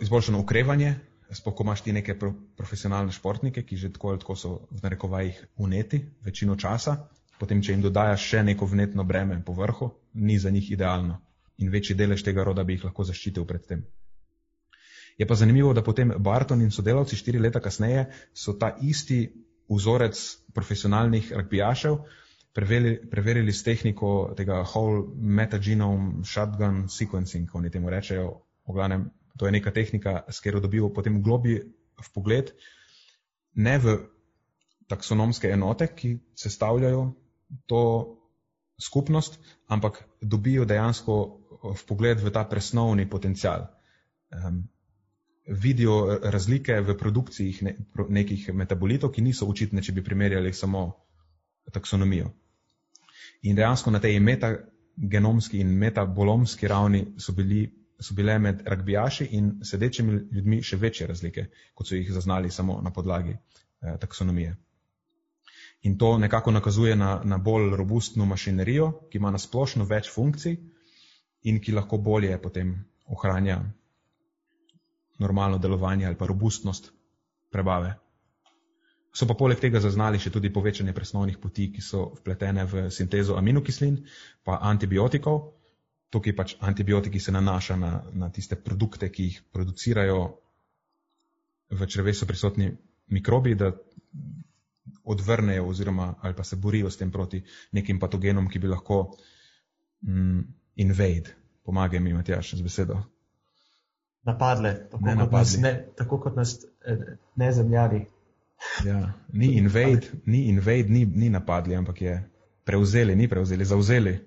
[0.00, 0.94] izboljšano ukrevanje
[1.34, 4.82] sploh ko imaš ti neke pro, profesionalne športnike, ki že tako ali tako so v
[4.82, 6.96] narekovajih uneti večino časa,
[7.38, 11.20] potem če jim dodajaš še neko vnetno breme po vrhu, ni za njih idealno
[11.60, 13.84] in večji delež tega roda bi jih lahko zaščitil pred tem.
[15.18, 19.26] Je pa zanimivo, da potem Barton in sodelavci štiri leta kasneje so ta isti
[19.68, 20.16] vzorec
[20.56, 21.98] profesionalnih rugbijašev
[22.54, 28.30] preverili, preverili s tehniko tega whole metagenome shotgun sequencing, ko oni temu rečejo,
[28.66, 31.56] v glavnem To je neka tehnika, s katero dobijo potem globi
[31.96, 32.52] v pogled,
[33.56, 33.94] ne v
[34.84, 37.06] taksonomske enote, ki sestavljajo
[37.64, 37.80] to
[38.76, 39.38] skupnost,
[39.68, 41.16] ampak dobijo dejansko
[41.72, 43.64] v pogled v ta presnovni potencial.
[44.28, 44.68] Um,
[45.48, 47.74] vidijo razlike v produkciji ne,
[48.08, 50.84] nekih metabolitov, ki niso očitne, če bi primerjali samo
[51.72, 52.28] taksonomijo.
[53.42, 57.68] In dejansko na tej metagenomski in metabolomski ravni so bili
[58.00, 62.80] so bile med rugbijaši in sedečimi ljudmi še večje razlike, kot so jih zaznali samo
[62.82, 64.56] na podlagi eh, taksonomije.
[65.82, 70.56] In to nekako nakazuje na, na bolj robustno mašinerijo, ki ima nasplošno več funkcij
[71.42, 72.74] in ki lahko bolje potem
[73.06, 73.60] ohranja
[75.18, 76.92] normalno delovanje ali pa robustnost
[77.50, 77.94] prebave.
[79.12, 83.34] So pa poleg tega zaznali še tudi povečanje presnovnih poti, ki so vpletene v sintezo
[83.38, 83.96] aminokislin,
[84.46, 85.40] pa antibiotikov,
[86.14, 90.20] tukaj pač antibiotiki se nanaša na, na tiste produkte, ki jih producirajo
[91.70, 92.70] v črevesu prisotni
[93.10, 93.72] mikrobi, da
[95.04, 97.42] odvrnejo oziroma ali pa se borijo s tem proti
[97.72, 99.16] nekim patogenom, ki bi lahko
[100.06, 100.40] mm,
[100.82, 101.34] invade,
[101.66, 103.02] pomagaj mi, Matjaš, z besedo.
[104.22, 105.38] Napadle, tako, ne kot, napadli.
[105.38, 106.56] Nas ne, tako kot nas
[106.86, 108.04] eh, ne zemljani.
[108.84, 112.30] Ja, ni invade, ni, invade ni, ni napadli, ampak je
[112.64, 114.18] prevzeli, ni prevzeli, zauzeli.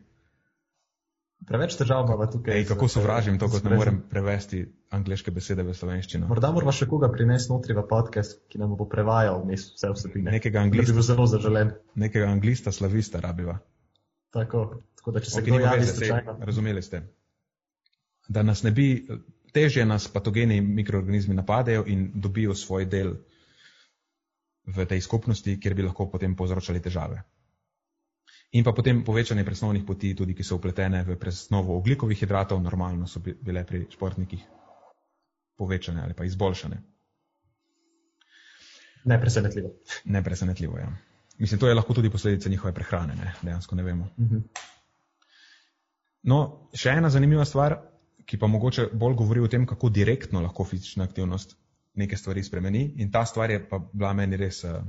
[1.48, 2.56] Preveč težav imamo tukaj.
[2.56, 4.64] Ej, kako sovražim to, kot ne morem prevesti
[4.96, 6.30] angliške besede v slovenščino.
[6.30, 10.32] Morda moramo še koga prinesti notri v podcast, ki nam bo prevajal vse vsebine.
[10.38, 10.96] Nekega anglista.
[10.96, 11.74] Bi zelo zaželen.
[12.00, 13.58] Nekega anglista, slavista rabiva.
[14.34, 14.64] Tako,
[15.02, 16.38] tako da če se okay, kdo javi, slučajno.
[16.48, 17.04] Razumeli ste.
[18.32, 18.88] Da nas ne bi,
[19.54, 23.18] težje nas patogeni mikroorganizmi napadejo in dobijo svoj del
[24.66, 27.24] v tej skupnosti, kjer bi lahko potem povzročali težave.
[28.54, 33.08] In pa potem povečanje presnovnih poti, tudi ki so upletene v presnovo oglikovih hidratov, normalno
[33.10, 34.44] so bile pri športnikih
[35.58, 36.78] povečane ali pa izboljšane.
[39.06, 39.70] Nepresenetljivo.
[40.06, 40.92] Nepresenetljivo, ja.
[41.38, 43.34] Mislim, to je lahko tudi posledica njihove prehrane, ne?
[43.42, 44.04] dejansko ne vemo.
[44.18, 44.36] Uh mhm.
[44.36, 44.44] -huh.
[46.24, 47.82] No, še ena zanimiva stvar,
[48.26, 51.58] ki pa mogoče bolj govori o tem, kako direktno lahko fizična aktivnost
[51.94, 52.94] neke stvari spremeni.
[52.98, 54.82] In ta stvar je pa bila meni res uh,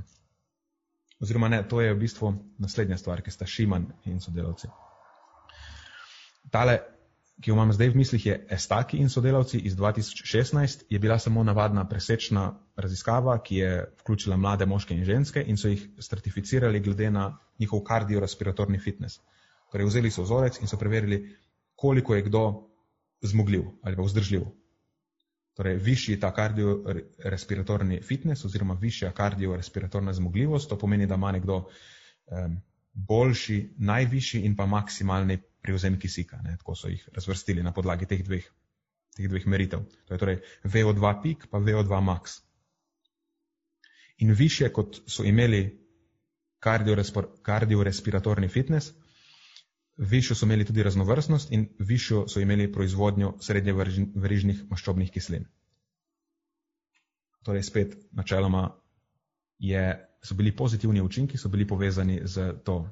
[1.19, 4.67] Oziroma, ne, to je v bistvu naslednja stvar, ki sta Šiman in sodelavci.
[6.51, 6.75] tale,
[7.41, 11.43] ki jo imam zdaj v mislih, je Estaki in sodelavci iz 2016, je bila samo
[11.43, 17.09] navadna presečna raziskava, ki je vključila mlade moške in ženske in so jih stratificirali glede
[17.11, 19.19] na njihov kardiorespiratorni fitness.
[19.71, 21.35] Torej, vzeli so vzorec in so preverili,
[21.75, 22.69] koliko je kdo
[23.21, 24.45] zmogljiv ali pa vzdržljiv.
[25.55, 31.61] Torej, višji je ta kardiorespiratorni fitness oziroma višja kardiorespiratorna zmogljivost, to pomeni, da ima nekdo
[32.93, 36.41] boljši, najvišji in pa maksimalni prevzem kisika.
[36.43, 36.57] Ne?
[36.57, 38.43] Tako so jih razvrstili na podlagi teh dveh,
[39.15, 39.85] teh dveh meritev.
[40.07, 42.39] To je torej VO2 pik pa VO2 max.
[44.17, 45.63] In više, kot so imeli
[47.43, 48.91] kardiorespiratorni fitness,
[49.97, 53.73] višjo so imeli tudi raznovrstnost in višjo so imeli proizvodnjo srednje
[54.15, 55.45] verižnih maščobnih kislin.
[57.43, 58.75] Torej, spet načeloma
[59.59, 62.89] je, so bili pozitivni učinki, so bili povezani z to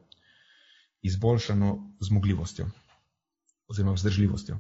[1.01, 2.70] izboljšano zmogljivostjo
[3.68, 4.60] oziroma vzdržljivostjo.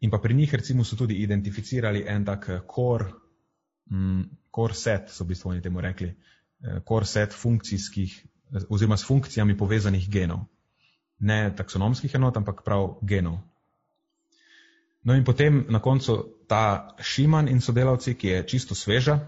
[0.00, 3.12] In pa pri njih recimo so tudi identificirali en tak core,
[3.90, 4.22] mm,
[4.54, 8.26] core set, so v bistvu oni temu rekli, eh, core set funkcijskih
[8.68, 10.46] oziroma s funkcijami povezanih genov
[11.18, 13.38] ne taksonomskih enot, ampak prav genov.
[15.02, 19.18] No in potem na koncu ta Šiman in sodelavci, ki je čisto sveža,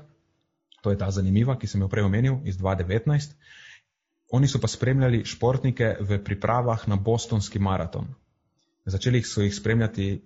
[0.82, 3.36] to je ta zanimiva, ki sem jo prej omenil iz 2019,
[4.30, 8.06] oni so pa spremljali športnike v pripravah na bostonski maraton.
[8.86, 10.22] Začeli so jih spremljati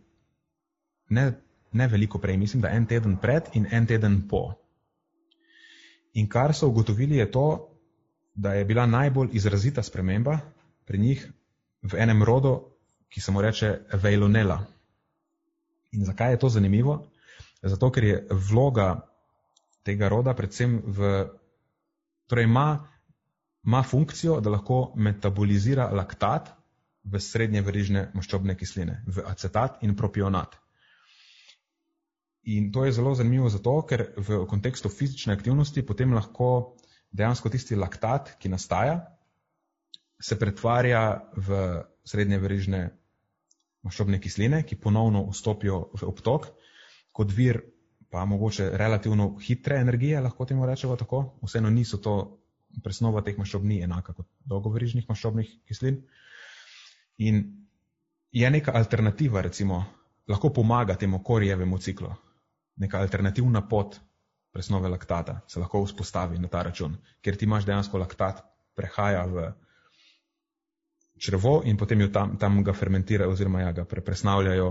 [1.10, 1.32] ne,
[1.72, 4.54] ne veliko prej, mislim, da en teden pred in en teden po.
[6.14, 7.46] In kar so ugotovili je to,
[8.34, 10.38] da je bila najbolj izrazita sprememba
[10.84, 11.32] pri njih
[11.84, 12.54] v enem rodu,
[13.08, 14.64] ki se mu reče Vejlonela.
[15.92, 16.98] In zakaj je to zanimivo?
[17.62, 19.06] Zato, ker je vloga
[19.84, 21.12] tega roda predvsem v,
[22.26, 22.88] torej ima,
[23.64, 26.50] ima funkcijo, da lahko metabolizira laktat
[27.04, 30.56] v srednje verižne maščobne kisline, v acetat in propionat.
[32.44, 36.76] In to je zelo zanimivo zato, ker v kontekstu fizične aktivnosti potem lahko
[37.12, 38.98] dejansko tisti laktat, ki nastaja,
[40.24, 41.04] se pretvarja
[41.36, 41.56] v
[42.04, 42.80] srednje verižne
[43.84, 46.48] maščobne kisline, ki ponovno vstopijo v obtok,
[47.12, 47.60] kot vir
[48.08, 51.20] pa mogoče relativno hitre energije, lahko temu rečemo tako.
[51.42, 52.14] Vseeno niso to,
[52.82, 56.00] presnova teh maščob ni enaka kot dolgoverižnih maščobnih kislin.
[57.26, 57.42] In
[58.34, 59.82] je neka alternativa, recimo,
[60.30, 62.14] lahko pomaga temu korijevemu ciklu.
[62.80, 63.98] Neka alternativna pot
[64.54, 68.40] presnove laktata se lahko vzpostavi na ta račun, ker ti imaš dejansko laktat
[68.74, 69.50] prehaja v
[71.18, 74.70] črevo in potem jo tam, tam ga fermentirajo oziroma ja, ga presnavljajo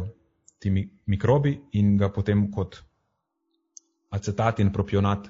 [0.60, 0.72] ti
[1.06, 2.80] mikrobi in ga potem kot
[4.14, 5.28] acetat in propionat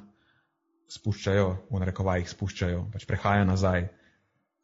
[0.94, 3.88] spuščajo, v narekovajih spuščajo, pač prehaja nazaj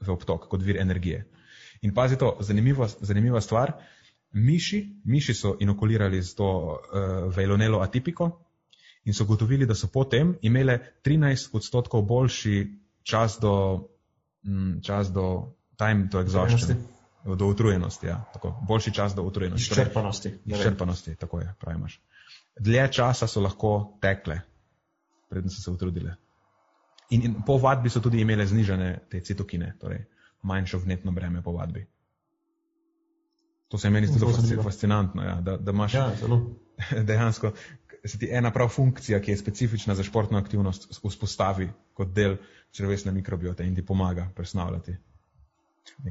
[0.03, 1.23] v obtok kot vir energije.
[1.81, 3.73] In pazi to, zanimiva, zanimiva stvar,
[4.35, 6.77] miši, miši so inokulirali z to uh,
[7.33, 8.29] vejlonelo atipiko
[9.05, 12.57] in so gotovili, da so potem imele 13 odstotkov boljši
[13.03, 13.55] čas do,
[14.45, 16.77] mm, čas do time to exhaustion.
[17.37, 18.23] Do utrujenosti, ja.
[18.33, 19.69] Tako, boljši čas do utrujenosti.
[19.69, 20.31] Torej, izčrpanosti.
[20.45, 21.99] Izčrpanosti, tako je, pravimaš.
[22.59, 24.39] Dlje časa so lahko tekle,
[25.29, 26.15] predtem so se utrudile.
[27.09, 30.05] In, in po vadbi so tudi imele znižene te citokine, torej
[30.41, 31.87] manjšo vnetno breme po vadbi.
[33.67, 36.11] To se meni zdi zelo fascinantno, ja, da, da imaš ja,
[37.09, 37.51] dejansko
[38.05, 42.37] se ti ena prav funkcija, ki je specifična za športno aktivnost, vzpostavi kot del
[42.71, 44.95] črvesne mikrobiote in ti pomaga presnavljati.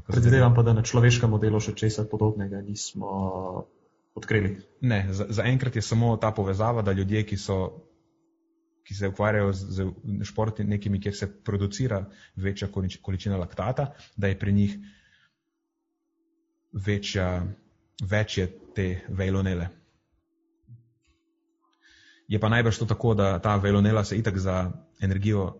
[0.07, 3.09] Predvidevam pa, da na človeškem modelu še česa podobnega nismo
[4.15, 4.57] odkrili.
[4.81, 7.57] Ne, zaenkrat za je samo ta povezava, da ljudje, ki, so,
[8.83, 12.03] ki se ukvarjajo z, z športi, nekimi, kjer se producira
[12.35, 12.69] večja
[13.01, 14.77] količina laktata, da je pri njih
[16.73, 17.45] večja,
[18.01, 19.69] večje te vejlonele.
[22.29, 24.71] Je pa najbrž to tako, da ta vejlonela se itak za
[25.01, 25.55] energijo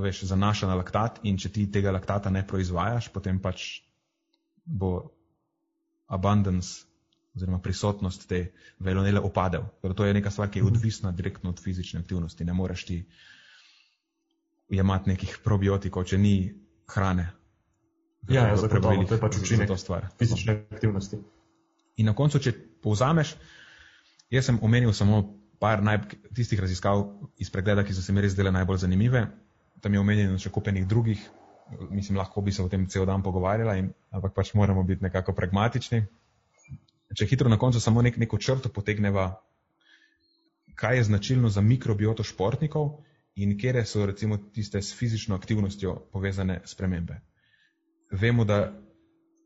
[0.00, 3.82] veš, zanaša na laktat in če ti tega laktata ne proizvajaš, potem pač
[4.64, 5.10] bo
[6.08, 6.84] abundance
[7.36, 9.68] oziroma prisotnost te velonele opadel.
[9.82, 12.44] Torej, to je neka stvar, ki je odvisna direktno od fizične aktivnosti.
[12.44, 12.98] Ne moreš ti
[14.68, 16.34] jemati nekih probiotikov, če ni
[16.90, 17.28] hrane.
[18.28, 20.08] Ja, ja zagotovo, to je pač učinek to stvar.
[20.18, 21.20] fizične aktivnosti.
[21.96, 23.36] In na koncu, če povzameš,
[24.30, 25.22] jaz sem omenil samo
[25.58, 26.02] par naj,
[26.34, 27.06] tistih raziskav
[27.38, 29.26] iz pregleda, ki so se mi res zdele najbolj zanimive
[29.82, 31.20] tam je omenjeno še kupenih drugih,
[31.90, 35.34] mislim, lahko bi se o tem cel dan pogovarjala, in, ampak pač moramo biti nekako
[35.36, 36.04] pragmatični.
[37.16, 39.30] Če hitro na koncu samo nek, neko črto potegneva,
[40.78, 42.98] kaj je značilno za mikrobioto športnikov
[43.38, 47.20] in kje so recimo tiste s fizično aktivnostjo povezane spremembe.
[48.10, 48.72] Vemo, da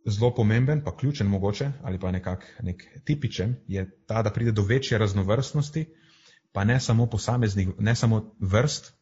[0.06, 4.62] zelo pomemben, pa ključen mogoče, ali pa nekak nek tipičen, je ta, da pride do
[4.62, 5.86] večje raznovrstnosti,
[6.52, 8.92] pa ne samo posameznih, ne samo vrst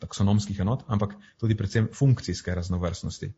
[0.00, 3.32] taksonomskih enot, ampak tudi predvsem funkcijske raznovrstnosti.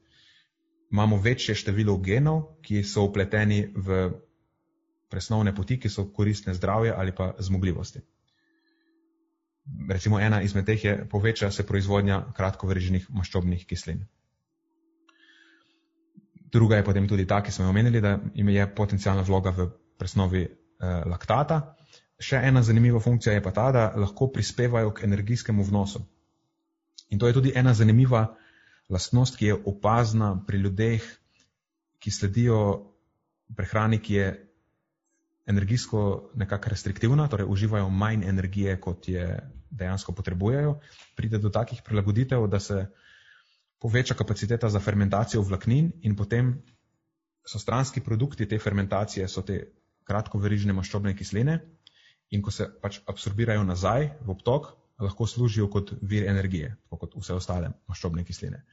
[0.91, 4.11] Imamo večje število genov, ki so upleteni v
[5.11, 8.01] presnovne poti, ki so koristne zdravje ali pa zmogljivosti.
[9.91, 14.07] Recimo ena izmed teh je poveča se proizvodnja kratkovreženih maščobnih kislin.
[16.51, 19.69] Druga je potem tudi ta, ki smo jo omenili, da im je potencijalna vloga v
[19.99, 21.61] presnovi eh, laktata.
[22.21, 26.03] Še ena zanimiva funkcija je pa ta, da lahko prispevajo k energijskemu vnosu.
[27.11, 28.37] In to je tudi ena zanimiva
[28.91, 31.03] lastnost, ki je opazna pri ljudeh,
[31.99, 32.61] ki sledijo
[33.57, 34.29] prehrani, ki je
[35.51, 39.27] energijsko nekako restriktivna, torej uživajo manj energije, kot je
[39.71, 40.79] dejansko potrebujejo.
[41.17, 42.87] Pride do takih prilagoditev, da se
[43.81, 46.63] poveča kapaciteta za fermentacijo vlaknin in potem
[47.47, 49.65] so stranski produkti te fermentacije, so te
[50.05, 51.61] kratkoverižne maščobne kisline
[52.31, 54.69] in ko se pač absorbirajo nazaj v obtok,
[55.01, 58.65] lahko služijo kot vir energije, kot vse ostale maščobne kisline.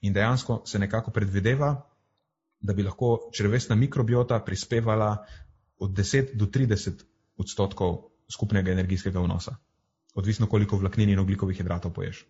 [0.00, 1.74] In dejansko se nekako predvideva,
[2.60, 5.16] da bi lahko črvesna mikrobiota prispevala
[5.78, 7.04] od 10 do 30
[7.36, 7.98] odstotkov
[8.32, 9.56] skupnega energijskega vnosa.
[10.14, 12.22] Odvisno, koliko vlaknin in oglikovih hidratov poješ,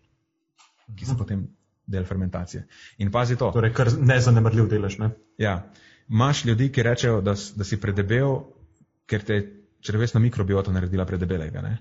[0.95, 1.47] ki so potem
[1.87, 2.65] del fermentacije.
[2.97, 3.51] In pazi to.
[3.55, 4.97] Torej, kar nezanemrljiv delež.
[4.99, 5.09] Ne?
[5.39, 5.71] Ja,
[6.09, 8.41] imaš ljudi, ki rečejo, da, da si predebel,
[9.07, 9.45] ker te je
[9.87, 11.63] črvesna mikrobiota naredila predebelega.
[11.63, 11.77] Ne?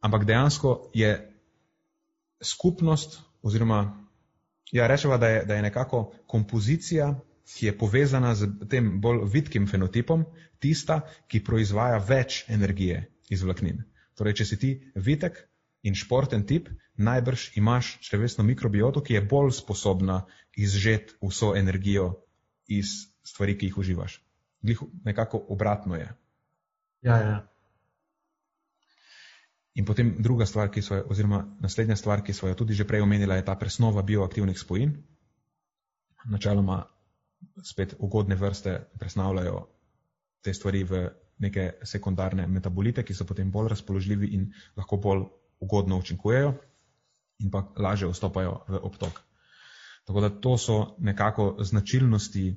[0.00, 1.10] Ampak dejansko je
[2.42, 4.08] skupnost, oziroma
[4.72, 7.14] ja, rečeva, da je, da je nekako kompozicija,
[7.50, 10.24] ki je povezana z tem bolj vidkim fenotipom,
[10.58, 13.82] tista, ki proizvaja več energije iz vlaknin.
[14.14, 15.40] Torej, če si ti vitek,
[15.82, 20.24] in športen tip, najbrž imaš črvesno mikrobioto, ki je bolj sposobna
[20.56, 22.12] izžeti vso energijo
[22.68, 22.92] iz
[23.24, 24.20] stvari, ki jih uživaš.
[25.04, 26.10] Nekako obratno je.
[27.02, 27.36] Ja, ja.
[29.78, 32.84] In potem druga stvar, ki so jo, oziroma naslednja stvar, ki so jo tudi že
[32.84, 34.96] prej omenila, je ta presnova bioaktivnih spojin.
[36.26, 36.84] Načeloma
[37.64, 39.60] spet ugodne vrste presnavljajo
[40.42, 41.08] te stvari v
[41.40, 45.24] neke sekundarne metabolite, ki so potem bolj razpoložljivi in lahko bolj
[45.60, 46.52] ugodno učinkujejo
[47.40, 49.20] in pa lažje vstopajo v obtok.
[50.04, 52.56] Tako da to so nekako značilnosti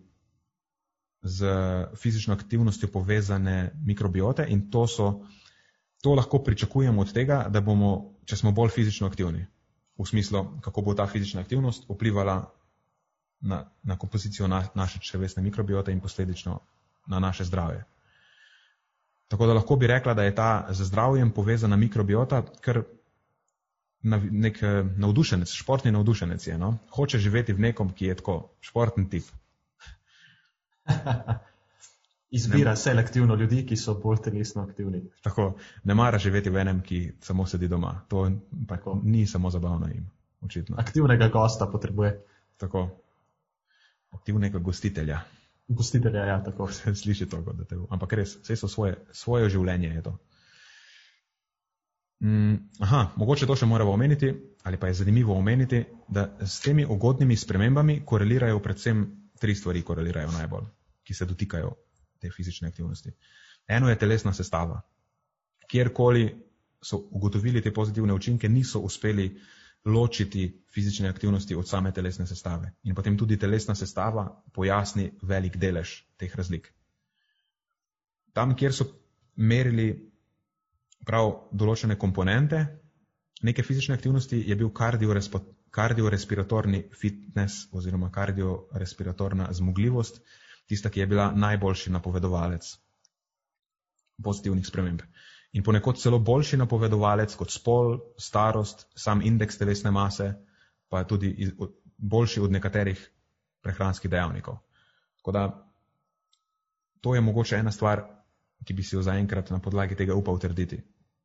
[1.23, 1.53] z
[1.95, 5.23] fizično aktivnostjo povezane mikrobiote in to, so,
[6.03, 9.45] to lahko pričakujemo od tega, da bomo, če smo bolj fizično aktivni,
[9.95, 12.35] v smislu, kako bo ta fizična aktivnost vplivala
[13.39, 16.59] na, na kompozicijo na, naše črvesne mikrobiote in posledično
[17.07, 17.85] na naše zdravje.
[19.31, 22.83] Tako da lahko bi rekla, da je ta z zdravjem povezana mikrobiota, ker
[24.03, 26.57] nek eh, navdušenec, športni navdušenec je.
[26.57, 26.77] No?
[26.91, 29.23] Hoče živeti v nekom, ki je tako športni tip.
[32.33, 35.03] Izbira selektivno ljudi, ki so bolj telesno aktivni.
[35.21, 35.51] Tako,
[35.83, 37.93] ne mara živeti v enem, ki samo sedi doma.
[38.09, 38.25] To
[39.03, 40.09] ni samo zabavno jim.
[40.41, 40.75] Očitno.
[40.79, 42.15] Aktivnega gosta potrebuje.
[42.57, 42.89] Tako.
[44.11, 45.19] Aktivnega gostitelja.
[45.67, 46.67] Gostitelja, ja, tako.
[47.03, 47.87] Sliši to, da te bo.
[47.89, 50.17] Ampak res, vse so svoje, svoje življenje je to.
[52.23, 56.85] Mm, aha, mogoče to še moramo omeniti, ali pa je zanimivo omeniti, da s temi
[56.85, 59.05] ugodnimi spremembami korelirajo predvsem
[59.39, 60.69] tri stvari, korelirajo najbolj,
[61.03, 61.75] ki se dotikajo
[62.23, 63.11] te fizične aktivnosti.
[63.67, 64.79] Eno je telesna sestava.
[65.67, 66.23] Kjerkoli
[66.83, 69.27] so ugotovili te pozitivne učinke, niso uspeli
[69.85, 72.71] ločiti fizične aktivnosti od same telesne sestave.
[72.83, 76.69] In potem tudi telesna sestava pojasni velik delež teh razlik.
[78.33, 78.87] Tam, kjer so
[79.35, 79.89] merili
[81.05, 82.63] prav določene komponente
[83.43, 84.71] neke fizične aktivnosti, je bil
[85.73, 90.21] kardiorespiratorni fitness oziroma kardiorespiratorna zmogljivost
[90.67, 92.67] tista, ki je bila najboljši napovedovalec
[94.23, 95.01] pozitivnih sprememb.
[95.53, 100.33] In ponekod celo boljši napovedovalec kot spol, starost, sam indeks telesne mase,
[100.89, 101.51] pa je tudi
[101.97, 103.03] boljši od nekaterih
[103.61, 104.57] prehranskih dejavnikov.
[105.17, 105.43] Tako da
[107.01, 108.03] to je mogoče ena stvar,
[108.65, 110.81] ki bi si jo zaenkrat na podlagi tega upal trditi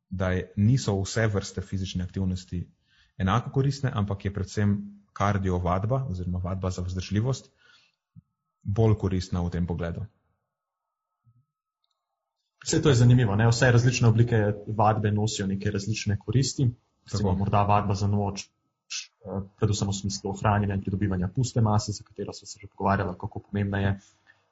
[0.09, 2.71] da je, niso vse vrste fizične aktivnosti
[3.17, 4.77] enako koristne, ampak je predvsem
[5.13, 7.51] kardio vadba oziroma vadba za vzdržljivost
[8.63, 10.05] bolj koristna v tem pogledu.
[12.65, 13.35] Vse to je zanimivo.
[13.35, 13.47] Ne?
[13.47, 16.67] Vse različne oblike vadbe nosijo neke različne koristi.
[17.11, 22.03] Recimo, morda vadba za noč, eh, predvsem v smislu ohranjanja in pridobivanja puste mase, za
[22.03, 23.99] katero smo se že pogovarjali, kako pomembna je.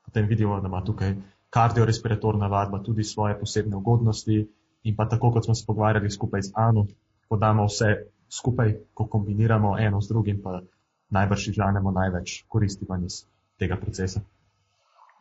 [0.06, 1.16] Potem vidimo, da ima tukaj
[1.50, 4.48] kardiorespiratorna vadba tudi svoje posebne ugodnosti,
[4.84, 6.88] in pa tako, kot smo se pogovarjali skupaj z Anu,
[7.28, 10.62] ko damo vse skupaj, ko kombiniramo eno z drugim, pa
[11.10, 13.26] najbrž izžanemo največ koristi van iz
[13.60, 14.22] tega procesa.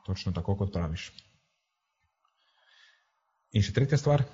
[0.07, 1.11] Točno tako, kot praviš.
[3.57, 4.25] In še tretja stvar,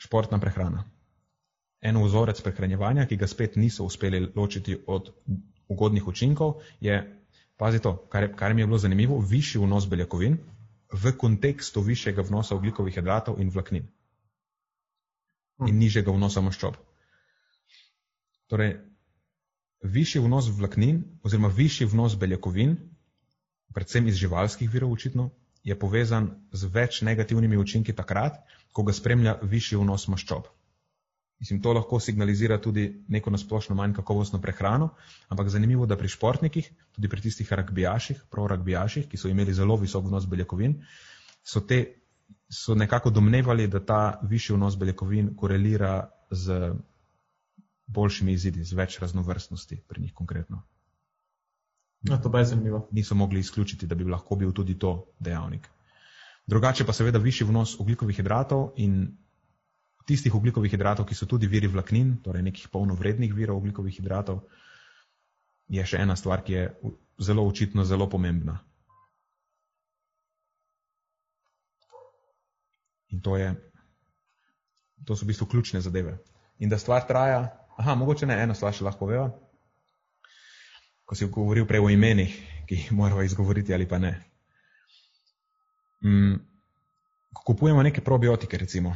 [0.00, 0.84] športna prehrana.
[1.80, 5.08] En vzorec prehranjevanja, ki ga spet niso uspeli ločiti od
[5.72, 6.98] ugodnih učinkov, je,
[7.56, 10.36] pazi to, kar, kar mi je bilo zanimivo, višji vnos beljakovin
[10.92, 13.88] v kontekstu višjega vnosa oglikovih hidratov in vlaknin.
[15.66, 16.76] In nižjega vnosa maščob.
[18.50, 18.74] Torej,
[19.82, 22.76] višji vnos vlaknin oziroma višji vnos beljakovin,
[23.74, 25.30] predvsem iz živalskih virov očitno,
[25.64, 28.40] je povezan z več negativnimi učinki takrat,
[28.72, 30.48] ko ga spremlja višji vnos maščob.
[31.40, 34.90] Mislim, to lahko signalizira tudi neko nasplošno manj kakovostno prehrano,
[35.28, 40.04] ampak zanimivo, da pri športnikih, tudi pri tistih ragbijaših, pro-ragbijaših, ki so imeli zelo visok
[40.04, 40.76] vnos beljakovin,
[41.42, 41.80] so, te,
[42.52, 46.74] so nekako domnevali, da ta višji vnos beljakovin korelira z
[47.86, 50.60] boljšimi izidi, z več raznovrstnosti pri njih konkretno.
[52.00, 52.88] No, to je zanimivo.
[52.92, 55.68] Niso mogli izključiti, da bi lahko bil tudi to dejavnik.
[56.46, 59.18] Drugače pa seveda višji vnos oglikovih hidratov in
[60.06, 64.40] tistih oglikovih hidratov, ki so tudi viri vlaknin, torej nekih polnovrednih virov oglikovih hidratov,
[65.68, 66.64] je še ena stvar, ki je
[67.20, 68.56] zelo očitno zelo pomembna.
[73.10, 73.52] In to, je,
[75.04, 76.16] to so v bistvu ključne zadeve.
[76.58, 77.44] In da stvar traja,
[77.76, 79.28] aha, mogoče ne eno stvar še lahko vejo,
[81.10, 82.30] ko si govoril prej o imenih,
[82.70, 84.12] ki jih moramo izgovoriti ali pa ne.
[86.06, 86.36] Mm,
[87.34, 88.94] ko kupujemo neke probiotike, recimo,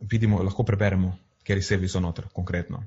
[0.00, 1.12] vidimo, lahko preberemo,
[1.46, 2.82] ker sebi so noter, konkretno.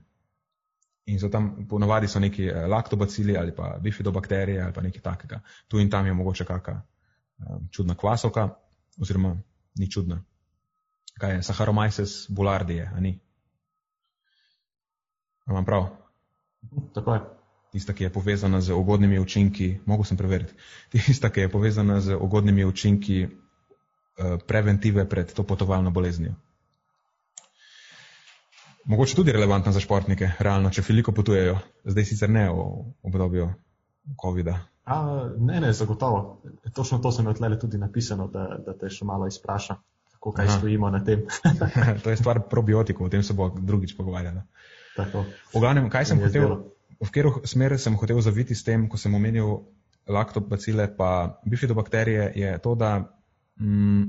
[1.07, 5.39] In so tam, ponovadi so neki eh, laktobacili ali pa bifidobakterije ali pa nekaj takega.
[5.67, 6.81] Tu in tam je mogoče kakšna
[7.39, 8.49] um, čudna kvasovka,
[9.01, 9.37] oziroma
[9.79, 10.23] ni čudna.
[11.19, 13.19] Kaj je Saharomyces bulardije, a ni?
[15.47, 15.87] Imam prav?
[16.93, 17.40] Tako je.
[17.71, 20.53] Tista, ki je povezana z ugodnimi učinki, mogo sem preveriti,
[20.91, 26.35] tista, ki je povezana z ugodnimi učinki uh, preventive pred to potovalno boleznijo
[28.85, 32.65] mogoče tudi relevantna za športnike, realno, če veliko potujejo, zdaj sicer ne v
[33.03, 33.49] obdobju
[34.21, 34.57] COVID-a.
[34.85, 34.97] A,
[35.37, 36.41] ne, ne, zagotovo.
[36.73, 39.77] Točno to sem odlele tudi napisano, da, da te še malo izpraša,
[40.17, 40.57] kako kaj Aha.
[40.57, 41.27] stojimo na tem.
[42.03, 44.43] to je stvar probiotikov, o tem se bo drugič pogovarjala.
[44.97, 46.57] V glavnem, kaj sem hotel,
[47.01, 49.65] v katero smer sem hotel zaviti s tem, ko sem omenil
[50.07, 53.17] laktobacile pa bifidobakterije, je to, da
[53.59, 54.03] mm,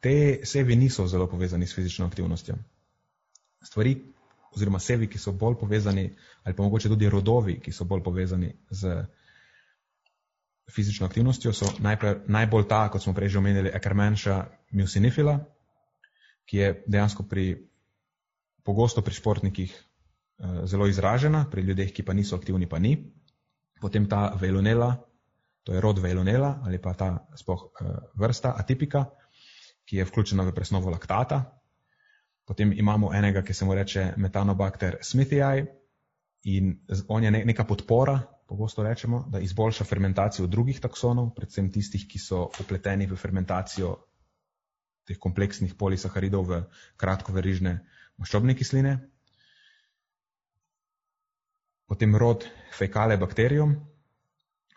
[0.00, 2.56] te sevi niso zelo povezani s fizično aktivnostjo.
[3.64, 3.96] Stvari,
[4.54, 6.10] oziroma sevi, ki so bolj povezani,
[6.44, 9.04] ali pa mogoče tudi rodovi, ki so bolj povezani z
[10.70, 14.38] fizično aktivnostjo, so najprej, najbolj ta, kot smo prej že omenili, ekrmenša
[14.72, 15.38] mucinifila,
[16.46, 17.66] ki je dejansko pri,
[18.64, 19.74] pogosto pri športnikih
[20.64, 22.96] zelo izražena, pri ljudeh, ki pa niso aktivni, pa ni.
[23.80, 24.96] Potem ta velonela,
[25.64, 29.06] to je rod velonela ali pa ta spoh eh, vrsta atipika,
[29.84, 31.56] ki je vključena v presnovo laktata,
[32.46, 35.64] Potem imamo enega, ki se mu reče metanobakter smithii
[36.46, 36.76] in
[37.08, 42.44] on je neka podpora, pogosto rečemo, da izboljša fermentacijo drugih taksonov, predvsem tistih, ki so
[42.62, 43.96] upleteni v fermentacijo
[45.06, 46.60] teh kompleksnih polisaharidov v
[47.02, 47.74] kratkoverižne
[48.22, 48.94] maščobne kisline.
[51.86, 53.76] Potem rod fekale bakterijum,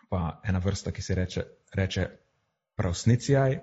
[0.08, 1.44] pa ena vrsta, ki se reče,
[1.74, 2.06] reče
[2.78, 3.58] prausnicijaj,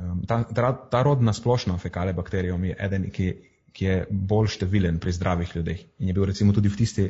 [0.00, 3.26] Um, ta, ta, ta rod na splošno fekale bakterijom je eden, ki,
[3.72, 7.06] ki je bolj številen pri zdravih ljudeh in je bil recimo tudi v tisti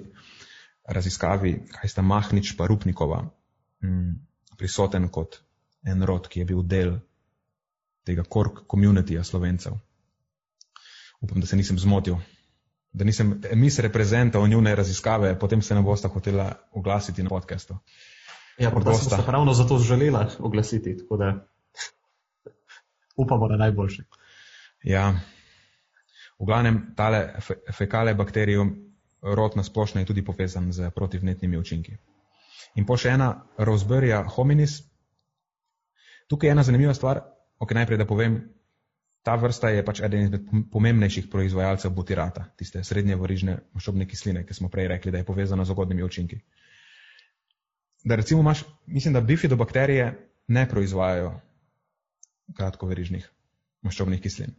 [0.90, 4.16] raziskavi, kaj sta Mahnič pa Rupnikova um,
[4.58, 5.38] prisoten kot
[5.86, 6.96] en rod, ki je bil del
[8.04, 9.76] tega kork komunitija slovencev.
[11.20, 12.16] Upam, da se nisem zmotil,
[12.92, 17.76] da nisem mis reprezental njune raziskave, potem se ne bosta hotela oglasiti na podcastu.
[18.58, 21.46] Ja, pa bosta ravno zato želela oglasiti, tako da
[23.16, 24.02] upamo na najboljše.
[24.82, 25.20] Ja,
[26.38, 27.34] v glavnem, tale
[27.76, 28.76] fekale bakterijum
[29.22, 31.96] rod na splošno je tudi povezan z protivnetnimi učinki.
[32.74, 34.80] In pa še ena Roseburya hominis.
[36.28, 37.20] Tukaj je ena zanimiva stvar,
[37.58, 38.38] ok, najprej da povem,
[39.22, 44.56] ta vrsta je pač eden izmed pomembnejših proizvajalcev butirata, tiste srednje varižne maščobne kisline, ki
[44.56, 46.40] smo prej rekli, da je povezana z ugodnimi učinki.
[48.04, 50.06] Da recimo imaš, mislim, da bifidobakterije
[50.48, 51.34] ne proizvajajo
[52.56, 53.28] kratkoverižnih
[53.84, 54.54] maščobnih kislin.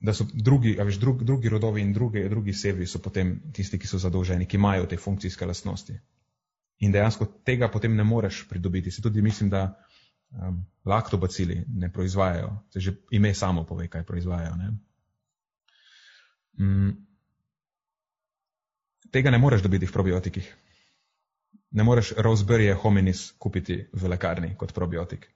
[0.00, 3.86] Da so drugi, veš, drugi, drugi rodovi in druge, drugi sevi so potem tisti, ki
[3.86, 5.98] so zadolženi, ki imajo te funkcijske lastnosti.
[6.80, 8.90] In dejansko tega potem ne moreš pridobiti.
[8.90, 9.66] Se tudi mislim, da
[10.30, 12.56] um, laktobacili ne proizvajajo.
[12.70, 14.56] Se že ime samo pove, kaj proizvajajo.
[14.56, 14.70] Ne?
[16.60, 16.90] Mm,
[19.10, 20.56] tega ne moreš dobiti v probiotikih.
[21.70, 25.28] ne moreš Roseberry hominis kupiti v lekarni kot probiotik.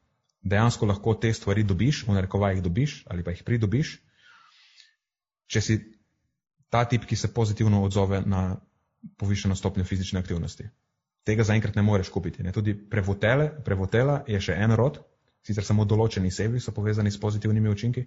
[0.42, 3.98] Dejansko lahko te stvari dobiš, v narekovajih dobiš ali pa jih pridobiš,
[5.46, 5.76] če si
[6.68, 8.56] ta tip, ki se pozitivno odzove na
[9.16, 10.68] povišeno stopnjo fizične aktivnosti.
[11.24, 12.42] Tega zaenkrat ne moreš kupiti.
[12.44, 12.52] Ne?
[12.52, 15.00] Tudi prevotele, prevotela je še en rod,
[15.44, 18.04] sicer samo določeni sebi so povezani s pozitivnimi učinki.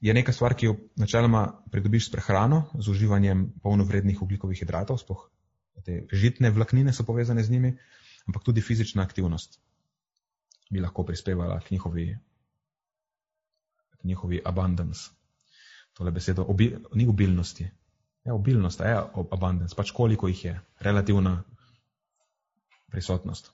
[0.00, 5.26] Je neka stvar, ki jo načeloma pridobiš s prehrano, z uživanjem polnovrednih ugljikovih hidratov, spoh
[5.86, 7.72] te žitne vlaknine so povezane z njimi,
[8.26, 9.58] ampak tudi fizična aktivnost
[10.70, 12.18] bi lahko prispevala k njihovi,
[13.90, 15.10] k njihovi abundance.
[15.92, 17.70] Tole besedo obi, ni obilnosti.
[18.24, 18.98] Ja, obilnost, je
[19.32, 21.42] abundance, pač koliko jih je, relativna
[22.90, 23.52] prisotnost.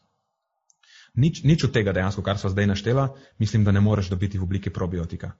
[1.14, 3.08] Nič, nič od tega dejansko, kar sva zdaj naštela,
[3.38, 5.34] mislim, da ne moreš dobiti v obliki probiotika.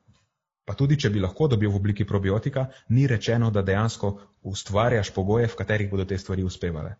[0.65, 4.13] Pa tudi, če bi lahko dobil v obliki probiotika, ni rečeno, da dejansko
[4.49, 6.95] ustvarjaš pogoje, v katerih bodo te stvari uspevale.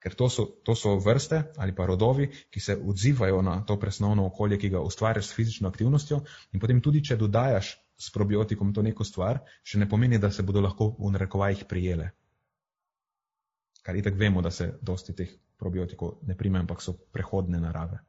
[0.00, 4.24] Ker to so, to so vrste ali pa rodovi, ki se odzivajo na to presnovno
[4.30, 6.22] okolje, ki ga ustvarjaš s fizično aktivnostjo,
[6.54, 10.46] in potem tudi, če dodajaš s probiotikom to neko stvar, še ne pomeni, da se
[10.46, 12.08] bodo lahko v narekovajih prijele.
[13.84, 18.00] Kar itak vemo, da se dosti teh probiotikov ne prime, ampak so prehodne narave.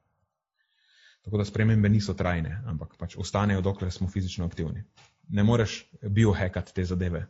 [1.21, 4.83] Tako da spremembe niso trajne, ampak pač ostanejo, dokler smo fizično aktivni.
[5.29, 7.27] Ne moreš biohackat te zadeve,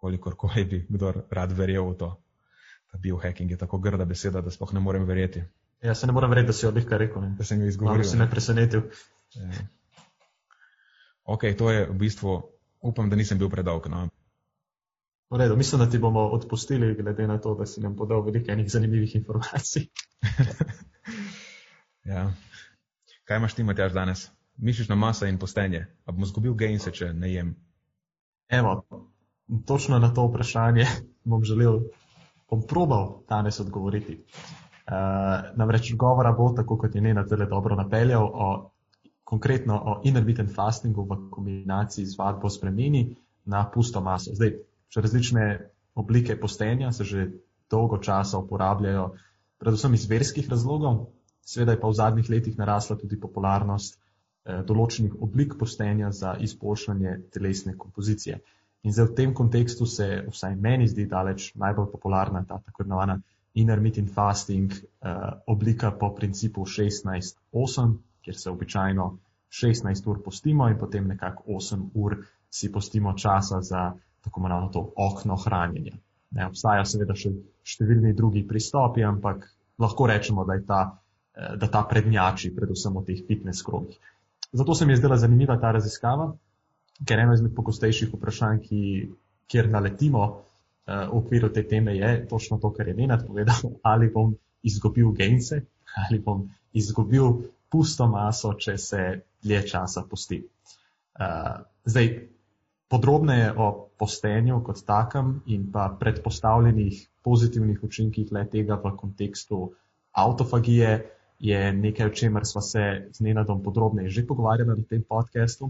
[0.00, 2.10] kolikor koli bi kdo rad verjel v to.
[2.88, 5.42] Ta biohacking je tako grda beseda, da spoh ne morem verjeti.
[5.84, 7.26] Ja, se ne morem verjeti, da si odlih kar rekel.
[7.36, 8.00] Da sem ga izgovoril.
[8.00, 8.88] Malo si me presenetil.
[9.34, 9.66] Ja.
[11.28, 12.38] Ok, to je v bistvu,
[12.80, 13.86] upam, da nisem bil predolg.
[13.92, 14.06] No.
[15.30, 18.52] V redu, mislim, da ti bomo odpustili, glede na to, da si nam podal veliko
[18.52, 19.86] enih zanimivih informacij.
[22.10, 22.32] ja.
[23.24, 24.30] Kaj imaš ti, Matjaš, danes?
[24.56, 25.86] Mišična masa in postenje.
[26.06, 27.56] A bom zgubil gense, če ne jem?
[28.48, 28.86] Evo,
[29.66, 30.86] točno na to vprašanje
[31.24, 31.80] bom želel,
[32.50, 34.22] bom probal danes odgovoriti.
[34.88, 34.94] Uh,
[35.56, 38.70] namreč govora bo, tako kot je Nena tele dobro napeljal, o,
[39.24, 44.32] konkretno o intermittent fastingu v kombinaciji z vadbo spremeni na pusto maso.
[44.34, 44.56] Zdaj,
[44.88, 45.44] še različne
[45.94, 47.30] oblike postenja se že
[47.70, 49.10] dolgo časa uporabljajo,
[49.58, 51.06] predvsem iz verskih razlogov,
[51.48, 57.14] Sveda je pa v zadnjih letih narasla tudi popularnost eh, določenih oblik postenja za izboljšanje
[57.32, 58.36] telesne kompozicije.
[58.84, 63.16] In zdaj v tem kontekstu se vsaj meni zdi daleč najbolj popularna ta tako imenovana
[63.54, 65.16] intermittent fasting eh,
[65.48, 69.08] oblika po principu 16-8, kjer se običajno
[69.62, 72.18] 16 ur postimo in potem nekako 8 ur
[72.50, 73.86] si postimo časa za
[74.24, 75.96] tako imenovano to okno hranjenja.
[76.36, 77.32] Ne, obstajajo seveda še
[77.64, 79.46] številni drugi pristopi, ampak
[79.80, 80.80] lahko rečemo, da ta
[81.38, 83.98] Eh, da ta prednjači, predvsem v teh fitness krogih.
[84.52, 86.32] Zato se mi je zdela zanimiva ta raziskava,
[87.06, 88.80] ker eno izmed pogostejših vprašanj, ki,
[89.46, 90.40] kjer naletimo uh,
[90.88, 94.34] v okviru te teme, je točno to, kar je Nenad povedal, ali bom
[94.66, 95.60] izgubil gence,
[95.94, 96.42] ali bom
[96.72, 97.38] izgubil
[97.70, 99.04] pusto maso, če se
[99.44, 100.40] dlje časa posti.
[100.42, 102.10] Uh, zdaj,
[102.88, 109.72] podrobneje o postenju kot takem in pa predpostavljenih pozitivnih učinkih le tega v kontekstu
[110.12, 115.64] autofagije, je nekaj, o čemer smo se z Nenadom podrobneje že pogovarjali na tem podkastu.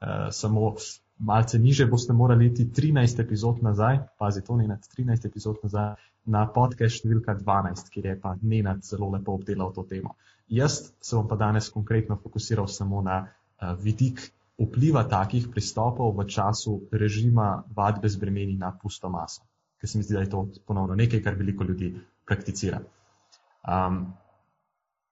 [0.00, 0.74] Uh, samo
[1.18, 5.94] malce niže boste morali iti 13 epizod nazaj, pazi to, Nenad, 13 epizod nazaj
[6.24, 10.16] na podcast številka 12, kjer je pa Nenad zelo lepo obdelal to temo.
[10.48, 14.30] Jaz se bom pa danes konkretno fokusiral samo na uh, vidik
[14.60, 19.42] vpliva takih pristopov v času režima vadbe z bremeni na pusto maso,
[19.80, 21.94] ker se mi zdi, da je to ponovno nekaj, kar veliko ljudi
[22.28, 22.82] prakticira.
[23.64, 24.12] Um,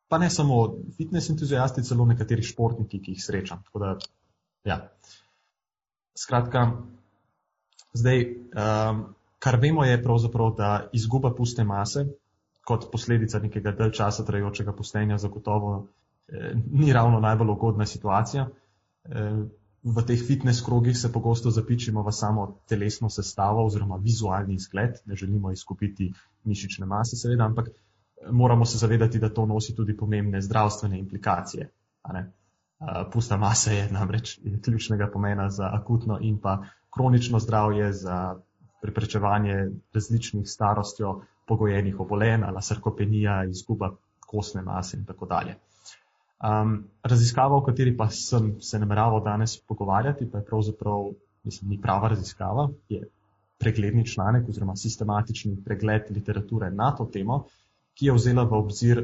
[0.09, 3.65] pa ne samo fitness entuzijasti, celo nekateri športniki, ki jih srečam.
[3.75, 3.97] Da,
[4.65, 4.79] ja.
[6.19, 6.69] Skratka,
[7.97, 9.05] zdaj, um,
[9.39, 12.05] kar vemo, je pravzaprav, da izguba puste mase
[12.69, 15.87] kot posledica nekega dalj časa trajočega postenja zagotovo
[16.29, 18.45] eh, ni ravno najbolj ugodna situacija.
[18.45, 18.68] Eh,
[19.83, 25.15] v teh fitness krogih se pogosto zapičimo v samo telesno sestavo oziroma vizualni izgled, ne
[25.17, 26.13] želimo izgubiti
[26.45, 27.69] mišične mase, seveda, ampak
[28.31, 31.71] moramo se zavedati, da to nosi tudi pomembne zdravstvene implikacije.
[33.13, 36.63] Pusta masa je namreč ključnega pomena za akutno in pa
[36.95, 38.37] kronično zdravje, za
[38.83, 43.91] preprečevanje različnih starostjo pogojenih obolenj, ala sarkopenija, izguba
[44.27, 45.57] kostne mase in tako dalje.
[46.39, 51.09] Um, raziskava, o kateri pa sem se nameraval danes pogovarjati, pa je pravzaprav,
[51.43, 53.09] mislim, ni prava raziskava, je
[53.59, 57.41] pregledni članek oziroma sistematični pregled literature na to temo,
[57.99, 59.03] ki je vzela v obzir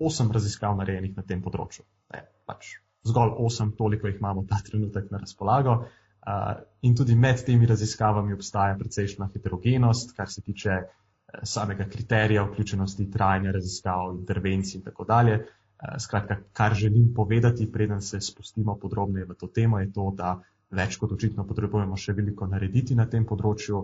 [0.00, 1.84] osem raziskav narejenih na tem področju.
[2.14, 5.82] Ne, pač zgolj osem, toliko jih imamo ta trenutek na razpolago.
[6.22, 6.54] Uh,
[6.86, 13.10] in tudi med temi raziskavami obstaja precejšna heterogenost, kar se tiče uh, samega kriterija vključenosti,
[13.12, 15.42] trajanja raziskav, intervencij in tako dalje.
[15.42, 15.61] Eh,
[15.98, 20.36] skratka, kar želim povedati, preden se spustimo podrobneje v to temo, je to, da
[20.70, 23.82] več kot očitno potrebujemo še veliko narediti na tem področju,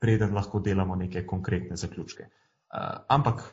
[0.00, 2.26] preden lahko delamo neke konkretne zaključke.
[3.08, 3.44] Ampak,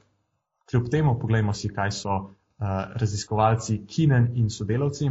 [0.69, 2.17] kljub temu, poglejmo si, kaj so
[2.99, 5.09] raziskovalci Kinen in sodelavci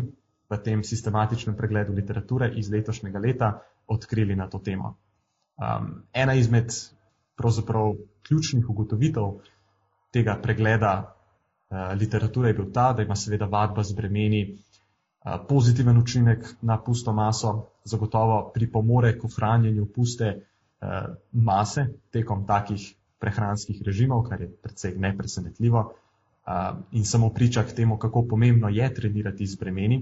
[0.48, 3.52] v tem sistematičnem pregledu literature iz letošnjega leta
[3.88, 4.96] odkrili na to temo.
[5.56, 6.72] Um, ena izmed
[7.36, 7.94] pravzaprav
[8.26, 9.40] ključnih ugotovitev
[10.12, 10.92] tega pregleda
[11.98, 17.12] literature je bil ta, da ima seveda vadba z bremeni uh, pozitiven učinek na pusto
[17.12, 24.98] maso, zagotovo pripomore k ohranjanju puste uh, mase tekom takih prehranskih režimov, kar je predvsej
[24.98, 25.92] nepresenetljivo
[26.90, 30.00] in samo priča k temu, kako pomembno je trenirati z bremeni.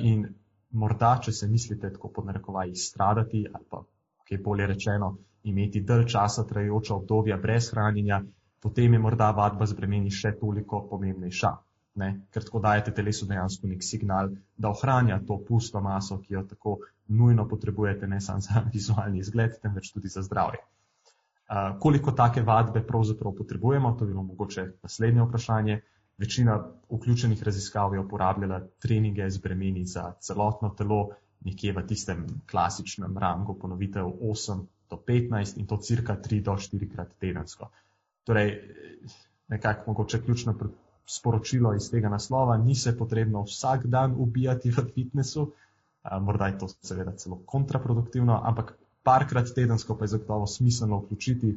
[0.00, 0.22] In
[0.70, 3.82] morda, če se mislite tako pod narekovaj izstradati ali pa,
[4.28, 5.10] kaj bolje rečeno,
[5.44, 8.22] imeti dalj časa trajajoča obdobja brez hranjenja,
[8.66, 11.52] potem je morda vadba z bremeni še toliko pomembnejša.
[12.02, 12.08] Ne?
[12.34, 16.72] Ker tako dajete telesu dejansko nek signal, da ohranja to pusto maso, ki jo tako
[17.20, 20.64] nujno potrebujete, ne samo za vizualni izgled, temveč tudi za zdravje.
[21.46, 25.78] Uh, koliko take vadbe pravzaprav potrebujemo, to je bilo mogoče naslednje vprašanje.
[26.18, 26.58] Večina
[26.90, 31.00] vključenih raziskav je uporabljala treninge z bremeni za celotno telo,
[31.46, 36.92] nekje v tistem klasičnem rangu ponovitev 8 do 15 in to cirka 3 do 4
[36.92, 37.70] krat tedensko.
[38.26, 38.56] Torej,
[39.48, 40.54] nekako mogoče ključno
[41.06, 45.52] sporočilo iz tega naslova, ni se potrebno vsak dan ubijati v fitnesu,
[46.20, 51.54] morda je to seveda celo kontraproduktivno, ampak parkrat tedensko pa je zagotovo smiselno vključiti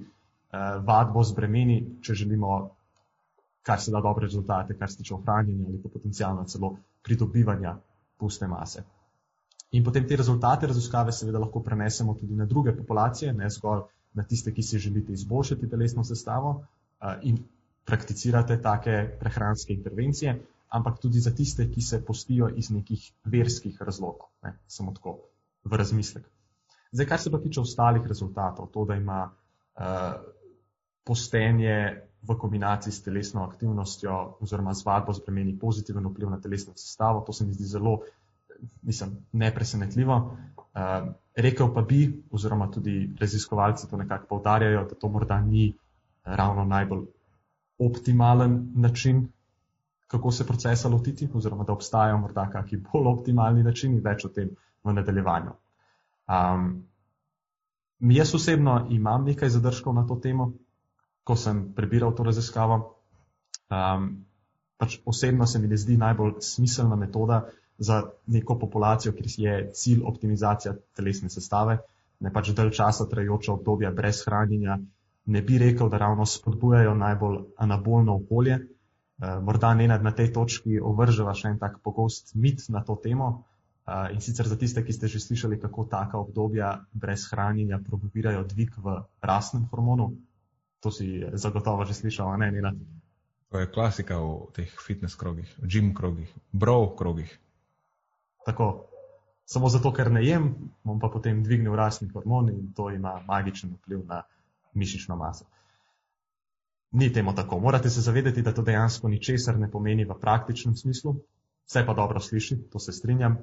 [0.86, 2.70] vadbo z bremeni, če želimo
[3.62, 7.76] kar se da dobre rezultate, kar se tiče ohranjanja ali pa potencijalno celo pridobivanja
[8.18, 8.84] puste mase.
[9.72, 13.84] In potem te rezultate raziskave seveda lahko prenesemo tudi na druge populacije, ne zgolj
[14.14, 16.64] na tiste, ki si želite izboljšati telesno sestavo
[17.22, 17.38] in
[17.86, 20.36] prakticirate take prehranske intervencije,
[20.70, 25.18] ampak tudi za tiste, ki se postijo iz nekih verskih razlogov, ne, samo tako
[25.64, 26.26] v razmislek.
[26.92, 29.84] Zdaj, kar se pa tiče ostalih rezultatov, to, da ima uh,
[31.06, 37.24] postenje v kombinaciji s telesno aktivnostjo oziroma z vadbo spremeni pozitiven vpliv na telesno sestavo.
[37.26, 38.00] To se mi zdi zelo,
[38.82, 40.16] mislim, nepresenetljivo.
[40.58, 45.74] Uh, rekel pa bi, oziroma tudi raziskovalci to nekako povdarjajo, da to morda ni
[46.24, 47.06] ravno najbolj
[47.80, 49.28] optimalen način,
[50.08, 54.50] kako se procesa lotiti, oziroma da obstajajo morda kakšni bolj optimalni načini, več o tem
[54.84, 55.52] v nadaljevanju.
[56.30, 56.72] Um,
[58.00, 60.54] jaz osebno imam nekaj zadržkov na to temo,
[61.24, 62.80] ko sem prebiral to raziskavo.
[63.70, 64.26] Um,
[64.78, 67.44] pač osebno se mi ne zdi najbolj smiselna metoda
[67.80, 71.78] za neko populacijo, kjer je cilj optimizacija telesne sestave,
[72.20, 74.78] ne pač del časa trajajoča obdobja brez hranjenja.
[75.30, 78.60] Ne bi rekel, da ravno spodbujajo najbolj anabolno okolje.
[79.20, 83.30] Uh, morda ne na tej točki ovrževa še en tak pogost mit na to temo.
[83.90, 88.44] Uh, in sicer za tiste, ki ste že slišali, kako taka obdobja brez hranjenja promovirajo
[88.48, 90.14] dvig v rasnem hormonu,
[90.80, 92.72] To si zagotovo že slišal, ne Nina?
[93.52, 97.28] To je klasika v teh fitness krogih, gym krogih, bro krogih.
[98.46, 98.86] Tako.
[99.50, 100.52] Samo zato, ker ne jem,
[100.86, 104.22] bom pa potem dvignil rasni hormon in to ima magičen vpliv na
[104.74, 105.48] mišično maso.
[106.92, 107.60] Ni temu tako.
[107.60, 111.16] Morate se zavedati, da to dejansko ničesar ne pomeni v praktičnem smislu.
[111.66, 113.40] Vse pa dobro sliši, to se strinjam.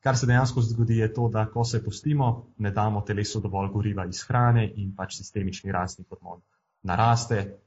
[0.00, 4.06] Kar se dejansko zgodi, je to, da ko se postimo, ne damo telesu dovolj goriva
[4.06, 6.40] iz hrane in pač sistemični rasni hormon
[6.82, 7.58] naraste,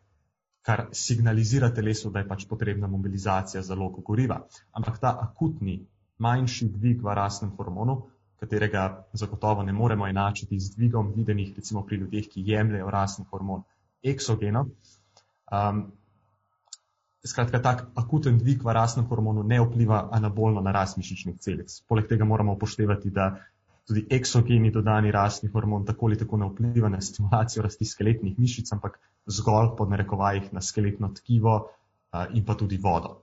[0.61, 4.39] kar signalizira telesu, da je pač potrebna mobilizacija zalog goriva.
[4.71, 5.81] Ampak ta akutni,
[6.19, 8.01] manjši dvig v rasnem hormonu,
[8.39, 13.63] katerega zagotovo ne moremo enačiti z dvigom videnih, recimo pri ljudeh, ki jemljajo rasni hormon
[14.03, 14.65] eksogeno.
[15.51, 15.85] Um,
[17.25, 21.79] skratka, tak akuten dvig v rasnem hormonu ne vpliva anabolno na rast mišičnih celic.
[21.87, 23.31] Poleg tega moramo upoštevati, da
[23.87, 28.71] tudi eksogeni dodani rastni hormon tako ali tako ne vpliva na stimulacijo rasti skeletnih mišic,
[28.71, 31.57] ampak zgolj pod narekovajih na skeletno tkivo
[32.33, 33.22] in pa tudi vodo.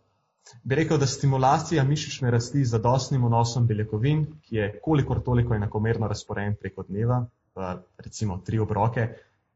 [0.63, 6.09] Bi rekel, da stimulacija mišične rasti z zadostnim vnosom beljakovin, ki je kolikor toliko enakomerno
[6.09, 7.25] razporejen preko dneva,
[7.99, 9.09] recimo tri obroke,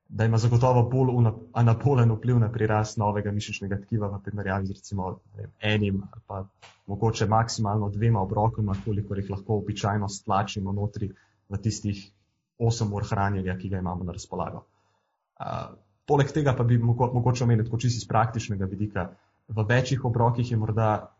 [0.08, 5.08] da ima zagotovo bolj anabolen vpliv na prirast novega mišičnega tkiva v primerjavi z recimo
[5.36, 6.44] vem, enim ali pa
[6.86, 11.10] mogoče maksimalno dvema obrokoma, koliko jih lahko običajno stlačimo notri
[11.48, 12.04] v tistih
[12.58, 14.64] 8 ur hranjenja, ki ga imamo na razpolago.
[15.40, 15.74] Uh,
[16.06, 19.08] poleg tega pa bi mogo, mogoče omeniti, kot čisto iz praktičnega vidika,
[19.48, 21.14] v večjih obrokih je morda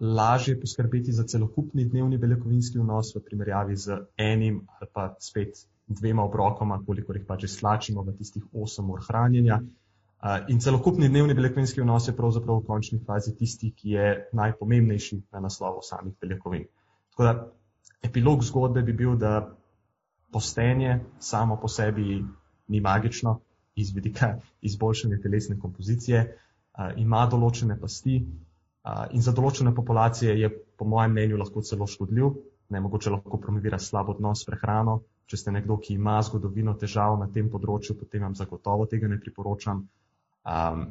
[0.00, 6.22] lažje poskrbeti za celokupni dnevni beljakovinski vnos v primerjavi z enim ali pa spet dvema
[6.22, 9.60] obrokoma, kolikor jih pač slačimo v tistih 8 ur hranjenja.
[10.48, 15.40] In celokupni dnevni beljakovinski vnos je pravzaprav v končni fazi tisti, ki je najpomembnejši na
[15.40, 16.66] naslovu samih beljakovin.
[17.10, 17.34] Tako da
[18.02, 19.54] epilog zgodbe bi bil, da
[20.32, 22.24] postenje samo po sebi
[22.68, 23.40] ni magično
[23.74, 26.36] iz vidika izboljšanja telesne kompozicije,
[26.96, 28.18] ima določene pasti
[29.12, 32.30] in za določene populacije je po mojem mnenju lahko celo škodljiv,
[32.70, 35.00] ne mogoče lahko promovira slab odnos s prehrano.
[35.28, 39.18] Če ste nekdo, ki ima zgodovino težav na tem področju, potem vam zagotovo tega ne
[39.20, 39.82] priporočam.
[40.48, 40.86] Um,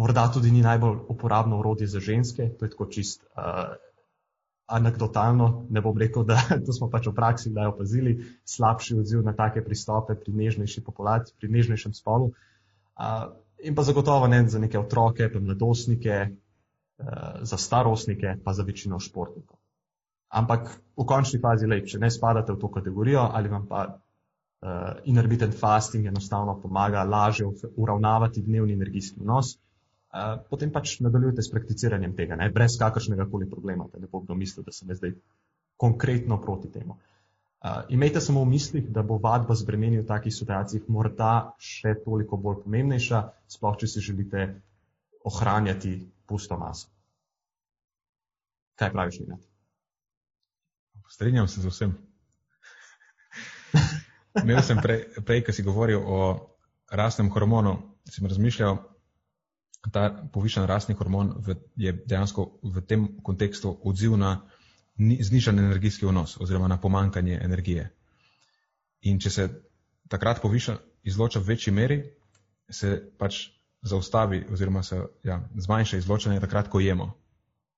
[0.00, 3.74] morda tudi ni najbolj uporabno urodje za ženske, to je tako čist uh,
[4.66, 8.16] anekdotalno, ne bom rekel, da to smo pač v praksi kdaj opazili,
[8.48, 12.32] slabši odziv na take pristope pri nežnejši populaciji, pri nežnejšem spolu.
[12.96, 13.34] Uh,
[13.64, 17.06] in pa zagotovo ne za neke otroke, pa mladostnike, uh,
[17.42, 19.58] za starostnike, pa za večino športnikov.
[20.28, 24.98] Ampak v končni fazi, lej, če ne spadate v to kategorijo ali vam pa uh,
[25.04, 27.46] intermittent fasting enostavno pomaga lažje
[27.76, 33.50] uravnavati dnevni energijski vnos, uh, potem pač nadaljujte s prakticiranjem tega, ne, brez kakršnega koli
[33.50, 35.14] problema, da ne bo kdo mislil, da sem zdaj
[35.76, 36.98] konkretno proti temu.
[36.98, 37.13] Uh,
[37.88, 42.36] imejte samo v mislih, da bo vadba z bremeni v takih situacijah morda še toliko
[42.36, 44.48] bolj pomembnejša, sploh če si želite
[45.24, 45.96] ohranjati
[46.28, 46.90] pusto maso.
[48.76, 49.40] Kaj praviš, Linat?
[51.08, 51.94] Strenjam se z vsem.
[54.42, 56.18] Imel sem prej, prej, ko si govoril o
[56.90, 57.76] rastnem hormonu,
[58.10, 58.80] sem razmišljal,
[59.92, 64.40] ta povišen rastni hormon v, je dejansko v tem kontekstu odziv na
[64.98, 67.90] znižen energijski vnos oziroma na pomankanje energije.
[69.00, 69.48] In če se
[70.08, 71.98] takrat poviša, izloča v večji meri,
[72.70, 73.48] se pač
[73.82, 77.10] zaustavi oziroma se ja, zmanjša izločanje takrat, ko jemo,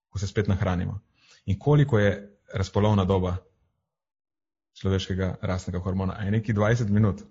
[0.09, 1.01] ko se spet nahranimo.
[1.47, 3.37] In koliko je razpolovna doba
[4.77, 6.21] človeškega rastnega hormona.
[6.23, 7.23] Je neki 20 minut.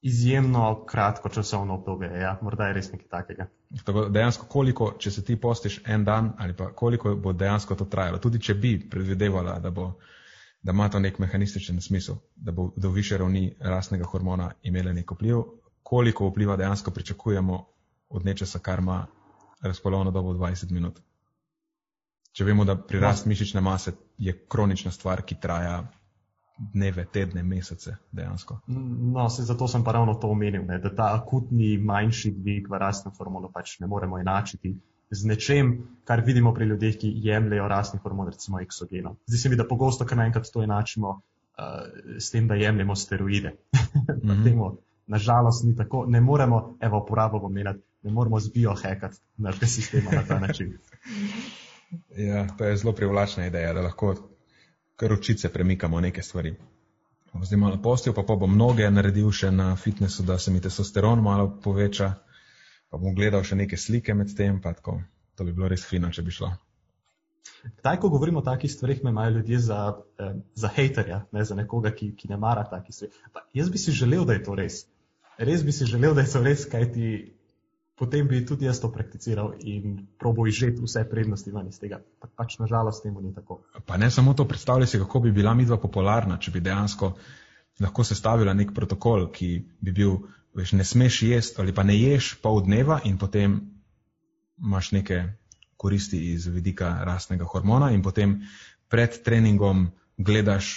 [0.00, 3.46] Izjemno kratko časovno obdobje, ja, morda je res nekaj takega.
[3.84, 7.84] Tako dejansko, koliko, če se ti postiš en dan, ali pa koliko bo dejansko to
[7.84, 9.92] trajalo, tudi če bi predvidevala, da, bo,
[10.62, 15.14] da ima to nek mehanističen smisel, da bo do više ravni rastnega hormona imela nek
[15.14, 15.44] vpliv,
[15.82, 17.60] koliko vpliva dejansko pričakujemo
[18.08, 19.06] od nečesa, kar ima
[19.62, 20.98] razpolovno dobo 20 minut.
[22.32, 23.30] Če vemo, da prirast no.
[23.30, 25.82] mišične mase je kronična stvar, ki traja
[26.60, 28.58] dneve, tedne, mesece dejansko.
[28.66, 32.78] No, se zato sem pa ravno to omenil, ne, da ta akutni manjši dvig v
[32.78, 34.74] rastnem hormonu pač ne moremo enačiti
[35.10, 35.72] z nečem,
[36.04, 39.16] kar vidimo pri ljudeh, ki jemljajo rastni hormon, recimo eksogenom.
[39.26, 43.56] Zdi se mi, da pogosto kar naenkrat to enačimo uh, s tem, da jemljemo steroide.
[44.22, 44.76] mm -hmm.
[45.06, 50.22] Nažalost ni tako, ne moremo, evo, uporabo bom menjati, ne moremo zbiohekati našega sistema na
[50.28, 50.72] ta način.
[52.16, 54.14] Ja, to je zelo privlačna ideja, da lahko
[55.00, 56.54] kar očice premikamo neke stvari.
[57.42, 61.22] Zdaj malo postil, pa, pa bom mnoge naredil še na fitnessu, da se mi testosteron
[61.24, 62.10] malo poveča,
[62.90, 64.98] pa bom gledal še neke slike med tem, pa tako.
[65.38, 66.50] To bi bilo res fino, če bi šlo.
[67.78, 69.80] Kdaj, ko govorimo o takih stvarih, me imajo ljudje za,
[70.18, 73.12] eh, za haterja, ne za nekoga, ki, ki ne mara takih stvari.
[73.32, 74.82] Pa jaz bi si želel, da je to res.
[75.38, 77.14] Res bi si želel, da je to res, kajti
[78.00, 81.98] potem bi tudi jaz to prakticiral in probo izžeti vse prednosti ven iz tega.
[82.20, 83.58] Pa, pač nažalost temu ni tako.
[83.86, 87.10] Pa ne samo to, predstavljaj si, kako bi bila midva popularna, če bi dejansko
[87.84, 89.48] lahko sestavila nek protokol, ki
[89.84, 90.14] bi bil,
[90.56, 93.58] veš, ne smeš jesti ali pa ne ješ pol dneva in potem
[94.56, 95.20] imaš neke
[95.76, 98.38] koristi iz vidika rastnega hormona in potem
[98.88, 100.70] pred treningom gledaš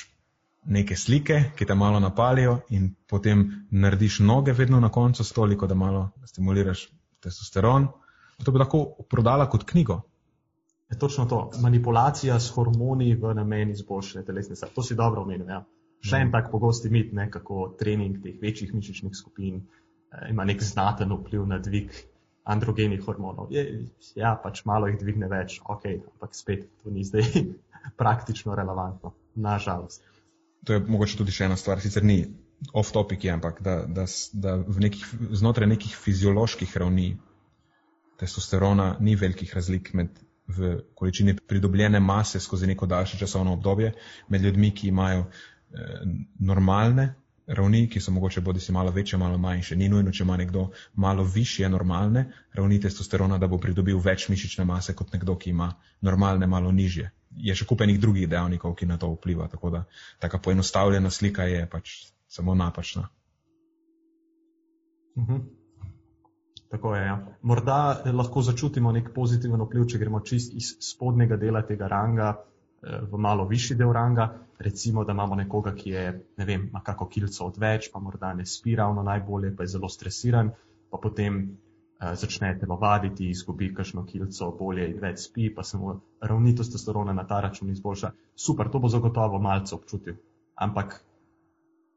[0.65, 5.67] neke slike, ki te malo napalijo in potem narediš noge vedno na koncu s toliko,
[5.67, 6.83] da malo stimuliraš
[7.23, 7.87] testosteron,
[8.43, 10.01] to bi lahko prodala kot knjigo.
[10.91, 11.49] Je točno to.
[11.61, 14.73] Manipulacija s hormoni v namen izboljšanja telesne sestave.
[14.75, 15.49] To si dobro omenil.
[15.49, 15.63] Ja.
[16.03, 20.61] Še en tak pogosti mit, ne, kako trening teh večjih mišičnih skupin eh, ima nek
[20.61, 21.95] znaten vpliv na dvig
[22.43, 23.51] androgenih hormonov.
[23.55, 23.63] Je,
[24.19, 27.23] ja, pač malo jih dvigne več, ok, ampak spet to ni zdaj
[28.01, 30.03] praktično relevantno, nažalost.
[30.67, 32.21] To je mogoče tudi še ena stvar, sicer ni
[32.73, 37.17] off-topic je, ampak da, da, da nekih, znotraj nekih fizioloških ravni
[38.19, 40.07] testosterona ni velikih razlik med
[40.47, 43.93] v količini pridobljene mase skozi neko daljše časovno obdobje
[44.27, 46.01] med ljudmi, ki imajo eh,
[46.39, 47.13] normalne
[47.47, 49.75] ravni, ki so mogoče bodi si malo večje, malo manjše.
[49.75, 54.65] Ni nujno, če ima nekdo malo više normalne ravni testosterona, da bo pridobil več mišične
[54.65, 57.11] mase kot nekdo, ki ima normalne, malo nižje.
[57.35, 59.47] Je še kupenih drugih dejavnikov, ki na to vpliva.
[59.47, 59.83] Tako da
[60.19, 61.95] taka poenostavljena slika je pač
[62.33, 63.07] samo napačna.
[65.15, 65.33] Uh mhm.
[65.33, 65.41] -huh.
[66.69, 67.05] Tako je.
[67.05, 67.17] Ja.
[67.41, 72.31] Morda lahko začutimo nek pozitiven vpliv, če gremo čist iz spodnjega dela tega ranga,
[72.83, 74.33] v malo višji del ranga.
[74.59, 76.05] Recimo, da imamo nekoga, ki je,
[76.37, 79.89] ne vem, ima kako kilco odveč, pa morda ne spi ravno najbolje, pa je zelo
[79.89, 80.51] stresiran,
[80.89, 85.97] pa potem uh, začne telovaditi, izgubi kakšno kilco, bolje in več spi, pa se mu
[86.21, 88.11] ravni testosterona na ta račun izboljša.
[88.35, 90.17] Super, to bo zagotovo malce občutil.
[90.55, 91.01] Ampak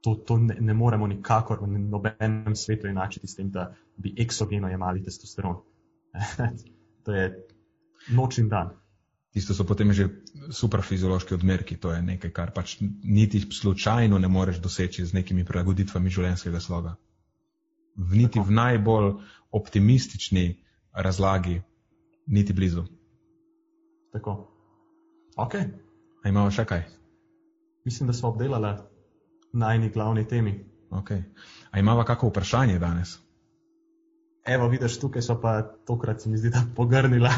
[0.07, 4.69] to, to ne, ne moremo nikakor v nobenem svetu enačiti s tem, da bi eksogeno
[4.71, 5.57] jemali testosteron.
[7.05, 7.25] to je
[8.15, 8.71] noč in dan.
[9.35, 10.07] Tisto so potem že
[10.55, 16.11] superfiziološki odmerki, to je nekaj, kar pač niti slučajno ne moreš doseči z nekimi prilagoditvami
[16.11, 16.95] življenjskega sloga.
[17.99, 18.47] V niti Tako.
[18.47, 19.13] v najbolj
[19.51, 20.47] optimistični
[20.95, 21.59] razlagi,
[22.27, 22.87] niti blizu.
[24.15, 24.39] Tako.
[25.37, 25.55] Ok.
[26.23, 26.87] A imamo še kaj?
[27.85, 28.77] Mislim, da smo obdelali
[29.57, 30.59] najni glavni temi.
[30.91, 31.23] Okay.
[31.71, 33.17] A imamo kakšno vprašanje danes?
[34.47, 37.33] Evo, vidiš, tukaj so pa tokrat, se mi zdi, da pogrnila.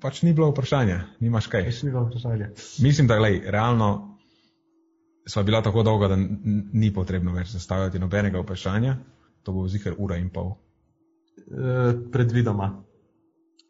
[0.00, 1.66] Pač ni bilo vprašanja, nimaš kaj.
[1.68, 2.48] Pač ni bilo vprašanja.
[2.80, 4.18] Mislim, da glej, realno
[5.28, 6.16] sva bila tako dolga, da
[6.72, 8.96] ni potrebno več zastavljati nobenega vprašanja.
[9.44, 10.54] To bo zihar ura in pol.
[11.36, 12.70] E, predvidoma.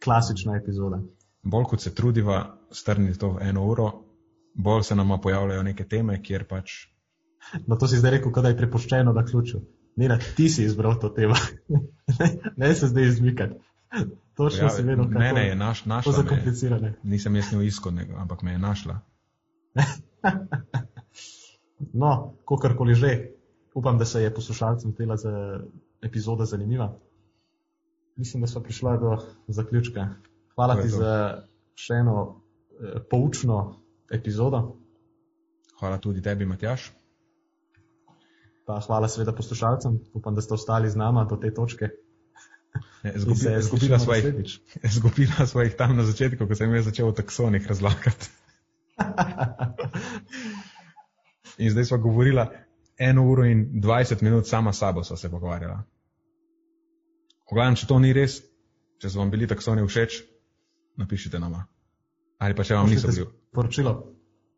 [0.04, 1.00] Klasična epizoda.
[1.42, 2.38] Bolj kot se trudiva
[2.70, 3.90] strniti to v eno uro,
[4.54, 6.76] bolj se nama pojavljajo neke teme, kjer pač
[7.66, 9.60] No, to si zdaj rekel, da je prepuščeno na ključu.
[9.96, 11.34] Ne, ti si izbral to temo.
[12.18, 13.54] ne, ne se zdaj izmikati.
[14.34, 16.12] Točno ja, si vedel, kako ne, ne, je naš, našla.
[16.12, 16.92] To je zakomplicirano.
[17.02, 19.00] Nisem jaz njo iskal, ampak me je našla.
[22.02, 23.18] no, kakorkoli že.
[23.74, 25.60] Upam, da se je poslušalcem tela za
[26.02, 26.98] epizoda zanimiva.
[28.16, 29.16] Mislim, da smo prišli do
[29.48, 30.08] zaključka.
[30.54, 31.42] Hvala ti za
[31.74, 34.76] še eno eh, poučno epizodo.
[35.78, 36.92] Hvala tudi tebi, Matjaš.
[38.68, 41.88] Pa hvala seveda poslušalcem, upam, da ste ostali z nama do te točke.
[43.14, 44.24] Zgubila, zgubila, svojih,
[44.96, 48.28] zgubila svojih tam na začetku, ko sem jaz začel o taksonih razlagati.
[51.64, 52.50] in zdaj smo govorila
[52.98, 55.80] eno uro in dvajset minut sama sabo sva se pogovarjala.
[57.48, 58.42] Pogledam, če to ni res,
[59.00, 60.18] če so vam bili taksoni všeč,
[61.00, 61.64] napišite nama.
[62.38, 63.24] Ali pa če vam niso bili.
[63.48, 63.96] Poročilo.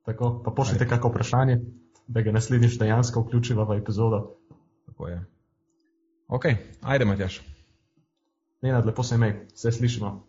[0.02, 1.60] Tako, pa pošljite kako vprašanje
[2.10, 4.36] da ga naslednjič dejansko vključiva v epizodo.
[4.86, 5.24] Tako je.
[6.28, 6.44] Ok,
[6.82, 7.40] ajde, Matjaš.
[8.62, 10.26] Ne, nad lepo se imej, vse slišimo.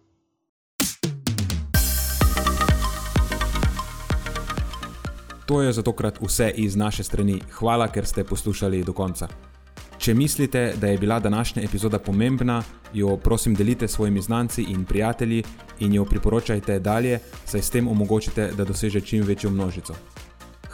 [5.46, 7.42] To je za tokrat vse iz naše strani.
[7.52, 9.28] Hvala, ker ste poslušali do konca.
[9.98, 12.64] Če mislite, da je bila današnja epizoda pomembna,
[12.94, 15.44] jo prosim delite s svojimi znanci in prijatelji
[15.80, 19.94] in jo priporočajte dalje, saj s tem omogočite, da doseže čim večjo množico.